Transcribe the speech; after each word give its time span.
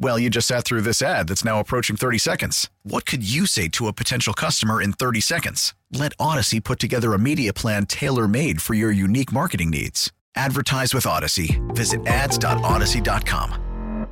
Well, 0.00 0.16
you 0.16 0.30
just 0.30 0.46
sat 0.46 0.64
through 0.64 0.82
this 0.82 1.02
ad 1.02 1.26
that's 1.26 1.44
now 1.44 1.58
approaching 1.58 1.96
30 1.96 2.18
seconds. 2.18 2.70
What 2.84 3.04
could 3.04 3.28
you 3.28 3.46
say 3.46 3.66
to 3.70 3.88
a 3.88 3.92
potential 3.92 4.32
customer 4.32 4.80
in 4.80 4.92
30 4.92 5.20
seconds? 5.20 5.74
Let 5.92 6.16
Audacy 6.18 6.62
put 6.62 6.78
together 6.78 7.14
a 7.14 7.18
media 7.18 7.52
plan 7.52 7.84
tailor 7.84 8.28
made 8.28 8.62
for 8.62 8.74
your 8.74 8.92
unique 8.92 9.32
marketing 9.32 9.70
needs. 9.70 10.12
Advertise 10.36 10.94
with 10.94 11.02
Audacy. 11.04 11.58
Visit 11.74 12.06
ads.audacy.com. 12.06 14.06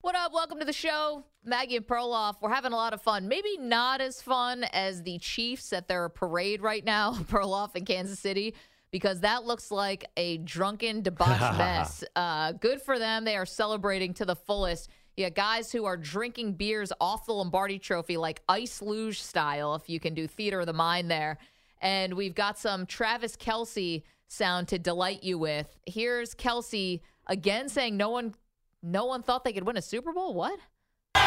What 0.00 0.14
up? 0.14 0.32
Welcome 0.32 0.60
to 0.60 0.64
the 0.64 0.72
show. 0.72 1.24
Maggie 1.44 1.76
and 1.76 1.86
Perloff. 1.86 2.36
We're 2.40 2.54
having 2.54 2.72
a 2.72 2.76
lot 2.76 2.94
of 2.94 3.02
fun. 3.02 3.28
Maybe 3.28 3.58
not 3.58 4.00
as 4.00 4.22
fun 4.22 4.64
as 4.72 5.02
the 5.02 5.18
Chiefs 5.18 5.74
at 5.74 5.88
their 5.88 6.08
parade 6.08 6.62
right 6.62 6.84
now, 6.84 7.12
Perloff 7.24 7.76
in 7.76 7.84
Kansas 7.84 8.18
City, 8.18 8.54
because 8.90 9.20
that 9.20 9.44
looks 9.44 9.70
like 9.70 10.04
a 10.16 10.38
drunken, 10.38 11.02
debauched 11.02 11.40
mess. 11.58 12.04
Uh, 12.14 12.52
good 12.52 12.80
for 12.80 12.98
them. 12.98 13.24
They 13.24 13.36
are 13.36 13.46
celebrating 13.46 14.14
to 14.14 14.24
the 14.24 14.36
fullest. 14.36 14.88
Yeah, 15.16 15.30
guys 15.30 15.72
who 15.72 15.86
are 15.86 15.96
drinking 15.96 16.54
beers 16.54 16.92
off 17.00 17.26
the 17.26 17.32
Lombardi 17.32 17.78
trophy, 17.78 18.16
like 18.16 18.42
ice 18.48 18.82
luge 18.82 19.22
style, 19.22 19.74
if 19.74 19.88
you 19.88 19.98
can 19.98 20.14
do 20.14 20.26
theater 20.26 20.60
of 20.60 20.66
the 20.66 20.72
mind 20.74 21.10
there. 21.10 21.38
And 21.80 22.14
we've 22.14 22.34
got 22.34 22.58
some 22.58 22.86
Travis 22.86 23.36
Kelce 23.36 24.02
sound 24.28 24.68
to 24.68 24.78
delight 24.78 25.22
you 25.22 25.38
with. 25.38 25.74
Here's 25.86 26.34
Kelce 26.34 27.00
again 27.26 27.68
saying 27.68 27.96
no 27.96 28.10
one 28.10 28.34
no 28.82 29.06
one 29.06 29.22
thought 29.22 29.42
they 29.42 29.52
could 29.52 29.66
win 29.66 29.76
a 29.76 29.82
Super 29.82 30.12
Bowl? 30.12 30.34
What? 30.34 30.58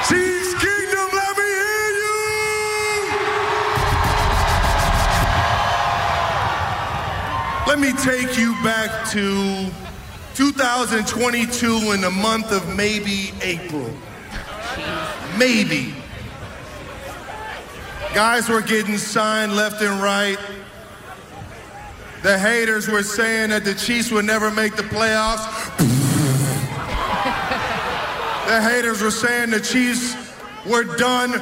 Chiefs 0.07 0.53
Kingdom, 0.61 1.09
let 1.11 1.37
me 1.37 1.43
hear 1.43 1.78
Let 7.69 7.77
me 7.77 7.93
take 7.93 8.35
you 8.35 8.53
back 8.63 9.07
to 9.11 9.69
2022 10.33 11.91
in 11.91 12.01
the 12.01 12.09
month 12.09 12.51
of 12.51 12.75
maybe 12.75 13.31
April. 13.43 13.93
Maybe. 15.37 15.93
Guys 18.15 18.49
were 18.49 18.63
getting 18.63 18.97
signed 18.97 19.55
left 19.55 19.83
and 19.83 20.01
right. 20.01 20.39
The 22.23 22.39
haters 22.39 22.87
were 22.87 23.03
saying 23.03 23.51
that 23.51 23.63
the 23.65 23.75
Chiefs 23.75 24.09
would 24.09 24.25
never 24.25 24.49
make 24.49 24.75
the 24.75 24.81
playoffs. 24.81 25.45
the 28.47 28.61
haters 28.63 28.99
were 29.03 29.11
saying 29.11 29.51
the 29.51 29.59
Chiefs 29.59 30.15
were 30.65 30.85
done. 30.97 31.33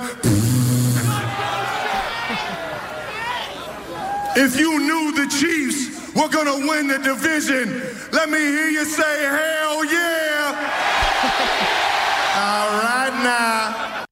If 4.35 4.59
you 4.59 4.77
knew 4.77 5.13
the 5.13 5.27
Chiefs 5.31 5.96
were 6.17 6.29
gonna 6.29 6.67
win 6.67 6.87
the 6.87 6.97
division, 6.99 7.81
let 8.11 8.29
me 8.29 8.37
hear 8.39 8.69
you 8.69 8.85
say, 8.85 9.23
hell 9.23 9.85
yeah! 9.85 10.73
All 12.37 12.69
right 12.81 13.23
now. 13.23 14.05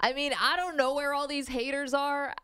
I 0.00 0.12
mean, 0.12 0.32
I 0.38 0.56
don't 0.56 0.76
know 0.76 0.94
where 0.94 1.14
all 1.14 1.26
these 1.26 1.48
haters 1.48 1.94
are. 1.94 2.34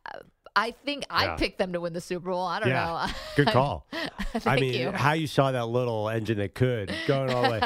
I 0.57 0.71
think 0.73 1.05
I 1.11 1.27
Yeah. 1.27 1.37
picked 1.37 1.59
them 1.59 1.73
to 1.75 1.81
win 1.81 1.93
the 1.93 2.01
Super 2.01 2.31
Bowl. 2.31 2.45
I 2.47 2.59
don't 2.59 2.69
Yeah. 2.71 3.07
know. 3.07 3.13
Good 3.37 3.49
call. 3.53 3.87
Thank 4.33 4.47
I 4.47 4.57
mean, 4.57 4.75
you. 4.75 4.91
how 4.93 5.13
you 5.13 5.27
saw 5.27 5.53
that 5.53 5.67
little 5.67 6.09
engine 6.09 6.39
that 6.39 6.55
could 6.55 6.93
going 7.07 7.31
all 7.31 7.43
the 7.43 7.51
way. 7.51 7.61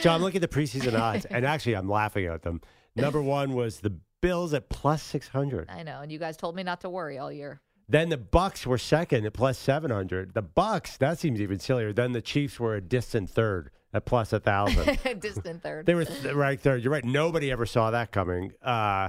So 0.00 0.10
I'm 0.10 0.20
looking 0.20 0.42
at 0.42 0.50
the 0.50 0.54
preseason 0.60 0.98
odds, 0.98 1.24
and 1.24 1.44
actually, 1.46 1.74
I'm 1.76 1.88
laughing 1.88 2.26
at 2.26 2.42
them. 2.42 2.60
Number 2.94 3.22
one 3.22 3.54
was 3.54 3.80
the 3.80 3.94
Bills 4.20 4.52
at 4.52 4.68
plus 4.68 5.02
600. 5.02 5.68
I 5.70 5.82
know, 5.84 6.00
and 6.00 6.10
you 6.12 6.18
guys 6.18 6.36
told 6.36 6.54
me 6.56 6.62
not 6.64 6.80
to 6.82 6.90
worry 6.90 7.18
all 7.18 7.30
year. 7.32 7.60
Then 7.88 8.10
the 8.10 8.18
Bucs 8.18 8.66
were 8.66 8.78
second 8.78 9.24
at 9.24 9.32
plus 9.32 9.58
700. 9.58 10.34
The 10.34 10.42
Bucs, 10.42 10.98
that 10.98 11.18
seems 11.18 11.40
even 11.40 11.58
sillier. 11.58 11.92
Then 11.92 12.12
the 12.12 12.20
Chiefs 12.20 12.60
were 12.60 12.74
a 12.74 12.80
distant 12.80 13.30
third 13.30 13.70
at 13.94 14.04
plus 14.04 14.32
a 14.34 14.40
thousand. 14.40 14.98
Distant 15.20 15.62
third. 15.62 15.86
They 15.86 15.94
were 15.94 16.04
th- 16.04 16.34
right 16.34 16.60
third. 16.60 16.82
You're 16.82 16.92
right. 16.92 17.04
Nobody 17.04 17.50
ever 17.50 17.64
saw 17.64 17.90
that 17.90 18.12
coming. 18.12 18.52
Uh, 18.62 19.08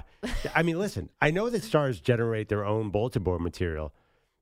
I 0.56 0.64
mean, 0.64 0.80
listen. 0.80 1.10
I 1.20 1.32
know 1.32 1.50
that 1.50 1.64
stars 1.64 2.00
generate 2.00 2.48
their 2.48 2.66
own 2.66 2.90
bulletin 2.90 3.24
board 3.24 3.42
material. 3.42 3.94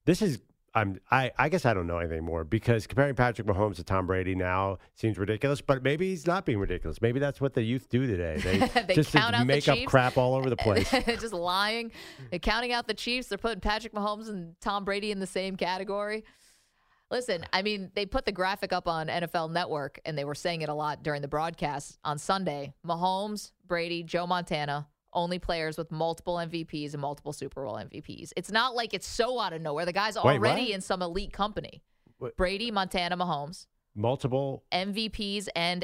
This 0.06 0.22
is. 0.22 0.40
I'm. 0.74 1.00
I. 1.10 1.32
I 1.38 1.50
guess 1.50 1.66
I 1.66 1.74
don't 1.74 1.88
know 1.88 1.98
anything 1.98 2.24
more 2.24 2.44
because 2.44 2.88
comparing 2.88 3.16
Patrick 3.16 3.48
Mahomes 3.48 3.78
to 3.78 3.84
Tom 3.84 4.06
Brady 4.08 4.36
now 4.36 4.78
seems 4.96 5.18
ridiculous. 5.18 5.62
But 5.62 5.84
maybe 5.84 6.10
he's 6.10 6.28
not 6.28 6.46
being 6.46 6.60
ridiculous. 6.60 7.02
Maybe 7.02 7.20
that's 7.20 7.42
what 7.42 7.54
the 7.54 7.64
youth 7.64 7.90
do 7.90 8.06
today. 8.06 8.38
They, 8.38 8.84
They 8.88 8.96
just 8.96 9.12
count 9.12 9.36
out 9.36 9.40
the 9.40 9.46
make 9.46 9.68
up 9.68 9.80
crap 9.86 10.18
all 10.18 10.36
over 10.36 10.50
the 10.50 10.58
place. 10.58 10.90
just 11.08 11.34
lying. 11.34 11.92
They're 12.30 12.40
counting 12.40 12.72
out 12.74 12.88
the 12.88 12.94
Chiefs. 12.94 13.28
They're 13.28 13.38
putting 13.38 13.62
Patrick 13.62 13.94
Mahomes 13.94 14.30
and 14.30 14.56
Tom 14.62 14.86
Brady 14.86 15.12
in 15.12 15.20
the 15.20 15.28
same 15.28 15.56
category. 15.56 16.24
Listen, 17.10 17.46
I 17.54 17.62
mean, 17.62 17.90
they 17.96 18.06
put 18.06 18.26
the 18.26 18.34
graphic 18.34 18.74
up 18.74 18.88
on 18.88 19.08
NFL 19.08 19.52
Network, 19.52 20.00
and 20.06 20.18
they 20.18 20.26
were 20.26 20.36
saying 20.36 20.62
it 20.62 20.70
a 20.70 20.74
lot 20.74 21.04
during 21.04 21.22
the 21.22 21.28
broadcast 21.30 21.98
on 22.04 22.18
Sunday. 22.18 22.74
Mahomes, 22.86 23.52
Brady, 23.66 24.04
Joe 24.04 24.28
Montana, 24.28 24.88
only 25.18 25.40
players 25.40 25.78
with 25.78 25.92
multiple 25.92 26.36
MVPs 26.36 26.94
and 26.94 27.02
multiple 27.02 27.34
Super 27.34 27.66
Bowl 27.66 27.76
MVPs. 27.76 28.32
It's 28.38 28.52
not 28.52 28.76
like 28.76 28.94
it's 28.94 29.08
so 29.08 29.40
out 29.40 29.52
of 29.52 29.62
nowhere. 29.62 29.86
The 29.86 29.92
guy's 29.92 30.16
Wait, 30.16 30.24
already 30.38 30.66
what? 30.68 30.72
in 30.72 30.82
some 30.82 31.02
elite 31.02 31.34
company. 31.34 31.82
What? 32.20 32.38
Brady, 32.38 32.72
Montana, 32.72 33.18
Mahomes, 33.18 33.66
Multiple. 33.96 34.64
MVPs 34.72 35.48
and 35.56 35.84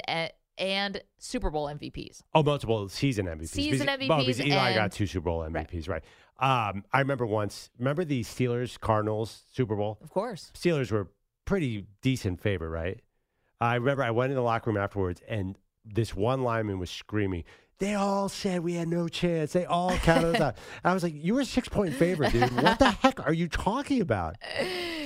and 0.60 1.02
Super 1.18 1.50
Bowl 1.50 1.66
MVPs. 1.68 2.22
Oh, 2.36 2.44
multiple 2.44 2.88
season 2.88 3.26
MVPs. 3.26 3.50
Season 3.50 3.88
Because- 3.88 4.08
well, 4.08 4.20
because 4.20 4.40
MVPs 4.40 4.46
Eli 4.48 4.68
and- 4.70 4.76
got 4.76 4.92
two 4.92 5.08
Super 5.08 5.26
Bowl 5.26 5.40
MVPs, 5.42 5.90
right? 5.90 6.04
Um, 6.40 6.84
I 6.94 7.00
remember 7.00 7.26
once. 7.26 7.70
Remember 7.80 8.06
the 8.06 8.22
Steelers 8.22 8.80
Cardinals 8.80 9.44
Super 9.52 9.76
Bowl? 9.76 9.98
Of 10.04 10.12
course. 10.12 10.52
Steelers 10.54 10.92
were 10.92 11.10
pretty 11.46 11.88
decent 12.02 12.40
favorite, 12.40 12.70
right? 12.70 13.00
I 13.60 13.76
remember 13.76 14.04
I 14.04 14.12
went 14.12 14.32
in 14.32 14.36
the 14.36 14.42
locker 14.44 14.70
room 14.70 14.78
afterwards, 14.78 15.22
and 15.28 15.58
this 15.86 16.16
one 16.16 16.44
lineman 16.44 16.80
was 16.80 16.90
screaming. 16.92 17.44
They 17.80 17.96
all 17.96 18.30
said 18.30 18.64
we 18.64 18.74
had 18.74 18.88
no 18.88 19.08
chance. 19.08 19.54
They 19.54 19.66
all 19.66 19.98
counted 19.98 20.36
us 20.36 20.42
out. 20.42 20.58
I 20.84 20.94
was 20.94 21.04
like, 21.04 21.14
"You 21.16 21.34
were 21.34 21.42
a 21.42 21.46
six 21.46 21.68
point 21.68 21.94
favorite, 21.96 22.32
dude. 22.32 22.52
What 22.62 22.80
the 22.80 22.92
heck 23.02 23.26
are 23.26 23.34
you 23.34 23.48
talking 23.48 24.02
about?" 24.02 24.36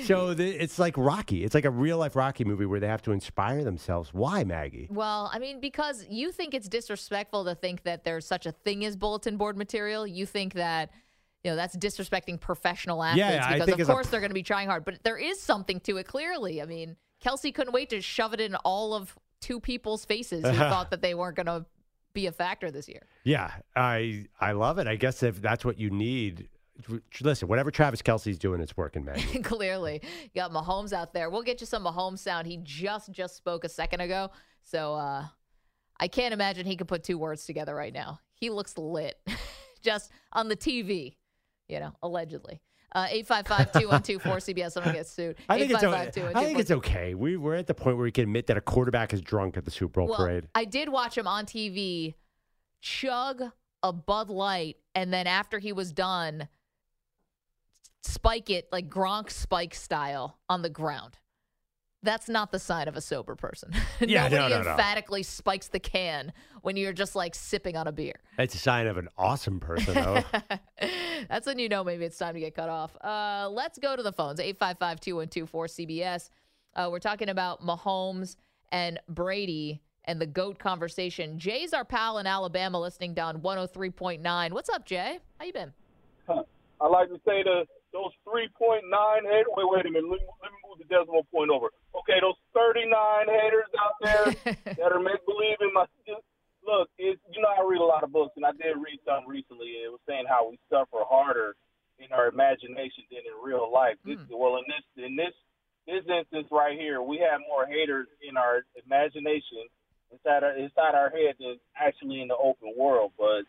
So 0.08 0.34
the, 0.34 0.48
it's 0.48 0.80
like 0.80 0.98
Rocky. 0.98 1.44
It's 1.44 1.54
like 1.54 1.66
a 1.66 1.70
real 1.70 1.98
life 1.98 2.16
Rocky 2.16 2.46
movie 2.46 2.66
where 2.66 2.80
they 2.80 2.88
have 2.88 3.02
to 3.04 3.12
inspire 3.12 3.64
themselves. 3.64 4.14
Why, 4.14 4.44
Maggie? 4.44 4.88
Well, 4.90 5.30
I 5.34 5.40
mean, 5.40 5.60
because 5.60 6.06
you 6.10 6.32
think 6.32 6.54
it's 6.54 6.70
disrespectful 6.70 7.44
to 7.46 7.56
think 7.56 7.84
that 7.84 8.04
there's 8.06 8.26
such 8.26 8.46
a 8.46 8.52
thing 8.52 8.86
as 8.86 8.96
bulletin 8.96 9.38
board 9.38 9.58
material. 9.58 10.08
You 10.08 10.26
think 10.26 10.54
that, 10.54 10.92
you 11.44 11.52
know, 11.52 11.58
that's 11.58 11.76
disrespecting 11.76 12.40
professional 12.40 13.04
athletes 13.04 13.20
Yeah, 13.28 13.54
because, 13.54 13.74
of 13.74 13.80
as 13.82 13.90
a 13.90 13.92
course, 13.92 14.08
they're 14.08 14.22
going 14.22 14.30
to 14.30 14.36
be 14.36 14.44
trying 14.44 14.68
hard. 14.70 14.86
But 14.86 15.04
there 15.04 15.18
is 15.18 15.42
something 15.42 15.80
to 15.82 15.98
it, 15.98 16.08
clearly. 16.08 16.62
I 16.62 16.66
mean, 16.66 16.96
Kelce 17.24 17.54
couldn't 17.54 17.74
wait 17.74 17.90
to 17.90 18.02
shove 18.02 18.34
it 18.34 18.40
in 18.40 18.56
all 18.56 18.94
of 18.94 19.14
two 19.42 19.60
people's 19.60 20.06
faces 20.06 20.46
who 20.46 20.54
thought 20.58 20.92
that 20.92 21.02
they 21.02 21.16
weren't 21.16 21.36
going 21.36 21.48
to 21.48 21.66
be 22.18 22.26
a 22.26 22.32
factor 22.32 22.72
this 22.72 22.90
year. 22.90 23.04
Yeah, 23.24 23.52
I 23.76 24.26
I 24.42 24.54
love 24.54 24.80
it. 24.80 24.88
I 24.88 24.96
guess 24.96 25.22
if 25.22 25.40
that's 25.40 25.64
what 25.64 25.80
you 25.80 25.92
need, 25.92 26.50
listen. 27.22 27.48
Whatever 27.48 27.70
Travis 27.70 28.02
Kelce's 28.02 28.40
doing, 28.40 28.60
it's 28.60 28.76
working, 28.76 29.06
man. 29.06 29.20
Clearly, 29.44 30.02
you 30.24 30.30
got 30.36 30.52
Mahomes 30.52 30.94
out 30.94 31.14
there. 31.14 31.30
We'll 31.30 31.44
get 31.44 31.62
you 31.62 31.68
some 31.68 31.84
Mahomes 31.84 32.20
sound. 32.20 32.48
He 32.48 32.58
just 32.64 33.12
just 33.12 33.38
spoke 33.38 33.64
a 33.64 33.70
second 33.70 34.02
ago, 34.02 34.32
so 34.64 34.96
uh, 34.96 35.26
I 36.00 36.08
can't 36.08 36.34
imagine 36.34 36.66
he 36.66 36.76
could 36.76 36.88
put 36.88 37.04
two 37.04 37.20
words 37.20 37.46
together 37.46 37.76
right 37.76 37.94
now. 37.94 38.20
He 38.34 38.50
looks 38.50 38.76
lit, 38.80 39.16
just 39.84 40.12
on 40.34 40.48
the 40.48 40.58
TV, 40.58 41.18
you 41.70 41.80
know, 41.80 41.94
allegedly. 42.02 42.62
Uh, 42.94 43.06
855-212-4CBS. 43.08 44.78
I'm 44.78 44.84
gonna 44.84 44.96
get 44.96 45.08
sued. 45.08 45.36
I 45.50 45.60
think 45.60 45.72
it's 45.72 45.84
okay. 45.84 46.12
855-212-4CBS. 46.22 46.36
I 46.36 46.44
think 46.46 46.60
it's 46.60 46.72
okay. 46.72 47.14
We 47.14 47.38
we're 47.38 47.56
at 47.56 47.68
the 47.68 47.74
point 47.74 47.98
where 47.98 48.04
we 48.06 48.12
can 48.12 48.24
admit 48.24 48.48
that 48.48 48.58
a 48.58 48.62
quarterback 48.62 49.14
is 49.14 49.22
drunk 49.22 49.58
at 49.58 49.66
the 49.66 49.72
Super 49.72 50.02
Bowl 50.02 50.10
Well, 50.10 50.18
parade. 50.18 50.48
I 50.56 50.66
did 50.66 50.90
watch 50.90 51.18
him 51.18 51.28
on 51.28 51.46
TV 51.46 52.16
chug 52.82 53.44
a 53.84 53.94
Bud 53.94 54.30
Light, 54.30 54.78
and 54.96 55.14
then 55.14 55.28
after 55.28 55.60
he 55.60 55.72
was 55.72 55.92
done, 55.92 56.48
spike 58.04 58.50
it 58.50 58.68
like 58.72 58.90
Gronk 58.90 59.30
spike 59.30 59.76
style 59.76 60.38
on 60.50 60.62
the 60.62 60.70
ground. 60.70 61.18
That's 62.08 62.30
not 62.30 62.52
the 62.52 62.60
sign 62.60 62.88
of 62.88 62.96
a 62.96 63.02
sober 63.02 63.36
person. 63.36 63.72
Yeah, 64.00 64.28
no, 64.28 64.38
Nobody 64.38 64.56
no, 64.56 64.62
no. 64.62 64.72
emphatically 64.72 65.24
spikes 65.24 65.68
the 65.68 65.80
can 65.80 66.32
when 66.62 66.78
you're 66.78 66.94
just 66.94 67.16
like 67.16 67.34
sipping 67.36 67.76
on 67.76 67.88
a 67.88 67.92
beer. 67.92 68.14
It's 68.38 68.54
a 68.56 68.60
sign 68.60 68.88
of 68.88 68.98
an 68.98 69.10
awesome 69.18 69.60
person, 69.60 69.96
though. 69.96 70.24
That's 71.30 71.48
when 71.48 71.58
you 71.60 71.68
know 71.68 71.84
maybe 71.84 72.06
it's 72.06 72.18
time 72.18 72.36
to 72.36 72.40
get 72.40 72.56
cut 72.56 72.70
off. 72.70 72.96
Uh, 73.04 73.50
let's 73.52 73.80
go 73.80 73.96
to 73.96 74.04
the 74.04 74.12
phones 74.12 74.40
855 74.40 75.00
212 75.00 75.52
4CBS. 75.52 76.30
Uh, 76.76 76.90
we're 76.92 77.00
talking 77.00 77.30
about 77.30 77.62
Mahomes 77.62 78.36
and 78.72 79.00
Brady 79.10 79.82
and 80.06 80.22
the 80.22 80.28
GOAT 80.28 80.60
conversation. 80.60 81.38
Jay's 81.40 81.74
our 81.74 81.84
pal 81.84 82.20
in 82.20 82.28
Alabama 82.28 82.80
listening 82.80 83.14
down 83.14 83.42
103.9. 83.42 84.52
What's 84.52 84.70
up, 84.70 84.86
Jay? 84.86 85.20
How 85.40 85.46
you 85.46 85.54
been? 85.54 85.74
I 86.30 86.88
like 86.88 87.10
to 87.10 87.16
say 87.26 87.44
the 87.44 87.66
those 87.94 88.12
three 88.24 88.50
point 88.58 88.84
nine 88.90 89.24
haters. 89.24 89.52
Wait, 89.56 89.68
wait 89.70 89.86
a 89.86 89.92
minute. 89.92 90.10
Let 90.10 90.20
me, 90.20 90.28
let 90.44 90.52
me 90.52 90.60
move 90.64 90.78
the 90.80 90.90
decimal 90.90 91.26
point 91.32 91.52
over. 91.52 91.72
Okay, 91.96 92.20
those 92.20 92.38
thirty 92.54 92.86
nine 92.88 93.28
haters 93.28 93.72
out 93.80 93.96
there 94.02 94.26
that 94.78 94.92
are 94.92 95.04
make 95.04 95.24
believe 95.26 95.58
in 95.62 95.72
my. 95.74 95.86
Look, 96.66 96.90
it's 97.00 97.22
you 97.32 97.40
know 97.42 97.48
I 97.48 97.64
read 97.64 97.80
a 97.80 97.88
lot 97.88 98.04
of 98.04 98.12
books, 98.12 98.36
and 98.36 98.46
I 98.46 98.52
did 98.52 98.76
read 98.76 99.00
something 99.08 99.28
recently. 99.28 99.80
It 99.80 99.92
was 99.92 100.04
saying 100.08 100.28
how 100.28 100.52
we 100.52 100.60
suffer 100.68 101.04
harder 101.08 101.56
in 102.00 102.12
our 102.12 102.28
imagination 102.28 103.08
than 103.10 103.26
in 103.26 103.36
real 103.42 103.72
life. 103.72 103.96
This, 104.06 104.20
hmm. 104.20 104.36
Well, 104.36 104.60
in 104.60 104.66
this 104.68 104.86
in 105.00 105.16
this 105.16 105.36
this 105.88 106.04
instance 106.06 106.48
right 106.52 106.78
here, 106.78 107.02
we 107.02 107.24
have 107.24 107.40
more 107.48 107.66
haters 107.66 108.08
in 108.22 108.36
our 108.36 108.68
imagination 108.76 109.66
inside 110.12 110.44
our 110.44 110.56
inside 110.58 110.96
our 110.96 111.10
head 111.10 111.36
than 111.40 111.58
actually 111.76 112.22
in 112.22 112.28
the 112.28 112.36
open 112.36 112.74
world. 112.78 113.14
But 113.18 113.48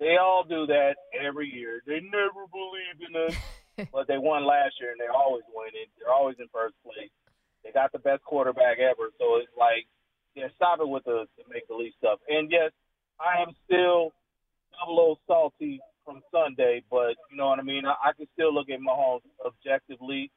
they 0.00 0.16
all 0.16 0.44
do 0.48 0.66
that 0.66 0.96
every 1.12 1.48
year. 1.52 1.82
They 1.86 2.00
never 2.00 2.48
believe 2.50 2.98
in 3.08 3.14
us, 3.28 3.36
but 3.92 4.06
they 4.06 4.18
won 4.18 4.46
last 4.46 4.74
year 4.80 4.92
and 4.92 5.00
they're 5.00 5.14
always 5.14 5.44
winning. 5.54 5.90
They're 5.98 6.12
always 6.12 6.36
in 6.38 6.46
first 6.52 6.74
place. 6.84 7.10
They 7.64 7.72
got 7.72 7.92
the 7.92 7.98
best 7.98 8.22
quarterback 8.24 8.78
ever, 8.78 9.08
so 9.18 9.40
it's 9.40 9.50
like, 9.58 9.88
yeah, 10.34 10.48
stop 10.54 10.80
it 10.80 10.88
with 10.88 11.04
the, 11.04 11.24
the 11.38 11.44
make 11.48 11.66
believe 11.66 11.92
stuff. 11.98 12.20
And 12.28 12.50
yes, 12.50 12.72
I 13.18 13.40
am 13.40 13.54
still 13.64 14.12
a 14.84 14.90
little 14.90 15.18
salty 15.26 15.80
from 16.04 16.20
Sunday, 16.30 16.82
but 16.90 17.16
you 17.30 17.36
know 17.36 17.48
what 17.48 17.58
I 17.58 17.62
mean. 17.62 17.86
I, 17.86 18.10
I 18.10 18.12
can 18.12 18.26
still 18.34 18.52
look 18.52 18.68
at 18.68 18.80
Mahomes 18.80 19.24
objectively. 19.44 20.30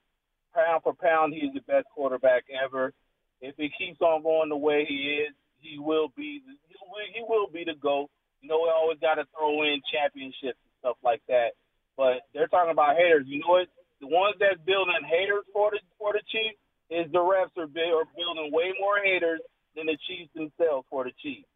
Pound 0.55 0.83
for 0.83 0.93
pound, 0.93 1.33
he's 1.33 1.53
the 1.53 1.61
best 1.61 1.85
quarterback 1.93 2.45
ever. 2.63 2.93
If 3.41 3.55
he 3.57 3.69
keeps 3.77 4.01
on 4.01 4.23
going 4.23 4.49
the 4.49 4.57
way 4.57 4.85
he 4.87 5.21
is, 5.27 5.33
he 5.59 5.77
will 5.77 6.09
be. 6.15 6.41
He 6.45 6.75
will, 6.81 7.05
he 7.13 7.21
will 7.27 7.47
be 7.51 7.63
the 7.65 7.77
goat. 7.77 8.09
You 8.41 8.49
know, 8.49 8.61
we 8.63 8.69
always 8.69 8.99
got 8.99 9.15
to 9.15 9.25
throw 9.35 9.63
in 9.63 9.81
championships 9.91 10.57
and 10.63 10.73
stuff 10.79 10.97
like 11.03 11.21
that. 11.27 11.57
But 11.97 12.21
they're 12.33 12.47
talking 12.47 12.71
about 12.71 12.95
haters. 12.95 13.25
You 13.27 13.39
know 13.39 13.47
what? 13.49 13.67
The 13.99 14.07
ones 14.07 14.35
that's 14.39 14.61
building 14.65 14.93
haters 15.05 15.43
for 15.51 15.71
the 15.71 15.79
for 15.97 16.13
the 16.13 16.21
Chiefs 16.31 16.57
is 16.89 17.11
the 17.11 17.17
refs 17.19 17.51
are, 17.57 17.67
bu- 17.67 17.79
are 17.97 18.05
building 18.15 18.51
way 18.53 18.71
more 18.79 18.97
haters 19.03 19.41
than 19.75 19.87
the 19.87 19.97
Chiefs 20.07 20.29
themselves 20.35 20.85
for 20.89 21.03
the 21.03 21.11
Chiefs. 21.21 21.47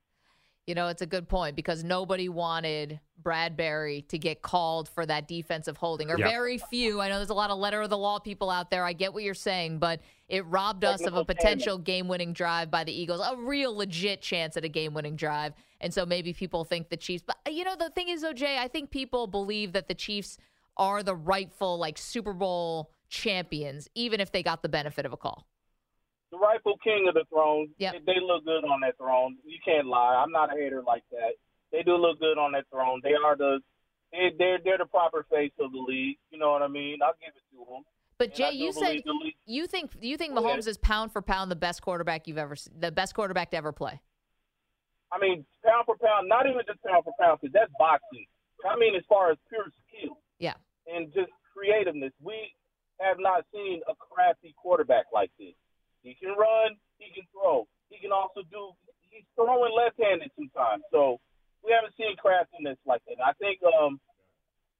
You 0.67 0.75
know, 0.75 0.87
it's 0.87 1.01
a 1.01 1.05
good 1.07 1.27
point 1.27 1.55
because 1.55 1.83
nobody 1.83 2.29
wanted 2.29 2.99
Bradberry 3.21 4.07
to 4.09 4.17
get 4.17 4.41
called 4.41 4.89
for 4.89 5.05
that 5.05 5.27
defensive 5.27 5.77
holding, 5.77 6.09
or 6.11 6.17
Yep. 6.17 6.27
very 6.29 6.57
few. 6.57 7.01
I 7.01 7.09
know 7.09 7.17
there's 7.17 7.29
a 7.29 7.33
lot 7.35 7.49
of 7.49 7.57
letter 7.57 7.81
of 7.81 7.89
the 7.89 7.97
law 7.97 8.19
people 8.19 8.49
out 8.49 8.69
there. 8.71 8.83
I 8.85 8.93
get 8.93 9.13
what 9.13 9.23
you're 9.23 9.33
saying, 9.33 9.79
but 9.79 10.01
it 10.31 10.45
robbed 10.45 10.85
us 10.85 11.05
of 11.05 11.13
a 11.13 11.25
potential 11.25 11.77
game 11.77 12.07
winning 12.07 12.31
drive 12.31 12.71
by 12.71 12.85
the 12.85 12.93
Eagles, 12.93 13.19
a 13.19 13.35
real 13.35 13.75
legit 13.75 14.21
chance 14.21 14.55
at 14.55 14.63
a 14.63 14.69
game 14.69 14.93
winning 14.93 15.17
drive. 15.17 15.53
And 15.81 15.93
so 15.93 16.05
maybe 16.05 16.31
people 16.31 16.63
think 16.63 16.87
the 16.87 16.95
Chiefs, 16.95 17.21
but 17.27 17.35
you 17.53 17.65
know, 17.65 17.75
the 17.75 17.89
thing 17.89 18.07
is, 18.07 18.25
Jay, 18.35 18.57
I 18.57 18.69
think 18.69 18.91
people 18.91 19.27
believe 19.27 19.73
that 19.73 19.89
the 19.89 19.93
Chiefs 19.93 20.37
are 20.77 21.03
the 21.03 21.13
rightful, 21.13 21.77
like, 21.77 21.97
Super 21.97 22.31
Bowl 22.31 22.91
champions, 23.09 23.89
even 23.93 24.21
if 24.21 24.31
they 24.31 24.41
got 24.41 24.61
the 24.61 24.69
benefit 24.69 25.05
of 25.05 25.11
a 25.11 25.17
call. 25.17 25.45
The 26.31 26.37
rightful 26.37 26.77
king 26.81 27.09
of 27.09 27.13
the 27.13 27.25
throne. 27.29 27.67
Yep. 27.77 27.93
They, 27.93 28.13
they 28.13 28.19
look 28.21 28.45
good 28.45 28.63
on 28.63 28.79
that 28.81 28.97
throne. 28.97 29.35
You 29.43 29.57
can't 29.65 29.85
lie. 29.85 30.15
I'm 30.15 30.31
not 30.31 30.49
a 30.49 30.57
hater 30.57 30.81
like 30.81 31.03
that. 31.11 31.33
They 31.73 31.83
do 31.83 31.97
look 31.97 32.21
good 32.21 32.37
on 32.37 32.53
that 32.53 32.63
throne. 32.71 33.01
They 33.03 33.13
are 33.13 33.35
the 33.35 33.59
they, 34.13 34.31
they're 34.37 34.59
they're 34.63 34.77
the 34.77 34.85
proper 34.85 35.25
face 35.29 35.51
of 35.59 35.73
the 35.73 35.77
league. 35.77 36.17
You 36.31 36.39
know 36.39 36.51
what 36.51 36.61
I 36.61 36.69
mean? 36.69 36.99
I'll 37.03 37.15
give 37.19 37.33
it 37.35 37.43
to 37.51 37.65
them. 37.69 37.83
But 38.21 38.35
Jay, 38.35 38.51
you 38.51 38.71
said 38.71 39.01
league- 39.03 39.33
you 39.47 39.65
think 39.65 39.97
you 39.99 40.15
think 40.15 40.37
ahead. 40.37 40.45
Mahomes 40.61 40.67
is 40.67 40.77
pound 40.77 41.11
for 41.11 41.23
pound 41.23 41.49
the 41.49 41.55
best 41.55 41.81
quarterback 41.81 42.27
you've 42.27 42.37
ever 42.37 42.53
the 42.69 42.91
best 42.91 43.15
quarterback 43.15 43.49
to 43.49 43.57
ever 43.57 43.71
play. 43.71 43.99
I 45.11 45.17
mean, 45.17 45.43
pound 45.65 45.87
for 45.87 45.97
pound, 45.97 46.29
not 46.29 46.45
even 46.45 46.61
just 46.67 46.83
pound 46.83 47.03
for 47.03 47.13
pound, 47.19 47.39
because 47.41 47.51
that's 47.51 47.73
boxing. 47.79 48.27
I 48.63 48.77
mean, 48.77 48.93
as 48.93 49.01
far 49.09 49.31
as 49.31 49.39
pure 49.49 49.65
skill 49.87 50.21
Yeah. 50.37 50.53
and 50.85 51.11
just 51.13 51.31
creativeness, 51.51 52.13
we 52.21 52.53
have 52.99 53.17
not 53.17 53.43
seen 53.51 53.81
a 53.87 53.95
crafty 53.95 54.53
quarterback 54.53 55.05
like 55.11 55.31
this. 55.39 55.55
He 56.03 56.13
can 56.13 56.37
run, 56.37 56.77
he 56.99 57.09
can 57.09 57.25
throw, 57.33 57.67
he 57.89 57.97
can 57.97 58.11
also 58.11 58.43
do. 58.43 58.71
He's 59.09 59.25
throwing 59.33 59.73
left-handed 59.73 60.31
sometimes, 60.35 60.83
so 60.91 61.19
we 61.63 61.71
haven't 61.71 61.95
seen 61.97 62.15
craftiness 62.17 62.77
like 62.85 63.01
that. 63.05 63.17
I 63.25 63.33
think 63.33 63.59
um, 63.63 63.99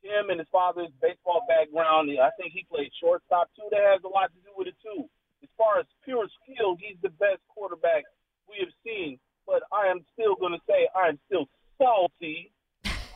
him 0.02 0.30
and 0.30 0.40
his 0.42 0.50
father's 0.52 0.92
baseball 1.02 1.46
background. 1.48 2.10
I 2.18 2.30
think 2.38 2.54
he 2.54 2.66
played 2.70 2.92
shortstop 3.00 3.50
too. 3.56 3.70
That 3.72 3.86
has 3.86 4.04
a 4.04 4.12
lot 4.12 4.34
to 4.34 4.40
do 4.42 4.54
with 4.58 4.68
it 4.68 4.78
too. 4.82 5.06
As 5.42 5.50
far 5.58 5.80
as 5.80 5.88
pure 6.06 6.28
skill, 6.42 6.78
he's 6.78 6.98
the 7.02 7.14
best 7.18 7.42
quarterback 7.50 8.06
we 8.50 8.62
have 8.62 8.74
seen. 8.86 9.18
But 9.46 9.64
I 9.74 9.90
am 9.90 10.06
still 10.14 10.36
going 10.38 10.54
to 10.54 10.64
say 10.70 10.90
I 10.94 11.10
am 11.10 11.20
still 11.26 11.50
salty. 11.78 12.52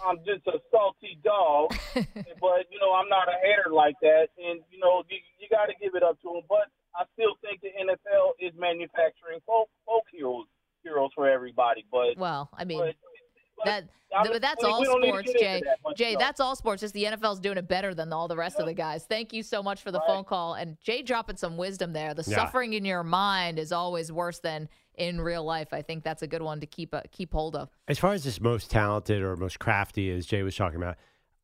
I'm 0.01 0.21
just 0.21 0.45
a 0.45 0.61
salty 0.69 1.17
dog. 1.23 1.73
but 2.41 2.69
you 2.69 2.77
know 2.81 2.93
I'm 2.93 3.09
not 3.09 3.29
a 3.29 3.37
hater 3.41 3.73
like 3.73 3.97
that, 4.01 4.29
and 4.37 4.61
you 4.69 4.77
know 4.77 5.03
you, 5.09 5.17
you 5.41 5.47
got 5.49 5.67
to 5.67 5.75
give 5.81 5.95
it 5.95 6.03
up 6.03 6.21
to 6.21 6.29
him. 6.29 6.45
But 6.49 6.69
I 6.93 7.05
still 7.13 7.37
think 7.41 7.61
the 7.61 7.73
NFL 7.73 8.37
is 8.39 8.53
manufacturing 8.57 9.41
folk, 9.45 9.69
folk 9.85 10.05
heroes 10.11 10.45
heroes 10.83 11.09
for 11.15 11.29
everybody. 11.29 11.85
But 11.89 12.17
Well, 12.17 12.49
I 12.53 12.65
mean 12.65 12.79
but, 12.79 12.95
that 13.63 13.89
I 14.15 14.23
th- 14.27 14.41
that's 14.41 14.63
all 14.63 14.79
we 14.81 14.85
don't 14.85 15.01
need 15.01 15.11
to 15.11 15.17
sports, 15.17 15.33
Jay. 15.39 15.61
that, 15.65 15.79
but, 15.83 15.95
Jay, 15.97 16.11
you 16.11 16.17
that's 16.17 16.39
all 16.39 16.55
sports. 16.55 16.81
Just 16.81 16.93
the 16.93 17.03
NFL's 17.05 17.39
doing 17.39 17.57
it 17.57 17.67
better 17.67 17.93
than 17.93 18.11
all 18.13 18.27
the 18.27 18.35
rest 18.37 18.59
of 18.59 18.65
the 18.65 18.73
guys. 18.73 19.05
Thank 19.05 19.33
you 19.33 19.43
so 19.43 19.61
much 19.63 19.81
for 19.81 19.91
the 19.91 19.99
Right. 19.99 20.07
phone 20.07 20.23
call 20.23 20.53
and 20.53 20.77
Jay 20.81 21.01
dropping 21.01 21.37
some 21.37 21.57
wisdom 21.57 21.93
there. 21.93 22.13
The 22.13 22.23
Yeah. 22.27 22.35
suffering 22.37 22.73
in 22.73 22.85
your 22.85 23.03
mind 23.03 23.59
is 23.59 23.71
always 23.71 24.11
worse 24.11 24.39
than 24.39 24.69
in 24.95 25.19
real 25.19 25.43
life. 25.43 25.73
I 25.73 25.81
think 25.81 26.03
that's 26.03 26.21
a 26.21 26.27
good 26.27 26.41
one 26.41 26.59
to 26.61 26.65
keep 26.67 26.93
uh, 26.93 27.01
keep 27.11 27.33
hold 27.33 27.55
of. 27.55 27.69
as 27.87 27.99
far 27.99 28.13
as 28.13 28.23
this 28.23 28.39
most 28.39 28.71
talented 28.71 29.21
or 29.21 29.35
most 29.35 29.59
crafty, 29.59 30.09
as 30.11 30.25
Jay 30.25 30.43
was 30.43 30.55
talking 30.55 30.77
about, 30.81 30.95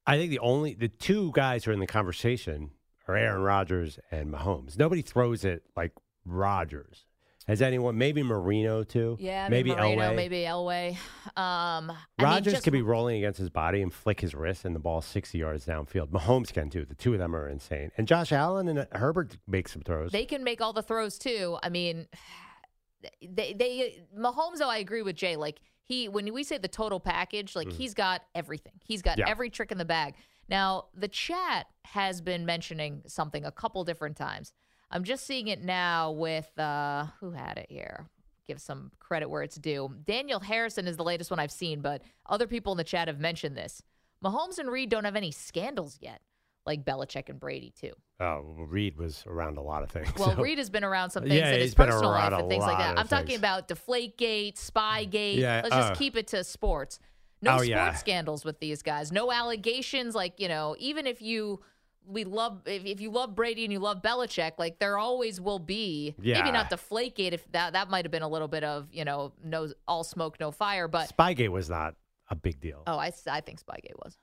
I 0.08 0.18
think 0.18 0.30
the 0.30 0.40
only 0.40 0.74
the 0.74 0.88
two 0.88 1.32
guys 1.34 1.66
who 1.66 1.72
are 1.72 1.74
in 1.74 1.80
the 1.82 1.88
conversation 1.88 2.72
are 3.08 3.16
Aaron 3.18 3.42
Rodgers 3.42 4.00
and 4.12 4.34
Mahomes. 4.34 4.78
Nobody 4.78 5.02
throws 5.02 5.44
it 5.44 5.64
like 5.76 5.92
Rodgers. 6.24 7.06
Has 7.48 7.62
anyone? 7.62 7.98
Maybe 7.98 8.22
Marino 8.24 8.84
too. 8.84 9.18
Yeah, 9.20 9.50
maybe 9.50 9.74
Marino, 9.74 10.04
Elway. 10.12 10.16
maybe 10.16 10.38
Elway. 10.44 10.92
Um, 10.92 10.98
I 11.36 11.86
mean, 11.88 11.96
Rodgers 12.20 12.54
just- 12.54 12.64
could 12.64 12.74
be 12.74 12.82
rolling 12.84 13.18
against 13.18 13.40
his 13.40 13.50
body 13.50 13.82
and 13.82 13.92
flick 13.94 14.22
his 14.22 14.34
wrist, 14.36 14.64
and 14.64 14.76
the 14.76 14.80
ball 14.80 15.02
sixty 15.02 15.40
yards 15.40 15.66
downfield. 15.66 16.10
Mahomes 16.10 16.54
can 16.54 16.70
too. 16.70 16.86
The 16.86 16.96
two 16.96 17.14
of 17.14 17.20
them 17.20 17.36
are 17.36 17.48
insane. 17.50 17.92
And 17.98 18.08
Josh 18.08 18.32
Allen 18.32 18.68
and 18.68 18.88
Herbert 18.92 19.38
make 19.48 19.68
some 19.68 19.82
throws. 19.82 20.12
They 20.12 20.26
can 20.26 20.44
make 20.44 20.62
all 20.62 20.72
the 20.74 20.84
throws 20.84 21.18
too. 21.18 21.58
I 21.64 21.70
mean, 21.70 22.08
they 23.22 23.54
they 23.54 24.04
Mahomes. 24.18 24.58
Though 24.60 24.70
I 24.70 24.78
agree 24.78 25.02
with 25.02 25.16
Jay. 25.16 25.36
Like 25.36 25.60
he, 25.84 26.08
when 26.08 26.32
we 26.34 26.44
say 26.44 26.58
the 26.58 26.68
total 26.68 27.00
package, 27.00 27.56
like 27.56 27.72
he's 27.72 27.94
got 27.94 28.22
everything. 28.36 28.74
He's 28.86 29.02
got 29.02 29.18
Mm. 29.18 29.22
Yeah. 29.22 29.30
every 29.30 29.50
trick 29.50 29.72
in 29.72 29.78
the 29.78 29.86
bag. 29.86 30.16
Now 30.48 30.86
the 30.94 31.08
chat 31.08 31.68
has 31.86 32.22
been 32.22 32.46
mentioning 32.46 33.02
something 33.08 33.46
a 33.46 33.52
couple 33.52 33.84
different 33.84 34.16
times. 34.16 34.54
I'm 34.92 35.04
just 35.04 35.26
seeing 35.26 35.48
it 35.48 35.64
now 35.64 36.12
with 36.12 36.50
uh 36.60 37.06
who 37.20 37.32
had 37.32 37.58
it 37.58 37.68
here. 37.70 38.08
Give 38.48 38.60
some 38.60 38.92
credit 39.00 39.30
where 39.30 39.44
it's 39.44 39.56
due. 39.56 39.96
Daniel 40.06 40.40
Harrison 40.40 40.88
is 40.88 40.98
the 40.98 41.04
latest 41.04 41.32
one 41.32 41.40
I've 41.40 41.52
seen, 41.52 41.82
but 41.82 42.02
other 42.28 42.48
people 42.48 42.74
in 42.74 42.78
the 42.78 42.84
chat 42.84 43.08
have 43.08 43.20
mentioned 43.20 43.56
this. 43.56 43.82
Mahomes 44.24 44.58
and 44.60 44.70
Reid 44.70 44.90
don't 44.90 45.06
have 45.06 45.16
any 45.16 45.32
scandals 45.32 45.98
yet, 46.02 46.22
like 46.66 46.84
Belichick 46.84 47.30
and 47.30 47.40
Brady 47.40 47.72
too. 47.80 47.94
oh, 48.20 48.42
Reid 48.68 48.98
was 48.98 49.24
around 49.26 49.58
a 49.58 49.62
lot 49.62 49.84
of 49.84 49.90
things. 49.92 50.10
Well, 50.18 50.36
so- 50.36 50.42
Reid 50.42 50.58
has 50.58 50.70
been 50.70 50.84
around 50.84 51.12
some 51.12 51.24
things 51.24 51.36
Yeah, 51.36 51.52
in 51.52 51.62
his 51.62 51.74
personal 51.76 52.10
life 52.12 52.34
and 52.34 52.50
things 52.50 52.64
like 52.64 52.78
that. 52.78 52.98
I'm 53.00 53.08
talking 53.08 53.28
things. 53.28 53.40
about 53.40 53.68
Deflategate, 53.68 54.56
Spygate. 54.56 55.38
Yeah, 55.38 55.62
Let's 55.64 55.76
just 55.76 55.92
uh, 55.94 55.96
keep 55.96 56.16
it 56.18 56.28
to 56.28 56.44
sports. 56.44 57.00
No 57.42 57.52
Oh, 57.52 57.54
sports 57.58 57.70
yeah. 57.70 57.94
scandals 57.96 58.44
with 58.46 58.60
these 58.60 58.82
guys. 58.84 59.12
No 59.12 59.32
allegations. 59.32 60.14
Like 60.14 60.40
you 60.40 60.48
know, 60.48 60.76
even 60.80 61.08
if 61.08 61.22
you 61.22 61.62
we 62.08 62.24
love 62.24 62.62
if, 62.66 62.86
if 62.86 63.02
you 63.02 63.12
love 63.12 63.36
Brady 63.36 63.64
and 63.64 63.72
you 63.72 63.80
love 63.80 64.02
Belichick, 64.02 64.54
like 64.58 64.80
there 64.80 64.98
always 64.98 65.40
will 65.40 65.60
be. 65.60 66.16
Yeah. 66.22 66.40
Maybe 66.40 66.52
not 66.52 66.70
Deflategate. 66.70 67.34
If 67.34 67.52
that 67.52 67.74
that 67.74 67.90
might 67.90 68.06
have 68.06 68.12
been 68.12 68.24
a 68.24 68.28
little 68.28 68.48
bit 68.48 68.64
of 68.64 68.88
you 68.92 69.06
know 69.06 69.34
no 69.44 69.70
all 69.88 70.04
smoke 70.04 70.40
no 70.40 70.52
fire, 70.52 70.88
but 70.88 71.16
Spygate 71.16 71.50
was 71.50 71.70
not 71.70 71.96
a 72.30 72.36
big 72.36 72.60
deal. 72.60 72.84
oh, 72.88 72.98
I, 72.98 73.12
I 73.30 73.42
think 73.42 73.60
Spygate 73.60 73.98
was. 74.04 74.18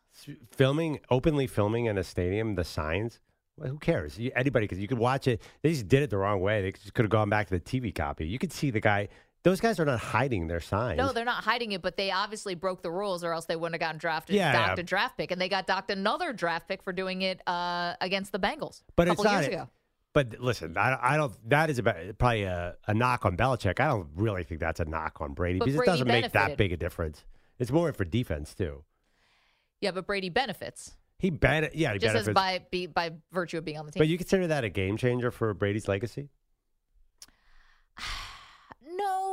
Filming 0.50 0.98
openly 1.10 1.46
filming 1.46 1.86
in 1.86 1.96
a 1.98 2.04
stadium 2.04 2.56
the 2.56 2.64
signs 2.64 3.20
well, 3.56 3.68
who 3.68 3.78
cares 3.78 4.18
you, 4.18 4.32
anybody 4.34 4.64
because 4.64 4.78
you 4.78 4.88
could 4.88 4.98
watch 4.98 5.28
it 5.28 5.40
they 5.62 5.70
just 5.70 5.86
did 5.86 6.02
it 6.02 6.10
the 6.10 6.16
wrong 6.16 6.40
way 6.40 6.62
they 6.62 6.72
just 6.72 6.94
could 6.94 7.04
have 7.04 7.10
gone 7.10 7.28
back 7.28 7.46
to 7.48 7.54
the 7.54 7.60
tv 7.60 7.94
copy 7.94 8.26
you 8.26 8.38
could 8.38 8.52
see 8.52 8.70
the 8.70 8.80
guy 8.80 9.08
those 9.44 9.60
guys 9.60 9.78
are 9.78 9.84
not 9.84 10.00
hiding 10.00 10.48
their 10.48 10.60
signs 10.60 10.98
No, 10.98 11.12
they're 11.12 11.24
not 11.24 11.44
hiding 11.44 11.72
it, 11.72 11.82
but 11.82 11.96
they 11.96 12.10
obviously 12.10 12.54
broke 12.54 12.82
the 12.82 12.90
rules, 12.90 13.22
or 13.24 13.32
else 13.32 13.46
they 13.46 13.56
wouldn't 13.56 13.80
have 13.80 13.86
gotten 13.86 13.98
drafted. 13.98 14.36
Yeah, 14.36 14.52
docked 14.52 14.78
yeah. 14.78 14.82
a 14.82 14.84
draft 14.84 15.16
pick, 15.16 15.30
and 15.30 15.40
they 15.40 15.48
got 15.48 15.66
docked 15.66 15.90
another 15.90 16.32
draft 16.32 16.68
pick 16.68 16.82
for 16.82 16.92
doing 16.92 17.22
it 17.22 17.46
uh, 17.46 17.94
against 18.00 18.32
the 18.32 18.38
Bengals 18.38 18.82
but 18.96 19.08
a 19.08 19.12
it's 19.12 19.22
not 19.22 19.32
years 19.34 19.46
ago. 19.46 19.68
But 20.14 20.40
listen, 20.40 20.76
I, 20.76 20.98
I 21.00 21.16
don't. 21.16 21.32
That 21.48 21.70
is 21.70 21.78
about 21.78 21.96
probably 22.18 22.42
a, 22.44 22.76
a 22.86 22.94
knock 22.94 23.24
on 23.24 23.36
Belichick. 23.36 23.78
I 23.78 23.88
don't 23.88 24.08
really 24.16 24.42
think 24.42 24.60
that's 24.60 24.80
a 24.80 24.84
knock 24.84 25.20
on 25.20 25.34
Brady 25.34 25.58
But 25.58 25.66
because 25.66 25.76
Brady 25.78 25.88
it 25.88 25.92
doesn't 25.92 26.08
make 26.08 26.24
that 26.24 26.32
benefited. 26.32 26.58
big 26.58 26.72
a 26.72 26.76
difference. 26.76 27.24
It's 27.58 27.70
more 27.70 27.92
for 27.92 28.04
defense 28.04 28.54
too. 28.54 28.84
Yeah, 29.80 29.92
but 29.92 30.06
Brady 30.06 30.28
benefits 30.28 30.92
He 31.18 31.30
ben- 31.30 31.68
yeah, 31.74 31.92
he 31.92 31.98
just 31.98 32.12
benefits. 32.12 32.28
as 32.28 32.34
by 32.34 32.62
be, 32.70 32.86
by 32.86 33.12
virtue 33.32 33.58
of 33.58 33.64
being 33.64 33.78
on 33.78 33.86
the 33.86 33.92
team. 33.92 34.00
but 34.00 34.08
you 34.08 34.18
consider 34.18 34.48
that 34.48 34.64
a 34.64 34.68
game 34.68 34.96
changer 34.96 35.30
for 35.30 35.54
Brady's 35.54 35.86
legacy? 35.86 36.30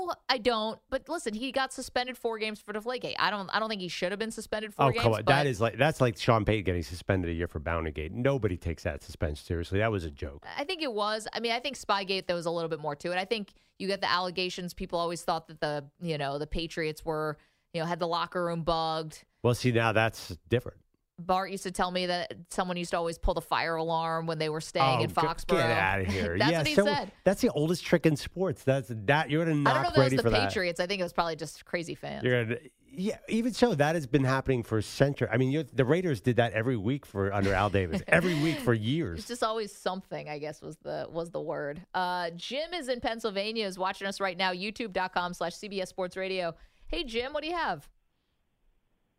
no, 0.05 0.13
I 0.29 0.37
don't. 0.37 0.79
But 0.89 1.07
listen, 1.09 1.33
he 1.33 1.51
got 1.51 1.73
suspended 1.73 2.17
four 2.17 2.37
games 2.37 2.59
for 2.59 2.73
Deflategate. 2.73 3.15
I 3.19 3.29
don't. 3.29 3.49
I 3.53 3.59
don't 3.59 3.69
think 3.69 3.81
he 3.81 3.87
should 3.87 4.11
have 4.11 4.19
been 4.19 4.31
suspended 4.31 4.73
four 4.73 4.87
oh 4.87 4.91
games. 4.91 5.03
come 5.03 5.13
on, 5.13 5.23
that 5.25 5.47
is 5.47 5.61
like 5.61 5.77
that's 5.77 6.01
like 6.01 6.17
Sean 6.17 6.45
Payton 6.45 6.63
getting 6.63 6.83
suspended 6.83 7.29
a 7.29 7.33
year 7.33 7.47
for 7.47 7.59
Bountygate. 7.59 8.11
Nobody 8.11 8.57
takes 8.57 8.83
that 8.83 9.03
suspension 9.03 9.45
seriously. 9.45 9.79
That 9.79 9.91
was 9.91 10.03
a 10.03 10.11
joke. 10.11 10.45
I 10.57 10.63
think 10.63 10.81
it 10.81 10.93
was. 10.93 11.27
I 11.33 11.39
mean, 11.39 11.51
I 11.51 11.59
think 11.59 11.77
Spygate 11.77 12.27
there 12.27 12.35
was 12.35 12.45
a 12.45 12.51
little 12.51 12.69
bit 12.69 12.79
more 12.79 12.95
to 12.95 13.11
it. 13.11 13.17
I 13.17 13.25
think 13.25 13.53
you 13.79 13.87
get 13.87 14.01
the 14.01 14.11
allegations. 14.11 14.73
People 14.73 14.99
always 14.99 15.21
thought 15.21 15.47
that 15.47 15.59
the 15.59 15.85
you 16.01 16.17
know 16.17 16.37
the 16.37 16.47
Patriots 16.47 17.03
were 17.03 17.37
you 17.73 17.81
know 17.81 17.85
had 17.85 17.99
the 17.99 18.07
locker 18.07 18.45
room 18.45 18.63
bugged. 18.63 19.23
Well, 19.43 19.53
see 19.53 19.71
now 19.71 19.91
that's 19.91 20.37
different. 20.49 20.79
Bart 21.17 21.51
used 21.51 21.63
to 21.63 21.71
tell 21.71 21.91
me 21.91 22.07
that 22.07 22.33
someone 22.49 22.75
used 22.75 22.91
to 22.91 22.97
always 22.97 23.17
pull 23.17 23.33
the 23.33 23.41
fire 23.41 23.75
alarm 23.75 24.25
when 24.25 24.37
they 24.37 24.49
were 24.49 24.59
staying 24.59 24.99
oh, 24.99 25.03
in 25.03 25.09
Foxborough. 25.09 25.57
Get 25.57 25.71
out 25.71 26.01
of 26.01 26.07
here! 26.11 26.37
That's 26.37 26.51
yeah, 26.51 26.57
what 26.57 26.67
he 26.67 26.75
so 26.75 26.85
said. 26.85 27.11
that's 27.23 27.41
the 27.41 27.49
oldest 27.51 27.85
trick 27.85 28.05
in 28.05 28.17
sports. 28.17 28.63
That's 28.63 28.91
that 28.91 29.29
you're 29.29 29.45
gonna 29.45 29.55
knock 29.55 29.73
I 29.73 29.83
don't 29.83 29.83
know 29.83 29.89
if 29.89 29.95
that 29.95 30.03
was 30.03 30.13
the 30.17 30.23
for 30.23 30.29
that. 30.31 30.49
Patriots. 30.49 30.79
I 30.79 30.87
think 30.87 30.99
it 30.99 31.03
was 31.03 31.13
probably 31.13 31.37
just 31.37 31.63
crazy 31.63 31.95
fans. 31.95 32.23
You're 32.23 32.43
gonna, 32.43 32.59
yeah. 32.91 33.17
Even 33.29 33.53
so, 33.53 33.75
that 33.75 33.95
has 33.95 34.07
been 34.07 34.25
happening 34.25 34.61
for 34.61 34.81
centuries. 34.81 35.31
I 35.33 35.37
mean, 35.37 35.51
you 35.51 35.63
the 35.63 35.85
Raiders 35.85 36.19
did 36.19 36.35
that 36.35 36.51
every 36.51 36.75
week 36.75 37.05
for 37.05 37.31
under 37.33 37.53
Al 37.53 37.69
Davis. 37.69 38.01
every 38.07 38.33
week 38.41 38.59
for 38.59 38.73
years. 38.73 39.19
It's 39.19 39.27
just 39.29 39.43
always 39.43 39.73
something, 39.73 40.27
I 40.27 40.37
guess 40.37 40.61
was 40.61 40.75
the 40.77 41.07
was 41.09 41.31
the 41.31 41.41
word. 41.41 41.81
Uh, 41.93 42.31
Jim 42.31 42.73
is 42.73 42.89
in 42.89 42.99
Pennsylvania, 42.99 43.65
is 43.65 43.79
watching 43.79 44.07
us 44.07 44.19
right 44.19 44.37
now, 44.37 44.51
youtube.com 44.51 45.33
slash 45.33 45.53
CBS 45.53 45.87
Sports 45.87 46.17
Radio. 46.17 46.55
Hey 46.87 47.05
Jim, 47.05 47.31
what 47.31 47.41
do 47.41 47.49
you 47.49 47.55
have? 47.55 47.87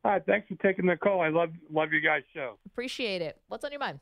Hi, 0.06 0.20
thanks 0.20 0.46
for 0.46 0.54
taking 0.62 0.86
the 0.86 0.96
call. 0.96 1.20
I 1.20 1.30
love 1.30 1.50
love 1.68 1.90
your 1.90 2.00
guys' 2.00 2.22
show. 2.32 2.58
Appreciate 2.64 3.22
it. 3.22 3.40
What's 3.48 3.64
on 3.64 3.72
your 3.72 3.80
mind? 3.80 3.98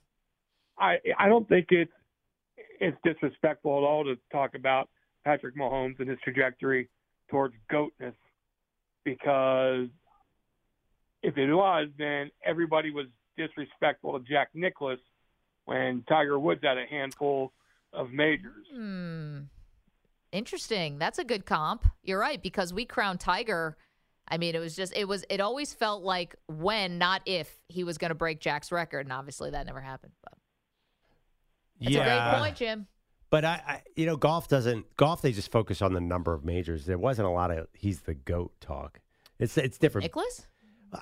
I 0.78 0.98
I 1.18 1.30
don't 1.30 1.48
think 1.48 1.68
it's 1.70 1.90
it's 2.78 2.96
disrespectful 3.04 3.78
at 3.78 3.82
all 3.82 4.04
to 4.04 4.16
talk 4.30 4.54
about 4.54 4.90
Patrick 5.24 5.56
Mahomes 5.56 5.98
and 6.00 6.10
his 6.10 6.18
trajectory 6.22 6.90
towards 7.30 7.54
goatness 7.70 8.14
because 9.02 9.88
if 11.22 11.38
it 11.38 11.50
was, 11.50 11.88
then 11.96 12.30
everybody 12.44 12.90
was 12.90 13.06
disrespectful 13.38 14.18
to 14.18 14.24
Jack 14.26 14.50
Nicklaus 14.52 14.98
when 15.64 16.04
Tiger 16.06 16.38
Woods 16.38 16.60
had 16.62 16.76
a 16.76 16.84
handful 16.84 17.50
of 17.94 18.10
majors. 18.12 18.66
Hmm. 18.70 19.38
Interesting. 20.32 20.98
That's 20.98 21.18
a 21.18 21.24
good 21.24 21.46
comp. 21.46 21.86
You're 22.02 22.18
right 22.18 22.42
because 22.42 22.74
we 22.74 22.84
crowned 22.84 23.20
Tiger. 23.20 23.78
I 24.26 24.38
mean, 24.38 24.54
it 24.54 24.58
was 24.58 24.74
just 24.74 24.96
it 24.96 25.06
was 25.06 25.24
it 25.28 25.40
always 25.40 25.72
felt 25.72 26.02
like 26.02 26.34
when, 26.48 26.98
not 26.98 27.22
if, 27.26 27.50
he 27.68 27.84
was 27.84 27.98
going 27.98 28.08
to 28.10 28.14
break 28.14 28.40
Jack's 28.40 28.72
record, 28.72 29.06
and 29.06 29.12
obviously 29.12 29.50
that 29.50 29.66
never 29.66 29.80
happened. 29.80 30.12
But 30.22 30.32
it's 31.80 31.96
a 31.96 31.98
great 31.98 32.40
point, 32.40 32.56
Jim. 32.56 32.86
But 33.30 33.44
I, 33.44 33.62
I, 33.66 33.82
you 33.96 34.06
know, 34.06 34.16
golf 34.16 34.48
doesn't 34.48 34.96
golf. 34.96 35.20
They 35.20 35.32
just 35.32 35.50
focus 35.50 35.82
on 35.82 35.92
the 35.92 36.00
number 36.00 36.32
of 36.32 36.44
majors. 36.44 36.86
There 36.86 36.98
wasn't 36.98 37.26
a 37.26 37.30
lot 37.30 37.50
of 37.50 37.66
he's 37.72 38.00
the 38.00 38.14
goat 38.14 38.52
talk. 38.60 39.00
It's 39.38 39.58
it's 39.58 39.76
different. 39.76 40.04
Nicklaus? 40.04 40.46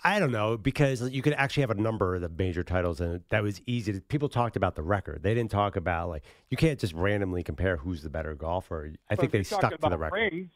I 0.02 0.18
don't 0.18 0.32
know 0.32 0.56
because 0.56 1.02
you 1.10 1.22
could 1.22 1.34
actually 1.34 1.62
have 1.62 1.70
a 1.70 1.74
number 1.74 2.14
of 2.14 2.22
the 2.22 2.30
major 2.30 2.64
titles, 2.64 3.00
and 3.00 3.20
that 3.28 3.42
was 3.42 3.60
easy. 3.66 3.92
To, 3.92 4.00
people 4.00 4.28
talked 4.28 4.56
about 4.56 4.74
the 4.74 4.82
record. 4.82 5.22
They 5.22 5.34
didn't 5.34 5.50
talk 5.50 5.76
about 5.76 6.08
like 6.08 6.24
you 6.48 6.56
can't 6.56 6.78
just 6.78 6.94
randomly 6.94 7.42
compare 7.42 7.76
who's 7.76 8.02
the 8.02 8.10
better 8.10 8.34
golfer. 8.34 8.92
I 9.10 9.16
think 9.16 9.32
they 9.32 9.40
if 9.40 9.50
you're 9.50 9.60
talking 9.60 9.76
stuck 9.76 9.90
to 9.90 9.90
the 9.90 9.98
record. 9.98 10.32
Rings, 10.32 10.50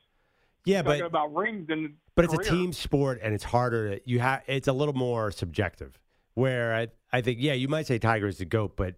Yeah, 0.67 0.83
but 0.83 1.01
about 1.01 1.33
rings 1.35 1.67
and 1.71 1.95
but 2.17 2.25
it's 2.25 2.35
a 2.35 2.39
team 2.39 2.73
sport 2.73 3.21
and 3.23 3.33
it's 3.33 3.45
harder. 3.45 3.97
To, 3.97 4.01
you 4.05 4.19
have 4.19 4.43
it's 4.47 4.69
a 4.69 4.73
little 4.73 4.95
more 4.95 5.31
subjective. 5.31 5.99
Where 6.35 6.75
I 6.75 6.89
I 7.13 7.23
think 7.23 7.39
yeah, 7.41 7.53
you 7.55 7.69
might 7.69 7.87
say 7.87 7.99
Tiger 7.99 8.27
is 8.27 8.39
the 8.39 8.45
goat, 8.45 8.77
but 8.77 8.97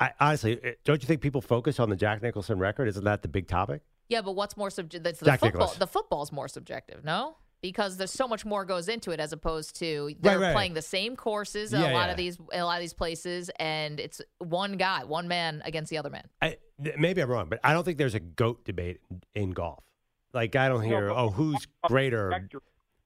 I 0.00 0.12
honestly 0.18 0.58
eh, 0.62 0.72
don't 0.84 1.00
you 1.00 1.06
think 1.06 1.20
people 1.20 1.40
focus 1.40 1.78
on 1.78 1.90
the 1.90 1.96
Jack 1.96 2.22
Nicklaus 2.22 2.50
record? 2.50 2.88
Isn't 2.88 3.04
that 3.04 3.22
the 3.22 3.28
big 3.28 3.46
topic? 3.46 3.82
Yeah, 4.08 4.20
but 4.22 4.32
what's 4.32 4.56
more 4.56 4.68
subjective? 4.68 5.04
That's 5.04 5.20
the 5.20 5.26
Jack 5.26 5.40
football. 5.40 5.60
Nicklaus. 5.60 5.78
The 5.78 5.86
football's 5.86 6.32
more 6.32 6.48
subjective, 6.48 7.04
no? 7.04 7.36
Because 7.62 7.96
there's 7.96 8.10
so 8.10 8.26
much 8.26 8.44
more 8.44 8.64
goes 8.64 8.88
into 8.88 9.12
it 9.12 9.20
as 9.20 9.32
opposed 9.32 9.76
to 9.76 10.12
they're 10.18 10.40
right. 10.40 10.54
playing 10.54 10.74
the 10.74 10.82
same 10.82 11.14
courses 11.14 11.72
Yeah, 11.72 11.80
a 11.80 11.94
lot 11.94 12.06
yeah. 12.06 12.10
of 12.10 12.16
these 12.16 12.38
a 12.52 12.62
lot 12.62 12.78
of 12.78 12.80
these 12.80 12.94
places, 12.94 13.48
and 13.60 14.00
it's 14.00 14.20
one 14.38 14.72
guy, 14.72 15.04
one 15.04 15.28
man 15.28 15.62
against 15.64 15.90
the 15.90 15.98
other 15.98 16.10
man. 16.10 16.24
I, 16.42 16.56
maybe 16.98 17.22
I'm 17.22 17.30
wrong, 17.30 17.46
but 17.48 17.60
I 17.62 17.74
don't 17.74 17.84
think 17.84 17.96
there's 17.96 18.16
a 18.16 18.20
goat 18.20 18.64
debate 18.64 19.00
in 19.36 19.50
golf. 19.50 19.84
Like 20.32 20.56
I 20.56 20.68
don't 20.68 20.82
hear, 20.82 21.10
oh, 21.10 21.30
who's 21.30 21.66
greater, 21.86 22.48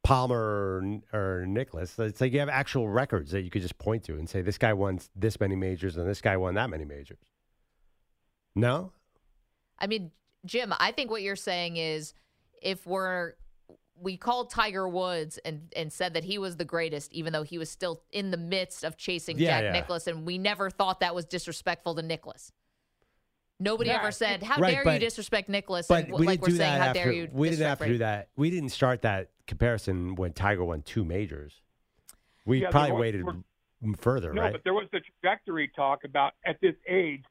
Palmer 0.02 0.36
or, 0.36 1.00
or 1.12 1.46
Nicklaus? 1.46 1.98
It's 1.98 2.20
like 2.20 2.32
you 2.32 2.40
have 2.40 2.48
actual 2.48 2.88
records 2.88 3.30
that 3.30 3.42
you 3.42 3.50
could 3.50 3.62
just 3.62 3.78
point 3.78 4.04
to 4.04 4.14
and 4.14 4.28
say 4.28 4.42
this 4.42 4.58
guy 4.58 4.72
won 4.72 5.00
this 5.16 5.40
many 5.40 5.56
majors 5.56 5.96
and 5.96 6.06
this 6.08 6.20
guy 6.20 6.36
won 6.36 6.54
that 6.54 6.68
many 6.68 6.84
majors. 6.84 7.18
No, 8.54 8.92
I 9.78 9.86
mean, 9.86 10.10
Jim, 10.44 10.72
I 10.78 10.92
think 10.92 11.10
what 11.10 11.22
you're 11.22 11.36
saying 11.36 11.76
is 11.76 12.14
if 12.62 12.86
we're 12.86 13.34
we 14.00 14.16
called 14.16 14.50
Tiger 14.50 14.88
Woods 14.88 15.38
and 15.44 15.72
and 15.76 15.92
said 15.92 16.14
that 16.14 16.24
he 16.24 16.38
was 16.38 16.56
the 16.56 16.64
greatest, 16.64 17.12
even 17.12 17.32
though 17.32 17.42
he 17.42 17.58
was 17.58 17.70
still 17.70 18.02
in 18.12 18.30
the 18.30 18.36
midst 18.36 18.84
of 18.84 18.96
chasing 18.96 19.38
Yeah, 19.38 19.48
Jack 19.48 19.62
yeah. 19.64 19.72
Nicklaus, 19.72 20.06
and 20.06 20.26
we 20.26 20.38
never 20.38 20.70
thought 20.70 21.00
that 21.00 21.14
was 21.14 21.24
disrespectful 21.24 21.94
to 21.94 22.02
Nicklaus. 22.02 22.52
Nobody 23.60 23.90
Yeah, 23.90 23.98
ever 24.00 24.10
said, 24.10 24.42
"How 24.42 24.60
Right, 24.60 24.82
dare 24.82 24.94
you 24.94 24.98
disrespect 24.98 25.48
Nicklaus?" 25.48 25.86
but 25.86 26.04
and, 26.04 26.12
we 26.18 26.26
like 26.26 26.40
didn't 26.40 26.42
we're 26.42 26.48
do 26.48 26.56
saying, 26.56 26.72
that 26.72 26.80
"How 26.80 26.88
after 26.88 27.04
dare 27.04 27.12
you?" 27.12 27.28
we 27.32 27.50
didn't 27.50 27.66
have 27.66 27.78
to 27.78 27.86
do 27.86 27.98
that. 27.98 28.28
We 28.36 28.50
didn't 28.50 28.70
start 28.70 29.02
that 29.02 29.30
comparison 29.46 30.16
when 30.16 30.32
Tiger 30.32 30.64
won 30.64 30.82
two 30.82 31.04
majors. 31.04 31.60
We 32.44 32.62
Yeah, 32.62 32.70
probably 32.70 32.92
was- 32.92 33.00
waited 33.00 33.26
m- 33.82 33.94
further, 33.94 34.32
No, 34.34 34.42
right? 34.42 34.52
but 34.52 34.64
there 34.64 34.74
was 34.74 34.88
the 34.92 35.00
trajectory 35.00 35.68
talk 35.68 36.04
about 36.04 36.32
at 36.44 36.60
this 36.60 36.74
age, 36.88 37.24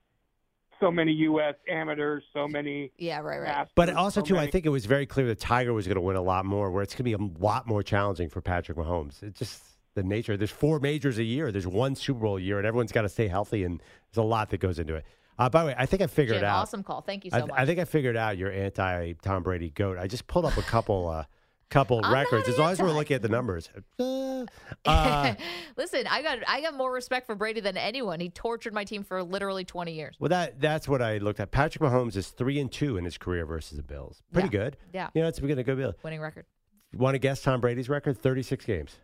so 0.80 0.90
many 0.92 1.12
U.S. 1.14 1.56
amateurs, 1.68 2.24
so 2.32 2.48
many. 2.48 2.92
Yeah, 2.98 3.20
right, 3.20 3.40
right. 3.40 3.48
Masters, 3.48 3.74
But 3.76 3.90
also, 3.94 4.22
so 4.22 4.26
too, 4.26 4.38
I 4.38 4.48
think 4.50 4.66
it 4.66 4.70
was 4.70 4.86
very 4.86 5.06
clear 5.06 5.28
that 5.28 5.40
Tiger 5.40 5.74
was 5.74 5.88
going 5.88 5.96
to 5.96 6.02
win 6.02 6.16
a 6.16 6.22
lot 6.22 6.46
more, 6.46 6.72
where 6.72 6.84
it's 6.84 6.94
going 6.94 7.00
to 7.12 7.18
be 7.18 7.24
a 7.24 7.40
lot 7.44 7.68
more 7.68 7.84
challenging 7.84 8.30
for 8.30 8.40
Patrick 8.42 8.78
Mahomes. 8.78 9.22
It's 9.24 9.40
just 9.40 9.64
the 9.96 10.04
nature. 10.04 10.38
There's 10.38 10.52
four 10.52 10.80
majors 10.80 11.18
a 11.20 11.24
year. 11.24 11.52
There's 11.52 11.68
one 11.68 11.96
Super 11.96 12.22
Bowl 12.22 12.38
a 12.38 12.42
year, 12.42 12.58
and 12.60 12.66
everyone's 12.66 12.92
got 12.92 13.02
to 13.04 13.10
stay 13.10 13.28
healthy, 13.28 13.64
and 13.66 13.82
there's 14.12 14.24
a 14.24 14.28
lot 14.28 14.50
that 14.52 14.60
goes 14.60 14.80
into 14.80 14.96
it. 14.96 15.06
Uh, 15.38 15.50
by 15.50 15.62
the 15.64 15.68
way, 15.68 15.76
I 15.78 15.86
think 15.86 16.02
I 16.02 16.08
figured 16.08 16.38
Jim, 16.38 16.46
out. 16.46 16.62
awesome 16.62 16.84
call. 16.84 17.02
Thank 17.02 17.26
you 17.26 17.32
so 17.32 17.38
I, 17.38 17.42
much. 17.42 17.52
I 17.56 17.66
think 17.66 17.80
I 17.80 17.86
figured 17.86 18.16
out 18.18 18.38
your 18.38 18.52
anti 18.52 19.14
Tom 19.22 19.44
Brady 19.44 19.70
goat. 19.70 19.98
I 19.98 20.08
just 20.08 20.28
pulled 20.28 20.46
up 20.46 20.58
a 20.58 20.62
couple, 20.62 21.08
uh, 21.10 21.26
couple 21.70 22.02
I'm 22.04 22.14
records. 22.14 22.48
As 22.48 22.58
long 22.60 22.72
as 22.72 22.80
we're 22.80 22.92
looking 22.92 23.16
at 23.16 23.22
the 23.24 23.30
numbers. 23.30 23.70
Uh, 24.00 24.46
uh, 24.86 25.34
Listen, 25.76 26.06
I 26.08 26.22
got 26.22 26.40
I 26.48 26.62
got 26.62 26.76
more 26.76 26.92
respect 26.92 27.26
for 27.26 27.36
Brady 27.36 27.62
than 27.62 27.78
anyone. 27.78 28.20
He 28.20 28.30
tortured 28.30 28.74
my 28.74 28.84
team 28.84 29.04
for 29.04 29.24
literally 29.24 29.66
20 29.66 29.92
years. 29.94 30.16
well, 30.20 30.30
that 30.30 30.60
that's 30.62 30.88
what 30.88 31.02
I 31.02 31.18
looked 31.18 31.40
at. 31.40 31.52
Patrick 31.52 31.82
Mahomes 31.82 32.16
is 32.16 32.30
three 32.30 32.60
and 32.60 32.72
two 32.72 32.98
in 32.98 33.06
his 33.06 33.18
career 33.18 33.46
versus 33.46 33.78
the 33.78 33.84
Bills. 33.84 34.22
Pretty 34.32 34.50
Yeah. 34.50 34.64
good. 34.64 34.78
Yeah. 34.94 35.10
You 35.16 35.24
know, 35.24 35.28
it's 35.28 35.40
been 35.40 35.58
a 35.58 35.64
good 35.64 35.78
bill. 35.78 35.94
Winning 36.04 36.22
record. 36.22 36.46
Want 36.94 37.16
to 37.16 37.20
guess 37.20 37.42
Tom 37.42 37.60
Brady's 37.60 37.90
record? 37.90 38.18
Thirty 38.20 38.44
six 38.44 38.66
games. 38.66 38.98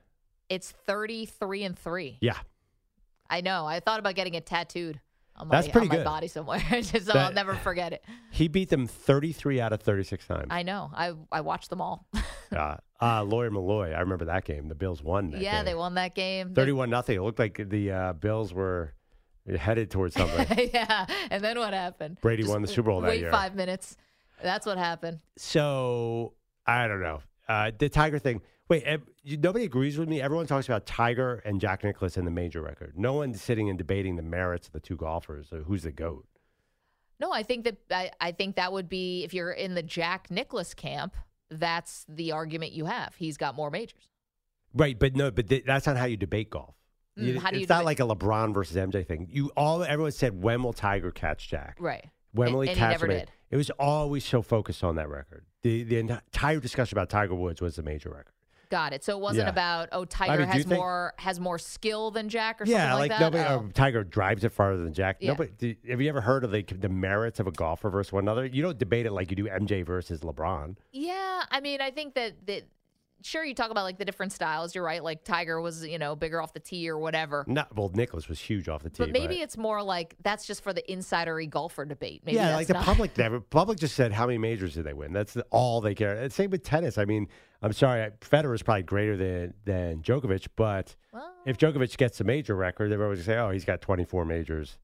It's 0.48 0.72
33 0.88 1.64
and 1.64 1.78
3. 1.78 2.18
Yeah. 2.22 2.38
I 3.30 3.42
know. 3.42 3.68
I 3.68 3.80
thought 3.80 4.00
about 4.00 4.16
getting 4.16 4.34
it 4.34 4.48
tattooed 4.48 5.00
on 5.39 5.48
my, 5.48 5.55
That's 5.55 5.67
pretty 5.69 5.86
on 5.86 5.89
my 5.89 5.96
good. 5.98 6.05
body 6.05 6.27
somewhere, 6.27 6.60
just 6.69 6.91
so 6.91 7.13
That- 7.13 7.15
I'll 7.17 7.34
never 7.34 7.55
forget 7.55 7.93
it. 7.93 8.03
He 8.31 8.48
beat 8.48 8.69
them 8.69 8.88
33 8.88 9.62
out 9.62 9.74
of 9.74 9.81
36 9.81 10.25
times. 10.27 10.48
I 10.50 10.63
know. 10.63 10.91
I 10.93 11.13
I 11.31 11.41
watched 11.41 11.69
them 11.69 11.81
all. 11.81 12.05
uh, 12.55 12.75
uh, 13.01 13.24
Lawyer 13.24 13.50
Milloy, 13.51 13.96
I 13.96 14.00
remember 14.01 14.25
that 14.25 14.43
game. 14.46 14.67
The 14.67 14.75
Bills 14.75 15.01
won 15.01 15.31
that 15.31 15.41
yeah, 15.41 15.58
game. 15.58 15.65
they 15.65 15.75
won 15.75 15.93
that 15.96 16.15
game. 16.15 16.53
31 16.53 16.89
nothing. 16.89 17.15
It 17.17 17.22
looked 17.22 17.39
like 17.39 17.62
the 17.69 17.91
uh, 17.91 18.13
Bills 18.13 18.53
were 18.53 18.93
headed 19.58 19.89
towards 19.89 20.15
something. 20.17 20.69
yeah, 20.74 21.05
and 21.31 21.43
then 21.43 21.58
what 21.58 21.74
happened? 21.74 22.17
Brady 22.22 22.43
Just 22.43 22.51
won 22.51 22.62
the 22.62 22.67
Super 22.67 22.91
Bowl 22.91 23.01
that 23.01 23.08
wait 23.08 23.22
year. 23.22 23.31
five 23.31 23.55
minutes. 23.55 23.96
That's 24.43 24.65
what 24.65 24.77
happened. 24.77 25.19
so, 25.38 26.34
I 26.65 26.88
don't 26.88 27.01
know. 27.01 27.22
Uh, 27.48 27.72
the 27.77 27.89
Tiger 27.89 28.19
thing. 28.19 28.41
Wait, 28.70 28.84
ev- 28.84 29.02
you, 29.24 29.38
nobody 29.38 29.66
agrees 29.66 29.98
with 29.98 30.08
me. 30.08 30.22
Everyone 30.22 30.46
talks 30.46 30.68
about 30.68 30.86
Tiger 30.86 31.42
and 31.46 31.60
Jack 31.60 31.84
Nicklaus 31.84 32.18
in 32.18 32.26
the 32.26 32.32
major 32.32 32.62
record. 32.62 32.94
No 32.96 33.14
one's 33.14 33.42
sitting 33.42 33.68
and 33.70 33.78
debating 33.78 34.16
the 34.16 34.22
merits 34.22 34.68
of 34.68 34.74
the 34.74 34.80
two 34.80 34.96
golfers 34.96 35.52
or 35.52 35.64
who's 35.64 35.84
the 35.84 35.92
GOAT. 35.92 36.26
No, 37.20 37.32
I 37.34 37.44
think 37.44 37.66
that 37.66 37.78
I, 37.92 38.12
I 38.22 38.32
think 38.32 38.56
that 38.56 38.72
would 38.72 38.88
be 38.88 39.24
if 39.24 39.34
you're 39.34 39.52
in 39.52 39.74
the 39.74 39.84
Jack 39.84 40.30
Nicklaus 40.32 40.74
camp. 40.74 41.16
That's 41.52 42.06
the 42.08 42.32
argument 42.32 42.74
you 42.74 42.86
have. 42.86 43.16
He's 43.16 43.36
got 43.38 43.56
more 43.56 43.72
majors. 43.72 44.08
Right, 44.74 44.98
but 44.98 45.16
no, 45.16 45.32
but 45.32 45.50
th- 45.50 45.64
that's 45.66 45.88
not 45.88 45.98
how 45.98 46.06
you 46.06 46.16
debate 46.16 46.52
golf. 46.52 46.76
Mm, 47.20 47.24
You- 47.26 47.40
how 47.40 47.50
do 47.50 47.56
it's 47.56 47.62
you 47.62 47.68
not 47.68 47.80
debate- 47.80 47.86
like 47.86 48.00
a 48.00 48.04
LeBron 48.16 48.54
versus 48.54 48.78
MJ 48.78 49.04
thing. 49.06 49.28
You 49.32 49.52
all 49.58 49.84
everyone 49.84 50.12
said 50.12 50.42
when 50.44 50.62
will 50.62 50.74
Tiger 50.74 51.12
catch 51.12 51.50
Jack? 51.50 51.78
Right. 51.80 52.06
When 52.34 52.54
will 52.54 52.62
he 52.62 52.70
and 52.70 52.78
he 52.78 52.80
catch 52.80 52.92
never 52.92 53.08
him? 53.08 53.20
did. 53.22 53.32
It 53.50 53.58
was 53.58 53.72
always 53.72 54.24
so 54.24 54.44
focused 54.44 54.84
on 54.84 54.96
that 54.98 55.10
record. 55.10 55.44
The 55.64 55.82
the 55.84 55.98
entire 55.98 56.60
discussion 56.60 56.96
about 56.96 57.10
Tiger 57.10 57.34
Woods 57.34 57.60
was 57.62 57.76
the 57.76 57.84
major 57.84 58.10
record. 58.12 58.32
Got 58.70 58.94
it. 58.94 59.04
So 59.04 59.18
it 59.18 59.22
wasn't 59.22 59.46
Yeah. 59.48 59.50
about 59.52 59.90
oh 59.92 60.06
Tiger 60.06 60.32
mean, 60.32 60.40
do 60.42 60.44
you 60.46 60.52
has 60.52 60.64
think- 60.66 60.78
more 60.80 61.14
has 61.18 61.40
more 61.40 61.58
skill 61.58 62.12
than 62.12 62.30
Jack 62.30 62.62
or 62.62 62.66
yeah, 62.66 62.90
something 62.92 63.00
like, 63.00 63.10
that. 63.10 63.20
Yeah, 63.20 63.26
like, 63.26 63.34
that. 63.34 63.40
nobody. 63.50 63.66
Oh. 63.66 63.70
uh, 63.70 63.72
Tiger 63.74 64.04
drives 64.04 64.44
it 64.44 64.52
farther 64.52 64.84
than 64.84 64.94
Jack. 64.94 65.18
Yeah. 65.20 65.30
Nobody. 65.32 65.52
do- 65.58 65.76
have 65.90 66.00
you 66.02 66.10
ever 66.10 66.22
heard 66.22 66.44
of 66.44 66.52
the 66.52 66.62
the 66.64 66.90
merits 66.90 67.40
of 67.40 67.48
a 67.48 67.52
golfer 67.52 67.90
versus 67.90 68.14
one 68.14 68.24
another? 68.26 68.46
You 68.46 68.62
don't 68.62 68.78
debate 68.78 69.06
it 69.08 69.12
like 69.12 69.32
you 69.32 69.36
do 69.36 69.48
MJ 69.48 69.84
versus 69.84 70.20
LeBron. 70.22 70.76
Yeah, 70.92 71.44
I 71.50 71.62
mean, 71.62 71.82
I 71.82 71.90
think 71.92 72.14
that 72.14 72.46
that 72.46 72.64
sure 73.22 73.44
you 73.44 73.54
talk 73.54 73.70
about 73.72 73.84
like 73.84 73.98
the 73.98 74.06
different 74.06 74.32
styles. 74.32 74.74
You're 74.76 74.84
right. 74.84 75.04
Like 75.04 75.24
Tiger 75.24 75.60
was 75.60 75.86
you 75.86 75.98
know 75.98 76.16
bigger 76.16 76.40
off 76.40 76.54
the 76.54 76.60
tee 76.60 76.88
or 76.90 76.98
whatever. 77.00 77.44
Not 77.48 77.76
well. 77.76 77.90
Nicklaus 77.94 78.30
was 78.30 78.40
huge 78.40 78.70
off 78.70 78.84
the 78.84 78.92
tee, 78.92 79.04
But 79.04 79.12
maybe 79.12 79.42
it's 79.42 79.58
more 79.58 79.82
like 79.82 80.16
that's 80.22 80.46
just 80.46 80.62
for 80.64 80.74
the 80.74 80.84
insidery 80.88 81.50
golfer 81.50 81.86
debate. 81.86 82.22
Maybe 82.24 82.36
yeah, 82.36 82.50
that's 82.50 82.58
like 82.58 82.68
the 82.68 82.74
not- 82.76 82.86
public 82.86 83.18
never. 83.18 83.40
Public 83.40 83.80
just 83.80 83.96
said 83.96 84.12
how 84.14 84.28
many 84.28 84.38
majors 84.38 84.76
did 84.76 84.84
they 84.84 84.94
win? 84.94 85.12
That's 85.12 85.34
the, 85.34 85.44
all 85.50 85.82
they 85.82 85.96
care. 85.96 86.14
And 86.16 86.32
same 86.32 86.52
with 86.52 86.62
tennis. 86.64 86.98
I 87.00 87.06
mean, 87.06 87.28
I'm 87.62 87.74
sorry, 87.74 88.10
Federer 88.22 88.56
is 88.56 88.63
probably 88.63 88.84
greater 88.84 89.18
than 89.18 89.54
than 89.66 90.01
Djokovic, 90.01 90.48
but 90.56 90.96
if 91.46 91.58
Djokovic 91.58 91.98
gets 91.98 92.22
a 92.22 92.24
major 92.24 92.56
record, 92.56 92.92
they're 92.92 93.04
always 93.04 93.25
gonna 93.25 93.38
say, 93.38 93.42
oh, 93.42 93.51
he's 93.51 93.66
got 93.66 93.82
24 93.82 94.25
majors. 94.25 94.78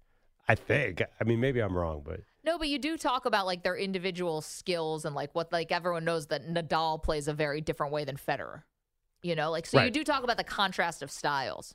I 0.48 0.56
think. 0.56 1.02
I 1.20 1.24
mean, 1.24 1.40
maybe 1.40 1.60
I'm 1.60 1.76
wrong, 1.76 2.02
but 2.06 2.20
No, 2.44 2.58
but 2.58 2.68
you 2.68 2.78
do 2.78 2.98
talk 2.98 3.26
about 3.26 3.46
like 3.46 3.64
their 3.64 3.76
individual 3.76 4.42
skills 4.42 5.06
and 5.06 5.16
like 5.16 5.34
what 5.34 5.52
like 5.52 5.72
everyone 5.72 6.06
knows 6.06 6.28
that 6.28 6.48
Nadal 6.48 7.02
plays 7.02 7.28
a 7.28 7.34
very 7.34 7.62
different 7.62 7.94
way 7.94 8.04
than 8.06 8.18
Federer. 8.18 8.62
You 9.24 9.36
know, 9.36 9.50
like 9.50 9.66
so 9.66 9.82
you 9.82 9.90
do 9.90 10.04
talk 10.04 10.24
about 10.24 10.38
the 10.38 10.44
contrast 10.44 11.02
of 11.02 11.10
styles. 11.10 11.74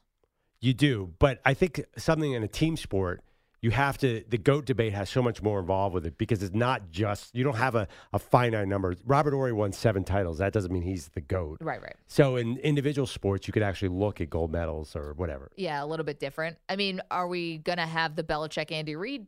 You 0.60 0.74
do, 0.74 1.14
but 1.18 1.40
I 1.44 1.54
think 1.54 1.82
something 1.96 2.32
in 2.32 2.42
a 2.42 2.48
team 2.48 2.76
sport, 2.76 3.22
you 3.62 3.70
have 3.70 3.98
to. 3.98 4.24
The 4.28 4.38
goat 4.38 4.64
debate 4.64 4.92
has 4.94 5.10
so 5.10 5.22
much 5.22 5.42
more 5.42 5.60
involved 5.60 5.94
with 5.94 6.06
it 6.06 6.16
because 6.16 6.42
it's 6.42 6.54
not 6.54 6.90
just 6.90 7.34
you 7.34 7.44
don't 7.44 7.56
have 7.56 7.74
a, 7.74 7.86
a 8.12 8.18
finite 8.18 8.68
number. 8.68 8.94
Robert 9.04 9.32
Horry 9.32 9.52
won 9.52 9.72
seven 9.72 10.02
titles. 10.04 10.38
That 10.38 10.52
doesn't 10.52 10.72
mean 10.72 10.82
he's 10.82 11.08
the 11.08 11.20
goat. 11.20 11.58
Right, 11.60 11.82
right. 11.82 11.96
So 12.06 12.36
in 12.36 12.56
individual 12.58 13.06
sports, 13.06 13.46
you 13.46 13.52
could 13.52 13.62
actually 13.62 13.88
look 13.88 14.20
at 14.20 14.30
gold 14.30 14.50
medals 14.52 14.96
or 14.96 15.12
whatever. 15.14 15.50
Yeah, 15.56 15.84
a 15.84 15.86
little 15.86 16.04
bit 16.04 16.18
different. 16.20 16.56
I 16.68 16.76
mean, 16.76 17.00
are 17.10 17.28
we 17.28 17.58
gonna 17.58 17.86
have 17.86 18.16
the 18.16 18.24
Belichick 18.24 18.72
Andy 18.72 18.96
Reid 18.96 19.26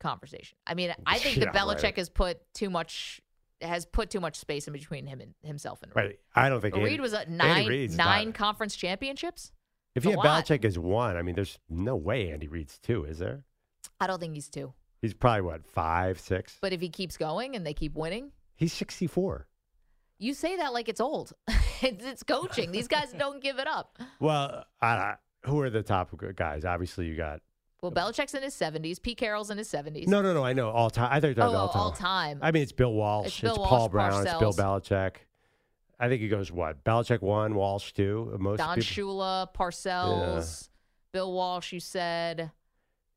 conversation? 0.00 0.56
I 0.66 0.74
mean, 0.74 0.94
I 1.06 1.18
think 1.18 1.36
Yeah, 1.36 1.44
that 1.46 1.54
Belichick 1.54 1.82
right. 1.82 1.96
has 1.96 2.08
put 2.08 2.38
too 2.54 2.70
much 2.70 3.20
has 3.60 3.86
put 3.86 4.10
too 4.10 4.20
much 4.20 4.36
space 4.36 4.66
in 4.66 4.72
between 4.72 5.06
him 5.06 5.20
and 5.20 5.34
himself 5.42 5.82
and. 5.82 5.94
Right. 5.94 6.18
I 6.34 6.48
don't 6.48 6.60
think 6.60 6.74
Reid 6.74 6.86
Andy- 6.86 7.00
was 7.00 7.14
at 7.14 7.30
nine 7.30 7.66
nine 7.96 8.26
not- 8.26 8.34
conference 8.34 8.76
championships. 8.76 9.52
If 9.94 10.04
you 10.04 10.10
have. 10.10 10.20
Belichick 10.20 10.64
as 10.64 10.78
one, 10.78 11.16
I 11.16 11.22
mean, 11.22 11.34
there's 11.34 11.58
no 11.68 11.94
way 11.96 12.30
Andy 12.32 12.48
Reid's 12.48 12.78
two, 12.78 13.04
is 13.04 13.18
there? 13.18 13.44
I 14.04 14.06
don't 14.06 14.20
think 14.20 14.34
he's 14.34 14.48
two. 14.50 14.74
He's 15.00 15.14
probably 15.14 15.40
what 15.40 15.66
five, 15.66 16.20
six. 16.20 16.58
But 16.60 16.74
if 16.74 16.80
he 16.82 16.90
keeps 16.90 17.16
going 17.16 17.56
and 17.56 17.66
they 17.66 17.72
keep 17.72 17.94
winning, 17.94 18.32
He's 18.56 18.72
64. 18.74 19.46
you 20.18 20.34
say 20.34 20.56
that 20.58 20.72
like 20.74 20.88
it's 20.90 21.00
old. 21.00 21.32
it's, 21.80 22.04
it's 22.04 22.22
coaching. 22.22 22.70
These 22.70 22.86
guys 22.88 23.12
don't 23.18 23.42
give 23.42 23.58
it 23.58 23.66
up. 23.66 23.98
Well, 24.20 24.64
uh, 24.82 25.14
who 25.46 25.58
are 25.60 25.70
the 25.70 25.82
top 25.82 26.14
guys? 26.36 26.64
Obviously, 26.66 27.06
you 27.06 27.16
got 27.16 27.40
Well, 27.82 27.92
Belichick's 27.92 28.34
in 28.34 28.42
his 28.42 28.54
70s. 28.54 29.00
Pete 29.00 29.16
Carroll's 29.18 29.50
in 29.50 29.56
his 29.58 29.70
70s. 29.70 30.06
no, 30.06 30.20
no, 30.20 30.34
no. 30.34 30.44
I 30.44 30.52
know 30.52 30.68
all 30.70 30.90
time. 30.90 31.08
I 31.10 31.18
thought 31.20 31.28
you 31.28 31.30
were 31.30 31.34
talking 31.34 31.56
Oh, 31.56 31.58
all 31.60 31.68
time. 31.68 31.82
all 31.82 31.92
time. 31.92 32.38
I 32.42 32.50
mean, 32.52 32.62
it's 32.62 32.72
Bill 32.72 32.92
Walsh. 32.92 33.26
It's 33.28 33.40
Bill 33.40 33.56
Paul 33.56 33.78
Walsh, 33.80 33.90
Brown. 33.90 34.26
It's 34.26 34.38
Bill 34.38 34.52
Parcells. 34.52 34.88
Belichick. 34.88 35.12
I 35.98 36.08
think 36.08 36.20
he 36.20 36.28
goes 36.28 36.50
what? 36.52 36.82
Belichick 36.84 37.22
one, 37.22 37.54
Walsh 37.54 37.92
two. 37.92 38.36
Most 38.38 38.58
Don 38.58 38.76
people. 38.80 39.14
Shula, 39.16 39.48
Parcells, 39.54 40.68
Bill 41.12 41.32
Walsh, 41.32 41.72
you 41.72 41.80
said. 41.80 42.50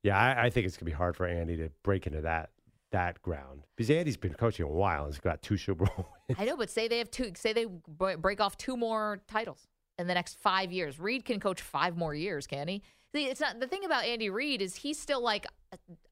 Yeah, 0.04 0.18
I, 0.18 0.46
I 0.46 0.50
think 0.50 0.66
it's 0.66 0.78
gonna 0.78 0.86
be 0.86 0.92
hard 0.92 1.16
for 1.16 1.26
Andy 1.26 1.58
to 1.58 1.70
break 1.84 2.08
into 2.08 2.22
that 2.22 2.52
that 2.92 3.22
ground 3.22 3.64
because 3.76 3.90
Andy's 3.90 4.18
been 4.18 4.34
coaching 4.34 4.66
a 4.66 4.70
while 4.70 5.06
and 5.06 5.14
he's 5.14 5.20
got 5.20 5.42
two 5.42 5.58
Super 5.58 5.86
Bowl. 5.86 6.08
I 6.38 6.46
know, 6.46 6.56
but 6.56 6.70
say 6.70 6.88
they 6.88 7.00
have 7.00 7.12
two, 7.12 7.32
say 7.36 7.54
they 7.54 7.66
b- 7.66 8.16
break 8.18 8.40
off 8.40 8.58
two 8.58 8.78
more 8.78 9.22
titles 9.28 9.68
in 9.98 10.08
the 10.08 10.14
next 10.14 10.40
five 10.40 10.72
years. 10.72 11.00
Reid 11.00 11.26
can 11.26 11.40
coach 11.40 11.62
five 11.62 11.98
more 11.98 12.14
years, 12.14 12.48
can 12.48 12.68
he? 12.68 12.82
It's 13.14 13.42
not 13.42 13.60
the 13.60 13.68
thing 13.68 13.84
about 13.84 14.06
Andy 14.06 14.30
Reid 14.30 14.62
is 14.62 14.76
he's 14.76 15.00
still 15.00 15.22
like 15.22 15.48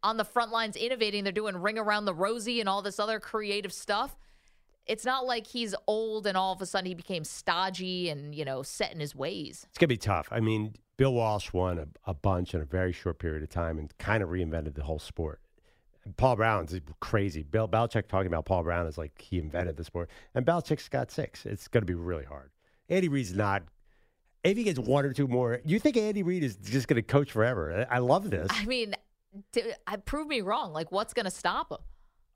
on 0.02 0.18
the 0.18 0.26
front 0.26 0.52
lines 0.52 0.76
innovating. 0.76 1.24
They're 1.24 1.34
doing 1.34 1.56
ring 1.58 1.78
around 1.78 2.06
the 2.06 2.14
rosy 2.14 2.60
and 2.60 2.68
all 2.68 2.82
this 2.82 3.00
other 3.00 3.20
creative 3.20 3.74
stuff. 3.74 4.18
It's 4.86 5.06
not 5.06 5.26
like 5.26 5.48
he's 5.48 5.74
old 5.88 6.28
and 6.28 6.38
all 6.38 6.54
of 6.54 6.62
a 6.62 6.66
sudden 6.66 6.86
he 6.86 6.94
became 6.94 7.24
stodgy 7.24 8.10
and 8.10 8.34
you 8.34 8.46
know 8.46 8.64
set 8.64 8.94
in 8.94 9.00
his 9.00 9.16
ways. 9.16 9.66
It's 9.70 9.78
gonna 9.78 9.88
be 9.88 9.98
tough. 9.98 10.28
I 10.32 10.40
mean, 10.40 10.74
Bill 10.98 11.14
Walsh 11.14 11.52
won 11.54 11.80
a, 11.80 11.88
a 12.06 12.14
bunch 12.14 12.54
in 12.54 12.62
a 12.62 12.66
very 12.66 12.92
short 12.92 13.20
period 13.20 13.44
of 13.44 13.50
time 13.50 13.78
and 13.78 13.96
kind 13.98 14.24
of 14.24 14.30
reinvented 14.30 14.76
the 14.76 14.84
whole 14.84 15.00
sport. 15.00 15.42
And 16.04 16.16
Paul 16.16 16.36
Brown's 16.36 16.80
crazy. 17.00 17.44
Bill 17.44 17.68
Belichick 17.68 18.08
talking 18.08 18.28
about 18.28 18.46
Paul 18.46 18.64
Brown 18.64 18.86
is 18.88 18.98
like 18.98 19.20
he 19.20 19.40
invented 19.40 19.76
the 19.76 19.84
sport, 19.84 20.10
and 20.36 20.46
Belichick's 20.46 20.88
got 20.88 21.12
six. 21.12 21.46
It's 21.46 21.68
gonna 21.68 21.86
be 21.86 21.96
really 21.96 22.26
hard. 22.26 22.52
Andy 22.90 23.10
Reid's 23.10 23.34
not. 23.34 23.64
If 24.44 24.56
he 24.58 24.64
gets 24.64 24.78
one 24.78 25.06
or 25.06 25.14
two 25.14 25.28
more, 25.28 25.60
you 25.66 25.80
think 25.80 25.98
Andy 25.98 26.22
Reid 26.22 26.44
is 26.44 26.56
just 26.58 26.88
gonna 26.88 27.02
coach 27.02 27.32
forever? 27.32 27.88
I 27.90 27.98
love 27.98 28.30
this. 28.30 28.48
I 28.52 28.66
mean, 28.66 28.94
d- 29.52 29.74
I 29.88 29.98
prove 29.98 30.28
me 30.28 30.42
wrong. 30.42 30.74
Like, 30.74 30.92
what's 30.92 31.14
going 31.14 31.26
to 31.26 31.32
stop 31.32 31.72
him? 31.72 31.80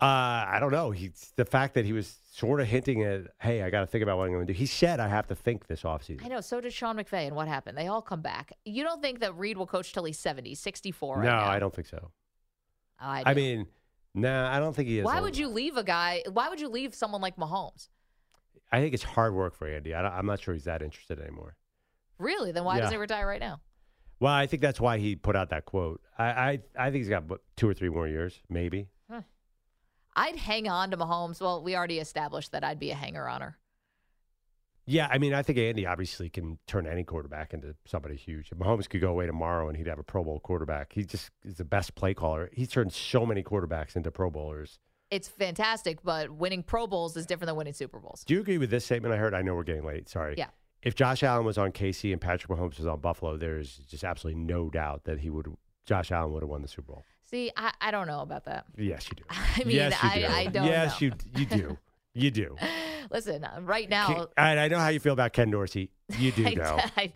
Uh, 0.02 0.06
I 0.48 0.58
don't 0.60 0.72
know. 0.72 0.92
He's 0.92 1.34
the 1.36 1.44
fact 1.44 1.74
that 1.74 1.84
he 1.84 1.92
was 1.92 2.18
sort 2.32 2.62
of 2.62 2.68
hinting 2.68 3.04
at, 3.04 3.24
hey, 3.42 3.64
I 3.64 3.70
got 3.70 3.82
to 3.82 3.88
think 3.88 4.02
about 4.02 4.18
what 4.18 4.26
I'm 4.26 4.32
going 4.32 4.48
to 4.48 4.54
do. 4.54 4.58
He 4.58 4.66
said 4.66 5.00
I 5.02 5.10
have 5.10 5.28
to 5.28 5.36
think 5.36 5.68
this 5.68 5.84
offseason. 5.84 6.24
I 6.24 6.30
know. 6.30 6.40
So 6.40 6.62
did 6.62 6.72
Sean 6.72 6.96
McVay. 6.96 7.28
And 7.28 7.36
what 7.36 7.50
happened? 7.50 7.78
They 7.78 7.88
all 7.88 8.02
come 8.02 8.22
back. 8.22 8.54
You 8.64 8.84
don't 8.84 9.02
think 9.02 9.20
that 9.20 9.36
Reid 9.36 9.58
will 9.58 9.68
coach 9.68 9.92
till 9.92 10.06
he's 10.06 10.18
70, 10.18 10.56
64 10.56 11.18
right 11.18 11.26
no, 11.26 11.32
now? 11.32 11.46
I 11.46 11.60
don't 11.60 11.74
think 11.74 11.88
so. 11.88 12.12
I, 12.98 13.24
I 13.26 13.34
mean, 13.34 13.68
no, 14.14 14.46
I 14.46 14.60
don't 14.60 14.74
think 14.74 14.88
he 14.88 15.00
is. 15.00 15.06
why 15.06 15.20
would 15.20 15.38
you 15.38 15.48
leave 15.48 15.76
a 15.78 15.84
guy? 15.84 16.24
Why 16.32 16.50
would 16.50 16.62
you 16.62 16.70
leave 16.70 16.96
someone 16.96 17.22
like 17.22 17.36
Mahomes? 17.36 17.90
I 18.72 18.80
think 18.80 18.94
it's 18.94 19.04
hard 19.04 19.34
work 19.34 19.56
for 19.56 19.68
Andy. 19.68 19.94
I 19.94 20.02
I'm 20.18 20.26
not 20.26 20.40
sure 20.40 20.54
he's 20.54 20.66
that 20.66 20.82
interested 20.82 21.20
anymore. 21.20 21.56
Really? 22.18 22.52
Then 22.52 22.64
why 22.64 22.76
Yeah. 22.76 22.82
doesn't 22.82 22.96
he 22.96 23.00
retire 23.00 23.28
right 23.28 23.40
now? 23.40 23.62
Well, 24.20 24.34
I 24.34 24.48
think 24.48 24.62
that's 24.62 24.82
why 24.82 24.98
he 24.98 25.16
put 25.16 25.36
out 25.36 25.50
that 25.50 25.66
quote. 25.66 26.02
I, 26.18 26.26
I, 26.26 26.60
I 26.78 26.92
think 26.92 27.04
he's 27.04 27.10
got 27.10 27.24
two 27.56 27.70
or 27.70 27.74
three 27.74 27.90
more 27.90 28.08
years, 28.08 28.42
maybe. 28.50 28.88
I'd 30.20 30.36
hang 30.36 30.68
on 30.68 30.92
to 30.92 30.98
Mahomes. 30.98 31.40
Well, 31.40 31.64
we 31.64 31.78
already 31.78 32.00
established 32.00 32.52
that 32.52 32.62
I'd 32.62 32.78
be 32.78 32.92
a 32.92 32.96
hanger 32.96 33.28
on 33.28 33.40
her. 33.40 33.58
Yeah, 34.86 35.08
I 35.10 35.18
mean, 35.18 35.34
I 35.34 35.44
think 35.44 35.58
Andy 35.60 35.86
obviously 35.86 36.30
can 36.30 36.58
turn 36.68 36.88
any 36.88 37.06
quarterback 37.06 37.54
into 37.54 37.76
somebody 37.86 38.18
huge. 38.18 38.52
If 38.52 38.58
Mahomes 38.58 38.90
could 38.90 39.00
go 39.00 39.12
away 39.12 39.28
tomorrow 39.28 39.70
and 39.70 39.78
he'd 39.78 39.88
have 39.88 40.00
a 40.00 40.04
Pro 40.04 40.24
Bowl 40.24 40.40
quarterback. 40.40 40.92
He 40.92 41.06
just 41.06 41.30
is 41.46 41.56
the 41.56 41.64
best 41.64 41.96
play 41.96 42.14
caller. 42.14 42.50
He's 42.52 42.68
turned 42.68 42.92
so 42.92 43.26
many 43.26 43.44
quarterbacks 43.44 43.96
into 43.96 44.12
Pro 44.12 44.30
Bowlers. 44.30 44.80
It's 45.10 45.30
fantastic, 45.30 46.04
but 46.04 46.32
winning 46.32 46.64
Pro 46.64 46.86
Bowls 46.86 47.16
is 47.16 47.26
different 47.26 47.48
than 47.48 47.56
winning 47.56 47.74
Super 47.74 48.00
Bowls. 48.00 48.26
Do 48.26 48.34
you 48.34 48.42
agree 48.42 48.58
with 48.58 48.72
this 48.72 48.84
statement 48.84 49.14
I 49.14 49.18
heard? 49.18 49.34
I 49.34 49.42
know 49.42 49.56
we're 49.56 49.64
getting 49.64 49.86
late. 49.86 50.10
Sorry. 50.10 50.36
Yeah. 50.38 50.50
If 50.82 50.96
Josh 50.96 51.24
Allen 51.24 51.46
was 51.46 51.58
on 51.58 51.72
KC 51.72 52.12
and 52.12 52.20
Patrick 52.20 52.52
Mahomes 52.52 52.78
was 52.78 52.88
on 52.88 53.00
Buffalo, 53.00 53.38
there's 53.38 53.78
just 53.90 54.04
absolutely 54.04 54.42
no 54.42 54.70
doubt 54.70 55.06
that 55.06 55.20
he 55.20 55.30
would. 55.30 55.48
Josh 55.86 56.12
Allen 56.12 56.34
would 56.34 56.44
have 56.44 56.50
won 56.50 56.62
the 56.62 56.68
Super 56.68 56.94
Bowl. 56.94 57.04
See, 57.30 57.52
I, 57.56 57.72
I 57.80 57.92
don't 57.92 58.08
know 58.08 58.22
about 58.22 58.46
that. 58.46 58.66
Yes, 58.78 59.08
you 59.10 59.16
do. 59.18 59.24
I 59.30 59.64
mean, 59.64 59.76
yes, 59.76 59.94
you 60.02 60.10
I- 60.10 60.20
do. 60.20 60.26
I 60.28 60.46
don't 60.48 60.66
Yes, 60.66 61.02
know. 61.02 61.08
you 61.08 61.14
you 61.36 61.46
do. 61.46 61.78
You 62.16 62.32
do. 62.32 62.56
Listen, 63.12 63.44
uh, 63.44 63.60
right 63.62 63.90
now, 63.90 64.28
And 64.38 64.60
I 64.60 64.68
know 64.68 64.78
how 64.78 64.90
you 64.90 65.00
feel 65.00 65.14
about 65.14 65.34
Ken 65.34 65.50
Dorsey. 65.50 65.90
You 66.18 66.32
do 66.32 66.46
I, 66.48 66.54
know. 66.54 66.80
I, 66.98 67.12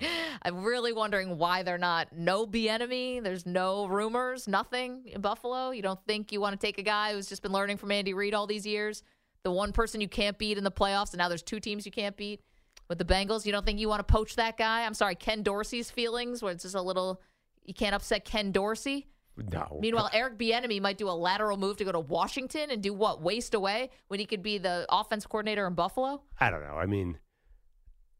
am 0.45 0.63
really 0.63 0.91
wondering 0.93 1.38
why 1.38 1.62
they're 1.63 1.78
not 1.78 2.13
no 2.15 2.47
Bieniemy. 2.47 3.21
There's 3.23 3.45
no 3.45 3.88
rumors, 3.88 4.47
nothing 4.47 5.04
in 5.08 5.21
Buffalo. 5.21 5.71
You 5.71 5.82
don't 5.84 5.99
think 6.08 6.32
you 6.32 6.41
want 6.41 6.60
to 6.60 6.65
take 6.65 6.78
a 6.80 6.84
guy 6.84 7.13
who's 7.13 7.28
just 7.28 7.41
been 7.43 7.52
learning 7.52 7.78
from 7.78 7.91
Andy 7.91 8.13
Reid 8.13 8.34
all 8.34 8.47
these 8.47 8.65
years, 8.65 9.04
the 9.43 9.52
one 9.52 9.71
person 9.71 9.99
you 10.02 10.08
can't 10.08 10.38
beat 10.38 10.58
in 10.58 10.63
the 10.63 10.71
playoffs, 10.71 11.12
and 11.12 11.17
now 11.19 11.28
there's 11.30 11.43
two 11.43 11.60
teams 11.60 11.86
you 11.86 11.91
can't 11.91 12.15
beat 12.17 12.41
with 12.88 12.97
the 12.97 13.06
Bengals. 13.06 13.45
You 13.45 13.52
don't 13.52 13.65
think 13.65 13.80
you 13.80 13.89
want 13.89 14.08
to 14.08 14.12
poach 14.12 14.36
that 14.36 14.58
guy? 14.58 14.86
I'm 14.86 14.93
sorry, 14.95 15.15
Ken 15.15 15.43
Dorsey's 15.43 15.91
feelings, 15.91 16.41
where 16.41 16.52
it's 16.52 16.63
just 16.63 16.76
a 16.76 16.82
little. 16.82 17.21
You 17.65 17.73
can't 17.73 17.93
upset 17.95 18.26
Ken 18.26 18.52
Dorsey. 18.52 19.08
No. 19.36 19.80
Meanwhile, 19.82 20.10
Eric 20.13 20.38
Bieniemy 20.38 20.82
might 20.82 20.98
do 20.98 21.10
a 21.10 21.12
lateral 21.12 21.58
move 21.58 21.78
to 21.78 21.86
go 21.86 21.91
to 21.91 22.00
Washington 22.00 22.69
and 22.69 22.84
do 22.84 22.93
what? 22.93 23.22
Waste 23.22 23.54
away 23.54 23.89
when 24.08 24.19
he 24.19 24.26
could 24.26 24.43
be 24.43 24.58
the 24.60 24.86
offense 24.89 25.26
coordinator 25.26 25.65
in 25.65 25.74
Buffalo. 25.74 26.22
I 26.39 26.50
don't 26.50 26.63
know. 26.63 26.76
I 26.76 26.86
mean, 26.86 27.17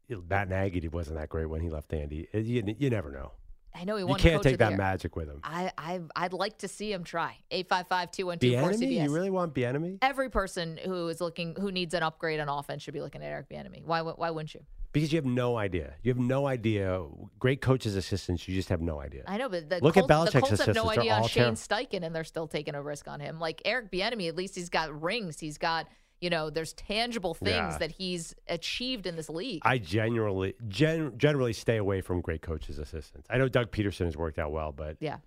Matt 0.08 0.48
Nagy 0.48 0.88
wasn't 0.88 1.18
that 1.18 1.28
great 1.28 1.46
when 1.46 1.60
he 1.60 1.70
left 1.70 1.92
Andy. 1.92 2.28
Uh, 2.34 2.38
You, 2.38 2.62
you 2.78 2.90
never 2.90 3.10
know. 3.10 3.32
I 3.76 3.84
know 3.84 3.96
he 3.96 4.02
You 4.02 4.14
can't 4.14 4.42
take 4.42 4.58
that 4.58 4.70
Year. 4.70 4.78
magic 4.78 5.16
with 5.16 5.28
him. 5.28 5.40
I, 5.42 5.72
I 5.76 6.00
I'd 6.14 6.32
like 6.32 6.58
to 6.58 6.68
see 6.68 6.92
him 6.92 7.02
try. 7.02 7.36
855-212-4CBS. 7.50 8.38
Bieniemy? 8.40 9.04
You 9.04 9.14
really 9.14 9.30
want 9.30 9.52
Bieniemy? 9.52 9.98
Every 10.00 10.30
person 10.30 10.78
who 10.84 11.08
is 11.08 11.20
looking 11.20 11.56
who 11.56 11.72
needs 11.72 11.92
an 11.94 12.02
upgrade 12.02 12.38
on 12.38 12.48
offense 12.48 12.82
should 12.82 12.94
be 12.94 13.00
looking 13.00 13.22
at 13.22 13.28
Eric 13.28 13.48
Bieniemy. 13.48 13.84
Why 13.84 14.02
why 14.02 14.30
wouldn't 14.30 14.54
you? 14.54 14.60
Because 14.94 15.12
you 15.12 15.18
have 15.18 15.26
no 15.26 15.58
idea. 15.58 15.94
You 16.02 16.10
have 16.12 16.18
no 16.18 16.46
idea. 16.46 17.04
Great 17.38 17.60
coaches' 17.60 17.96
assistants, 17.96 18.48
you 18.48 18.54
just 18.54 18.70
have 18.70 18.80
no 18.80 19.00
idea. 19.00 19.24
I 19.26 19.36
know, 19.36 19.50
but 19.50 19.68
the 19.68 19.80
Look 19.82 19.96
at 19.98 20.08
Colts, 20.08 20.32
the 20.32 20.38
Belichick's 20.38 20.48
Colts 20.48 20.64
have 20.64 20.74
no 20.74 20.88
idea 20.88 21.12
on 21.14 21.28
Shane 21.28 21.56
terrible. 21.56 21.56
Steichen, 21.56 22.02
and 22.04 22.14
they're 22.14 22.24
still 22.24 22.46
taking 22.46 22.74
a 22.74 22.82
risk 22.82 23.08
on 23.08 23.20
him. 23.20 23.38
Like 23.38 23.60
Eric 23.66 23.90
Bieniemy, 23.90 24.28
at 24.28 24.36
least 24.36 24.54
he's 24.54 24.70
got 24.70 25.02
rings. 25.02 25.38
He's 25.38 25.58
got 25.58 25.86
you 26.20 26.30
know, 26.30 26.48
there's 26.48 26.72
tangible 26.72 27.34
things 27.34 27.50
Yeah. 27.74 27.78
that 27.78 27.90
he's 27.90 28.34
achieved 28.48 29.06
in 29.06 29.14
this 29.14 29.28
league. 29.28 29.60
I 29.62 29.76
generally 29.76 30.54
gen, 30.68 31.18
generally 31.18 31.52
stay 31.52 31.76
away 31.76 32.00
from 32.00 32.22
great 32.22 32.40
coaches' 32.40 32.78
assistants. 32.78 33.26
I 33.28 33.36
know 33.36 33.46
Doug 33.46 33.70
Pederson 33.70 34.06
has 34.06 34.16
worked 34.16 34.38
out 34.38 34.50
well, 34.50 34.72
but 34.72 34.96
yeah. 35.00 35.18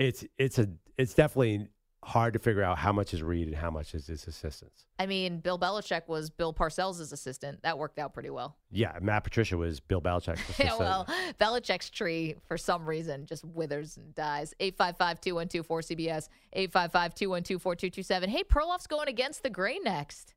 it's 0.00 0.24
it's 0.38 0.58
a 0.58 0.68
it's 0.98 1.14
definitely 1.14 1.68
hard 2.04 2.32
to 2.32 2.38
figure 2.38 2.62
out 2.62 2.78
how 2.78 2.92
much 2.92 3.14
is 3.14 3.22
Reid 3.22 3.46
and 3.48 3.56
how 3.56 3.70
much 3.70 3.94
is 3.94 4.08
his 4.08 4.26
assistants. 4.26 4.86
I 4.98 5.06
mean, 5.06 5.38
Bill 5.38 5.58
Belichick 5.58 6.08
was 6.08 6.30
Bill 6.30 6.52
Parcells' 6.52 7.12
assistant. 7.12 7.62
That 7.62 7.78
worked 7.78 7.98
out 7.98 8.12
pretty 8.12 8.30
well. 8.30 8.56
Yeah, 8.70 8.98
Matt 9.00 9.22
Patricia 9.24 9.56
was 9.56 9.78
Bill 9.80 10.00
Belichick's 10.00 10.40
assistant. 10.50 10.68
Yeah, 10.70 10.76
well, 10.78 11.06
Belichick's 11.40 11.90
tree, 11.90 12.34
for 12.48 12.56
some 12.58 12.86
reason, 12.88 13.26
just 13.26 13.44
withers 13.44 13.96
and 13.96 14.14
dies. 14.14 14.52
855 14.58 15.20
212 15.20 15.68
4CBS, 15.68 16.28
855 16.52 17.14
212 17.14 17.62
4227. 17.62 18.28
Hey, 18.30 18.42
Perloff's 18.42 18.86
going 18.86 19.08
against 19.08 19.42
the 19.42 19.50
gray 19.50 19.78
next. 19.78 20.34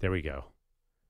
there 0.00 0.10
we 0.12 0.22
go. 0.22 0.44